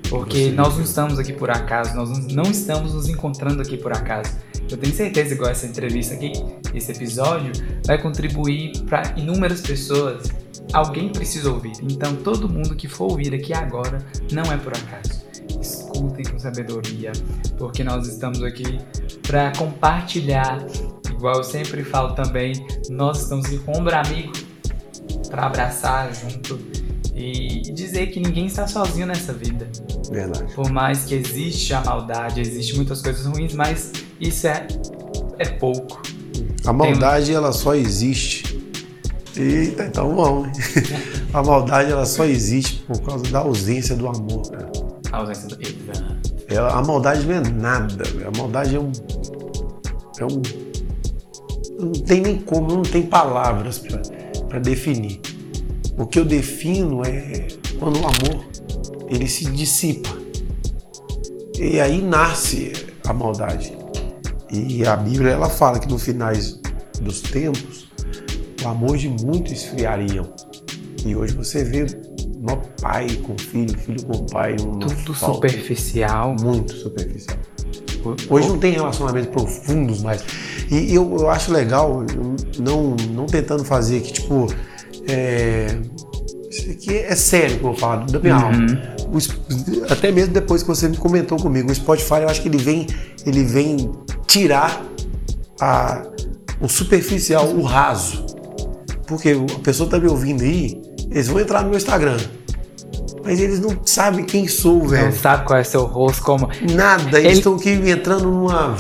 Porque 0.09 0.51
nós 0.51 0.77
não 0.77 0.83
estamos 0.83 1.19
aqui 1.19 1.33
por 1.33 1.51
acaso, 1.51 1.95
nós 1.95 2.27
não 2.33 2.45
estamos 2.45 2.95
nos 2.95 3.09
encontrando 3.09 3.63
aqui 3.63 3.77
por 3.77 3.93
acaso. 3.93 4.31
Eu 4.71 4.77
tenho 4.77 4.95
certeza, 4.95 5.35
igual 5.35 5.51
essa 5.51 5.67
entrevista 5.67 6.15
aqui, 6.15 6.33
esse 6.75 6.93
episódio, 6.93 7.53
vai 7.87 8.01
contribuir 8.01 8.73
para 8.85 9.15
inúmeras 9.17 9.61
pessoas. 9.61 10.29
Alguém 10.73 11.11
precisa 11.11 11.51
ouvir. 11.51 11.73
Então, 11.83 12.17
todo 12.17 12.49
mundo 12.49 12.75
que 12.77 12.89
for 12.89 13.11
ouvir 13.11 13.35
aqui 13.35 13.53
agora 13.53 13.99
não 14.31 14.45
é 14.45 14.57
por 14.57 14.73
acaso. 14.73 15.23
Escutem 15.61 16.25
com 16.25 16.39
sabedoria, 16.39 17.13
porque 17.59 17.83
nós 17.85 18.07
estamos 18.07 18.43
aqui 18.43 18.79
para 19.27 19.53
compartilhar. 19.57 20.65
Igual 21.23 21.37
eu 21.37 21.45
sempre 21.45 21.85
falo 21.85 22.17
também, 22.17 22.67
nós 22.91 23.23
estamos 23.23 23.47
aqui 23.47 23.57
com 23.59 23.79
ombro 23.79 23.95
amigo 23.95 24.33
para 25.31 25.47
abraçar 25.47 26.13
junto 26.13 26.59
e 27.15 27.61
dizer 27.73 28.09
que 28.09 28.19
ninguém 28.19 28.47
está 28.47 28.67
sozinho 28.67 29.07
nessa 29.07 29.33
vida. 29.33 29.69
Verdade. 30.11 30.53
Por 30.53 30.69
mais 30.73 31.05
que 31.05 31.15
existe 31.15 31.73
a 31.75 31.81
maldade, 31.81 32.41
existe 32.41 32.75
muitas 32.75 33.01
coisas 33.01 33.25
ruins, 33.25 33.55
mas 33.55 33.93
isso 34.21 34.49
é, 34.49 34.67
é 35.39 35.49
pouco. 35.49 36.03
A 36.65 36.73
maldade 36.73 37.27
Tem... 37.27 37.37
ela 37.37 37.53
só 37.53 37.77
existe. 37.77 38.61
Eita, 39.37 39.85
então 39.85 40.17
vamos. 40.17 40.59
a 41.33 41.41
maldade 41.41 41.93
ela 41.93 42.05
só 42.05 42.25
existe 42.25 42.83
por 42.89 43.01
causa 43.01 43.23
da 43.31 43.39
ausência 43.39 43.95
do 43.95 44.09
amor, 44.09 44.51
cara. 44.51 44.73
A 45.13 45.19
ausência 45.19 45.47
do. 45.47 45.57
Ela, 46.49 46.73
a 46.73 46.83
maldade 46.83 47.25
não 47.25 47.35
é 47.37 47.41
nada, 47.49 48.03
a 48.27 48.37
maldade 48.37 48.75
é 48.75 48.81
um. 48.81 48.91
É 50.19 50.25
um. 50.25 50.62
Não 51.83 51.93
tem 51.93 52.21
nem 52.21 52.39
como, 52.39 52.69
não 52.69 52.83
tem 52.83 53.03
palavras 53.03 53.83
para 54.49 54.59
definir. 54.61 55.21
O 55.99 56.07
que 56.07 56.19
eu 56.19 56.25
defino 56.25 57.05
é 57.05 57.49
quando 57.79 57.97
o 57.97 58.07
amor 58.07 58.45
ele 59.09 59.29
se 59.29 59.45
dissipa. 59.47 60.09
E 61.59 61.81
aí 61.81 62.01
nasce 62.01 62.73
a 63.07 63.13
maldade. 63.13 63.77
E 64.51 64.87
a 64.87 64.97
Bíblia 64.97 65.33
ela 65.33 65.49
fala 65.49 65.79
que 65.79 65.89
no 65.89 65.99
finais 65.99 66.61
dos 67.01 67.21
tempos 67.21 67.89
o 68.65 68.69
amor 68.69 68.97
de 68.97 69.09
muitos 69.09 69.53
esfriariam. 69.53 70.33
E 71.05 71.17
hoje 71.17 71.35
você 71.35 71.65
vê 71.65 71.87
no 72.39 72.57
pai 72.81 73.09
com 73.17 73.37
filho, 73.37 73.77
filho 73.77 74.05
com 74.05 74.25
pai, 74.27 74.55
um 74.61 74.79
tudo 74.79 75.15
superficial, 75.15 76.37
muito 76.41 76.75
superficial. 76.75 77.39
Hoje 78.29 78.49
não 78.49 78.59
tem 78.59 78.73
relacionamentos 78.73 79.31
profundos 79.31 80.03
mais. 80.03 80.23
E 80.71 80.95
eu, 80.95 81.17
eu 81.19 81.31
acho 81.31 81.53
legal, 81.53 82.05
não, 82.59 82.97
não 83.11 83.27
tentando 83.27 83.65
fazer 83.65 84.01
que, 84.01 84.13
tipo, 84.13 84.47
é, 85.09 85.79
aqui 86.71 86.97
é 86.97 87.15
sério 87.15 87.59
que 87.59 87.65
eu 87.65 87.71
vou 87.71 87.77
falar, 87.77 88.05
da 88.07 88.19
minha 88.19 88.37
uhum. 88.37 88.45
alma. 88.45 88.93
Até 89.91 90.11
mesmo 90.11 90.33
depois 90.33 90.63
que 90.63 90.69
você 90.69 90.89
me 90.89 90.97
comentou 90.97 91.39
comigo, 91.39 91.71
o 91.71 91.75
Spotify 91.75 92.23
eu 92.23 92.29
acho 92.29 92.43
que 92.43 92.49
ele 92.49 92.59
vem, 92.59 92.87
ele 93.27 93.45
vem 93.45 93.91
tirar 94.27 94.83
a, 95.61 96.03
o 96.61 96.69
superficial, 96.69 97.49
o 97.49 97.63
raso. 97.63 98.25
Porque 99.07 99.31
a 99.31 99.59
pessoa 99.61 99.87
está 99.87 99.99
me 99.99 100.09
ouvindo 100.09 100.43
aí, 100.43 100.81
eles 101.11 101.29
vão 101.29 101.41
entrar 101.41 101.63
no 101.63 101.69
meu 101.69 101.77
Instagram. 101.77 102.17
Mas 103.25 103.41
eles 103.41 103.61
não 103.61 103.77
sabem 103.85 104.25
quem 104.25 104.49
sou, 104.49 104.87
velho. 104.87 105.07
Não 105.07 105.13
sabe 105.13 105.45
qual 105.45 105.59
é 105.59 105.65
seu 105.65 105.85
rosto, 105.85 106.23
como. 106.23 106.49
Nada, 106.75 107.21
eles 107.21 107.39
estão 107.39 107.55
aqui 107.55 107.71
entrando 107.71 108.31
numa 108.31 108.77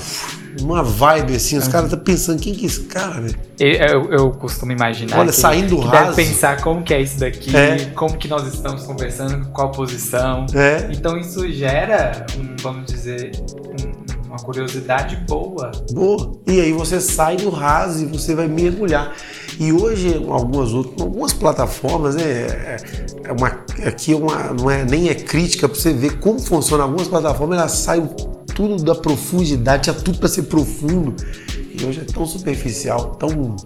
uma 0.61 0.83
vibe 0.83 1.37
assim, 1.37 1.57
os 1.57 1.65
uhum. 1.65 1.71
caras 1.73 1.87
estão 1.87 1.99
tá 1.99 2.05
pensando, 2.05 2.41
quem 2.41 2.55
que 2.55 2.65
é 2.65 2.67
esse 2.67 2.83
cara, 2.83 3.21
velho? 3.21 3.39
Eu, 3.59 4.13
eu, 4.13 4.31
costumo 4.33 4.73
imaginar. 4.73 5.19
Olha, 5.19 5.31
que, 5.31 5.37
saindo 5.37 5.77
do 5.77 5.81
raso. 5.81 6.17
Deve 6.17 6.29
pensar 6.29 6.61
como 6.61 6.83
que 6.83 6.93
é 6.93 7.01
isso 7.01 7.19
daqui, 7.19 7.57
é. 7.57 7.87
como 7.95 8.19
que 8.19 8.29
nós 8.29 8.47
estamos 8.53 8.83
conversando, 8.83 9.47
qual 9.49 9.71
posição. 9.71 10.47
É. 10.55 10.91
Então 10.93 11.17
isso 11.17 11.51
gera, 11.51 12.27
um, 12.37 12.57
vamos 12.61 12.87
dizer, 12.87 13.33
um, 13.57 14.27
uma 14.27 14.37
curiosidade 14.37 15.17
boa. 15.27 15.71
Boa. 15.93 16.33
E 16.47 16.61
aí 16.61 16.73
você 16.73 17.01
sai 17.01 17.37
do 17.37 17.51
raso 17.51 18.03
e 18.03 18.07
você 18.07 18.35
vai 18.35 18.49
mergulhar. 18.49 19.15
E 19.59 19.73
hoje, 19.73 20.15
algumas 20.29 20.73
outras, 20.73 21.01
algumas 21.01 21.33
plataformas, 21.33 22.15
né, 22.15 22.23
é, 22.23 22.77
é 23.25 23.33
uma, 23.33 23.49
aqui 23.87 24.13
é 24.13 24.17
uma, 24.17 24.53
não 24.53 24.71
é, 24.71 24.85
nem 24.85 25.09
é 25.09 25.15
crítica 25.15 25.69
para 25.69 25.79
você 25.79 25.93
ver 25.93 26.19
como 26.19 26.39
funciona. 26.41 26.85
Algumas 26.85 27.09
plataformas 27.09 27.59
elas 27.59 27.73
saem 27.73 28.09
tudo 28.55 28.83
da 28.83 28.95
profundidade, 28.95 29.85
tinha 29.85 29.95
tudo 29.95 30.19
para 30.19 30.29
ser 30.29 30.45
profundo. 30.45 31.15
E 31.55 31.85
hoje 31.85 32.01
é 32.01 32.13
tão 32.13 32.27
superficial, 32.27 33.17
tão 33.17 33.57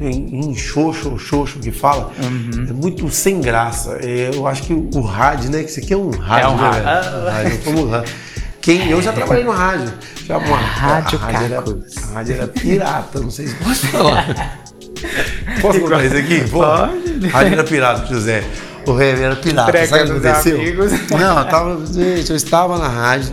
em, 0.00 0.54
xoxo, 0.54 1.16
que 1.60 1.70
fala, 1.70 2.12
uhum. 2.22 2.66
é 2.68 2.72
muito 2.72 3.08
sem 3.10 3.40
graça. 3.40 3.98
É, 4.00 4.30
eu 4.34 4.46
acho 4.46 4.62
que 4.62 4.72
o 4.72 5.00
rádio, 5.00 5.50
né? 5.50 5.62
Que 5.62 5.70
isso 5.70 5.80
aqui 5.80 5.94
é 5.94 5.96
um 5.96 6.10
rádio, 6.10 6.48
é 6.48 6.50
um 6.50 6.56
né? 6.56 7.30
Rádio, 7.30 7.58
como 7.64 7.86
rádio. 7.88 8.14
Quem, 8.60 8.90
eu 8.90 9.00
já 9.00 9.12
trabalhei 9.12 9.44
no 9.44 9.52
rádio. 9.52 9.92
Já 10.26 10.38
uma, 10.38 10.56
rádio, 10.56 11.18
a, 11.18 11.22
rádio 11.22 11.44
era, 11.44 11.58
a 11.60 12.14
rádio 12.14 12.34
era 12.34 12.48
pirata, 12.48 13.20
não 13.20 13.30
sei 13.30 13.46
se 13.46 13.54
posso 13.54 13.86
falar. 13.86 14.60
Posso 15.60 15.80
contar 15.80 16.04
isso 16.04 16.16
aqui? 16.16 16.48
Pode. 16.50 17.28
Rádio 17.28 17.52
era 17.52 17.64
pirata, 17.64 18.06
José. 18.06 18.44
O 18.86 18.92
rei 18.92 19.10
era 19.10 19.36
pirata. 19.36 19.86
Sabe 19.86 20.02
o 20.04 20.06
que 20.06 20.12
aconteceu? 20.12 21.18
Não, 21.18 21.38
eu, 21.38 21.44
tava, 21.46 21.86
gente, 21.86 22.30
eu 22.30 22.36
estava 22.36 22.78
na 22.78 22.88
rádio 22.88 23.32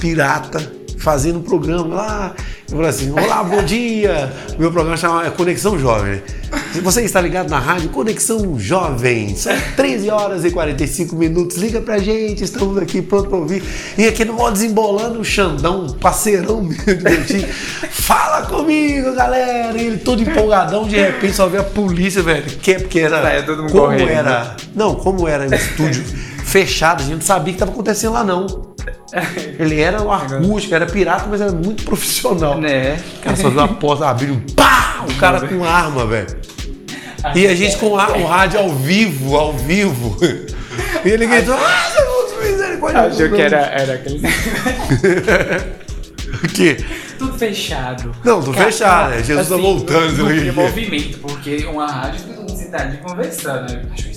pirata 0.00 0.77
fazendo 1.08 1.38
um 1.38 1.42
programa 1.42 1.94
lá. 1.94 2.34
Eu 2.70 2.76
falei 2.76 2.90
assim: 2.90 3.10
Olá, 3.10 3.42
bom 3.42 3.62
dia! 3.64 4.30
Meu 4.58 4.70
programa 4.70 4.94
chama 4.94 5.30
Conexão 5.30 5.78
Jovem. 5.78 6.20
Você 6.82 7.00
está 7.00 7.18
ligado 7.18 7.48
na 7.48 7.58
rádio 7.58 7.88
Conexão 7.88 8.58
Jovem. 8.58 9.34
São 9.34 9.54
13 9.74 10.10
horas 10.10 10.44
e 10.44 10.50
45 10.50 11.16
minutos. 11.16 11.56
Liga 11.56 11.80
pra 11.80 11.96
gente, 11.96 12.44
estamos 12.44 12.76
aqui 12.76 13.00
pronto 13.00 13.30
para 13.30 13.38
ouvir. 13.38 13.62
E 13.96 14.06
aqui 14.06 14.22
no 14.22 14.34
modo 14.34 14.52
desembolando, 14.52 15.18
o 15.20 15.24
Xandão, 15.24 15.86
parceirão 15.98 16.62
meu 16.62 16.76
divertido. 16.76 17.46
Fala 17.90 18.42
comigo, 18.42 19.14
galera! 19.14 19.78
E 19.78 19.86
ele 19.86 19.96
todo 19.96 20.20
empolgadão, 20.20 20.86
de 20.86 20.96
repente 20.96 21.32
só 21.32 21.46
vê 21.46 21.56
a 21.56 21.64
polícia, 21.64 22.22
velho. 22.22 22.44
Que 22.44 22.72
é 22.72 22.78
porque 22.80 22.98
era. 22.98 23.16
É, 23.32 23.40
como 23.40 23.72
correndo, 23.72 24.10
era. 24.10 24.44
Né? 24.44 24.56
Não, 24.74 24.94
como 24.94 25.26
era 25.26 25.48
o 25.48 25.54
estúdio 25.54 26.04
fechado, 26.44 27.00
a 27.00 27.06
gente 27.06 27.14
não 27.14 27.22
sabia 27.22 27.44
o 27.44 27.46
que 27.46 27.52
estava 27.52 27.72
acontecendo 27.72 28.12
lá, 28.12 28.22
não. 28.22 28.67
Ele 29.58 29.80
era 29.80 30.02
um 30.02 30.12
acústico, 30.12 30.74
era 30.74 30.86
pirata, 30.86 31.26
mas 31.28 31.40
era 31.40 31.52
muito 31.52 31.84
profissional. 31.84 32.60
Né? 32.60 32.98
O 33.18 33.22
cara 33.22 33.36
só 33.36 33.50
viu 33.50 33.60
a 33.60 33.68
porta 33.68 34.08
abrir 34.08 34.30
um 34.30 34.40
pá! 34.54 35.04
O 35.08 35.14
cara 35.14 35.46
com 35.46 35.64
arma, 35.64 36.06
velho. 36.06 36.36
E 37.34 37.46
a 37.46 37.54
gente 37.54 37.76
com 37.78 37.98
a, 37.98 38.08
o 38.16 38.24
rádio 38.26 38.60
ao 38.60 38.70
vivo, 38.70 39.36
ao 39.36 39.52
vivo. 39.52 40.16
E 41.04 41.08
ele 41.08 41.26
gritou, 41.26 41.54
ah, 41.54 41.88
misericórdia. 42.42 43.00
Achou 43.02 43.30
que 43.30 43.40
era, 43.40 43.58
era 43.58 43.94
aquele. 43.94 44.20
o 46.44 46.48
quê? 46.48 46.76
Tudo 47.18 47.38
fechado. 47.38 48.14
Não, 48.24 48.40
tudo 48.42 48.56
fechado, 48.56 49.10
né? 49.10 49.22
Jesus 49.22 49.48
tá 49.48 49.56
voltando. 49.56 50.24
Não 50.24 50.38
tinha 50.38 50.52
movimento, 50.52 51.18
porque 51.18 51.66
uma 51.66 51.86
rádio 51.86 52.37
todo 52.58 52.64
mundo 52.64 52.64
sentado 52.64 52.98
conversando. 52.98 53.80
Acho 53.92 54.08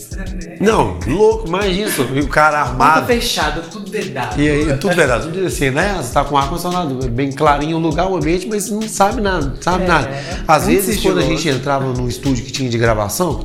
não, 0.59 0.99
louco, 1.07 1.47
imagina 1.47 1.87
isso. 1.87 2.03
O 2.03 2.27
cara 2.27 2.61
armado. 2.61 3.01
Tudo 3.01 3.07
fechado, 3.07 3.61
tudo 3.71 3.89
vedado. 3.89 4.39
E 4.39 4.49
aí, 4.49 4.77
tudo 4.77 4.95
vedado. 4.95 5.31
Tudo 5.31 5.47
assim, 5.47 5.71
né? 5.71 5.97
Você 5.97 6.13
tá 6.13 6.23
com 6.23 6.37
ar-condicionado 6.37 7.09
bem 7.09 7.31
clarinho 7.31 7.77
o 7.77 7.79
lugar, 7.79 8.07
o 8.07 8.15
ambiente, 8.15 8.47
mas 8.47 8.69
não 8.69 8.81
sabe 8.81 9.21
nada, 9.21 9.55
sabe 9.61 9.85
é, 9.85 9.87
nada. 9.87 10.09
Às 10.47 10.67
vezes, 10.67 11.01
quando 11.01 11.19
a 11.19 11.23
gente 11.23 11.47
entrava 11.47 11.85
no 11.85 12.07
estúdio 12.07 12.43
que 12.43 12.51
tinha 12.51 12.69
de 12.69 12.77
gravação, 12.77 13.41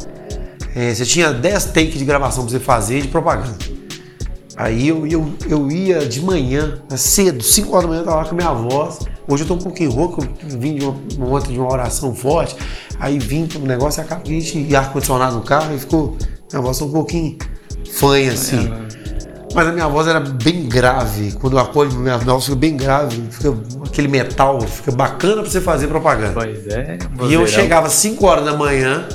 é, 0.75 0.93
você 0.93 1.07
tinha 1.07 1.33
10 1.33 1.65
takes 1.67 1.99
de 1.99 2.05
gravação 2.05 2.45
pra 2.45 2.53
você 2.53 2.61
fazer 2.61 3.03
de 3.03 3.09
propaganda. 3.09 3.57
Aí 4.57 4.89
eu, 4.89 5.07
eu, 5.07 5.35
eu 5.49 5.71
ia 5.71 6.01
de 6.07 6.21
manhã, 6.21 6.79
cedo, 6.97 7.43
5 7.43 7.71
horas 7.73 7.83
da 7.83 7.89
manhã, 7.89 8.01
eu 8.01 8.05
tava 8.05 8.17
lá 8.17 8.25
com 8.25 8.31
a 8.31 8.35
minha 8.35 8.53
voz. 8.53 8.99
Hoje 9.29 9.43
eu 9.43 9.49
tô 9.49 9.55
um 9.55 9.59
pouquinho 9.59 9.91
rouco, 9.91 10.27
vim 10.43 10.77
de 10.77 10.85
uma, 10.85 11.27
outra 11.29 11.53
de 11.53 11.59
uma 11.59 11.73
oração 11.73 12.15
forte. 12.15 12.57
Aí 12.99 13.19
vim 13.19 13.47
pro 13.47 13.61
negócio 13.61 14.01
e 14.01 14.03
acaba 14.03 14.23
a 14.23 14.29
gente 14.29 14.75
ar-condicionado 14.75 15.37
no 15.37 15.43
carro 15.43 15.75
e 15.75 15.79
ficou 15.79 16.17
minha 16.51 16.63
voz 16.63 16.81
um 16.81 16.91
pouquinho 16.91 17.37
fanha, 17.93 18.33
assim. 18.33 18.71
Mas 19.55 19.69
a 19.69 19.73
minha 19.73 19.89
voz 19.89 20.07
era 20.07 20.21
bem 20.21 20.69
grave. 20.69 21.33
Quando 21.33 21.55
eu 21.55 21.61
acordo, 21.61 21.97
minha 21.97 22.19
voz 22.19 22.45
fica 22.45 22.57
bem 22.57 22.77
grave. 22.77 23.23
Fica 23.31 23.55
aquele 23.87 24.09
metal, 24.09 24.61
fica 24.61 24.93
bacana 24.93 25.43
pra 25.43 25.51
você 25.51 25.61
fazer 25.61 25.89
propaganda. 25.89 26.35
Pois 26.35 26.67
é. 26.69 26.99
E 27.29 27.35
eu 27.35 27.47
chegava 27.47 27.87
às 27.87 27.95
5 27.95 28.25
horas 28.27 28.45
da 28.45 28.55
manhã 28.55 29.09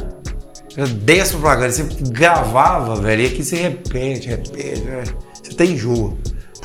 Desce 1.03 1.35
pra 1.35 1.57
cá, 1.57 1.69
você 1.69 1.83
gravava, 2.11 2.95
velho, 2.95 3.23
e 3.23 3.25
aqui 3.25 3.43
você 3.43 3.57
repete, 3.57 4.29
repete, 4.29 4.81
né? 4.81 5.03
você 5.43 5.53
tem 5.53 5.71
enjoa. 5.71 6.13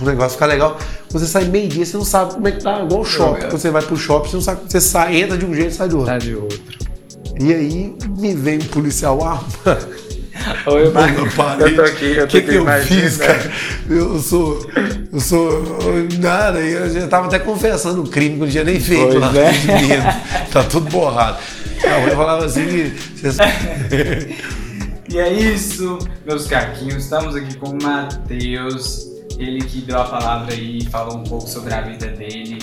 O 0.00 0.04
negócio 0.04 0.32
ficar 0.32 0.46
legal. 0.46 0.76
Você 1.10 1.26
sai 1.26 1.44
meio-dia, 1.44 1.84
você 1.86 1.96
não 1.96 2.04
sabe 2.04 2.34
como 2.34 2.46
é 2.48 2.52
que 2.52 2.62
tá, 2.62 2.82
igual 2.82 3.00
o 3.00 3.04
shopping. 3.04 3.40
Quando 3.42 3.58
você 3.58 3.70
vai 3.70 3.82
pro 3.82 3.96
shopping, 3.96 4.28
você 4.30 4.36
não 4.36 4.42
sabe. 4.42 4.60
Você 4.68 4.80
sai, 4.80 5.16
entra 5.22 5.38
de 5.38 5.46
um 5.46 5.54
jeito 5.54 5.70
e 5.70 5.74
sai 5.74 5.88
do 5.88 5.98
outro. 5.98 6.12
Tá 6.12 6.18
de 6.18 6.34
outro. 6.34 6.60
E 7.40 7.52
aí 7.54 7.94
me 8.18 8.34
vem 8.34 8.58
um 8.58 8.64
policial 8.66 9.22
armado. 9.24 9.46
Oi, 10.66 10.90
Mano, 10.90 11.62
eu 11.66 11.74
tô 11.74 11.80
aqui, 11.82 12.04
eu 12.12 12.26
tô 12.26 12.26
que 12.28 12.36
aqui 12.38 12.42
que 12.42 12.54
eu 12.56 12.62
imagina. 12.62 13.00
fiz, 13.02 13.16
cara? 13.16 13.50
Eu 13.88 14.18
sou. 14.20 14.66
Eu 15.12 15.18
sou. 15.20 15.64
Nada, 16.20 16.60
eu 16.60 16.90
já 16.90 17.08
tava 17.08 17.26
até 17.26 17.38
confessando 17.38 18.02
o 18.02 18.08
crime 18.08 18.36
que 18.36 18.42
eu 18.42 18.44
não 18.44 18.50
tinha 18.52 18.64
nem 18.64 18.78
feito 18.78 19.06
Pois 19.18 19.20
lá. 19.20 19.32
é. 19.34 19.50
de 19.52 19.86
medo. 19.86 20.04
Tá 20.52 20.62
tudo 20.64 20.90
borrado. 20.90 21.38
A 21.84 22.00
mãe 22.00 22.10
falava 22.14 22.44
assim 22.44 22.66
que. 22.66 22.92
E 25.08 25.18
é 25.18 25.32
isso, 25.32 25.98
meus 26.26 26.46
caquinhos. 26.48 27.04
Estamos 27.04 27.36
aqui 27.36 27.56
com 27.56 27.70
o 27.70 27.78
Matheus, 27.82 29.06
ele 29.38 29.64
que 29.64 29.80
deu 29.80 29.98
a 29.98 30.04
palavra 30.04 30.54
aí, 30.54 30.84
falou 30.86 31.18
um 31.18 31.24
pouco 31.24 31.48
sobre 31.48 31.74
a 31.74 31.82
vida 31.82 32.08
dele. 32.08 32.58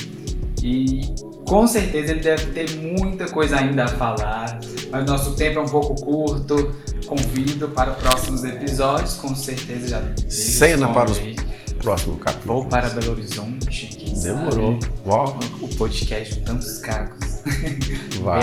E 0.62 1.14
com 1.46 1.68
certeza 1.68 2.12
ele 2.12 2.22
deve 2.22 2.46
ter 2.48 2.78
muita 2.78 3.28
coisa 3.30 3.58
ainda 3.58 3.84
a 3.86 3.88
falar, 3.88 4.60
mas 4.92 5.06
nosso 5.06 5.36
tempo 5.36 5.60
é 5.60 5.62
um 5.62 5.70
pouco 5.70 5.96
curto. 6.02 6.74
Convido 7.06 7.68
para 7.70 7.92
próximos 7.92 8.44
episódios, 8.44 9.16
com 9.16 9.36
certeza 9.36 9.88
já. 9.88 10.02
Cena 10.30 10.88
para 10.94 11.12
os 11.12 11.20
próximo 11.84 12.18
capítulo. 12.18 12.62
Vou 12.62 12.66
para 12.66 12.90
Belo 12.90 13.12
Horizonte. 13.12 14.14
Demorou. 14.24 14.80
sabe. 14.82 15.46
O 15.62 15.68
podcast 15.76 16.40
Tantos 16.42 16.78
Cacos. 16.80 17.33
Vai. 18.22 18.40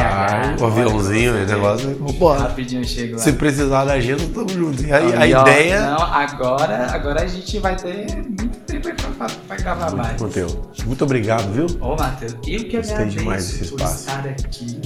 BH, 0.56 0.60
O 0.62 0.66
aviãozinho, 0.66 1.32
o 1.34 1.46
negócio. 1.46 1.88
vê. 1.88 1.94
Vambora. 1.94 2.40
Rapidinho 2.40 2.82
eu 2.82 2.86
chego 2.86 3.12
lá. 3.14 3.18
Se 3.18 3.32
precisar 3.32 3.84
da 3.84 3.92
agenda, 3.94 4.22
tamo 4.34 4.48
junto. 4.48 4.82
E 4.84 4.92
a, 4.92 4.96
a 4.98 5.20
Aí, 5.22 5.34
ó, 5.34 5.42
ideia. 5.42 5.80
Não, 5.90 6.02
agora, 6.02 6.86
agora 6.92 7.22
a 7.22 7.26
gente 7.26 7.58
vai 7.58 7.76
ter 7.76 8.06
muito 8.16 8.58
tempo 8.66 8.88
pra, 8.94 9.10
pra, 9.26 9.36
pra 9.48 9.56
gravar 9.56 9.92
mais. 9.96 10.20
Conteúdo. 10.20 10.68
Muito 10.84 11.04
obrigado, 11.04 11.50
viu? 11.52 11.66
Ô, 11.80 11.96
Matheus, 11.96 12.32
eu 12.46 12.64
que 12.64 12.76
agradeço 12.76 13.18
demais 13.18 13.46
desse 13.46 13.70
por 13.70 13.76
espaço. 13.80 14.00
estar 14.00 14.18
aqui, 14.28 14.80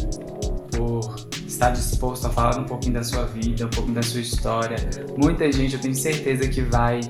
estar 1.55 1.70
disposto 1.70 2.26
a 2.26 2.30
falar 2.30 2.59
um 2.59 2.64
pouquinho 2.64 2.94
da 2.94 3.02
sua 3.05 3.24
vida, 3.24 3.66
um 3.66 3.70
pouquinho 3.70 3.94
da 3.94 4.02
sua 4.02 4.20
história. 4.20 4.76
Muita 5.16 5.50
gente, 5.50 5.74
eu 5.74 5.80
tenho 5.80 5.94
certeza 5.94 6.46
que 6.48 6.61
vai 6.61 7.00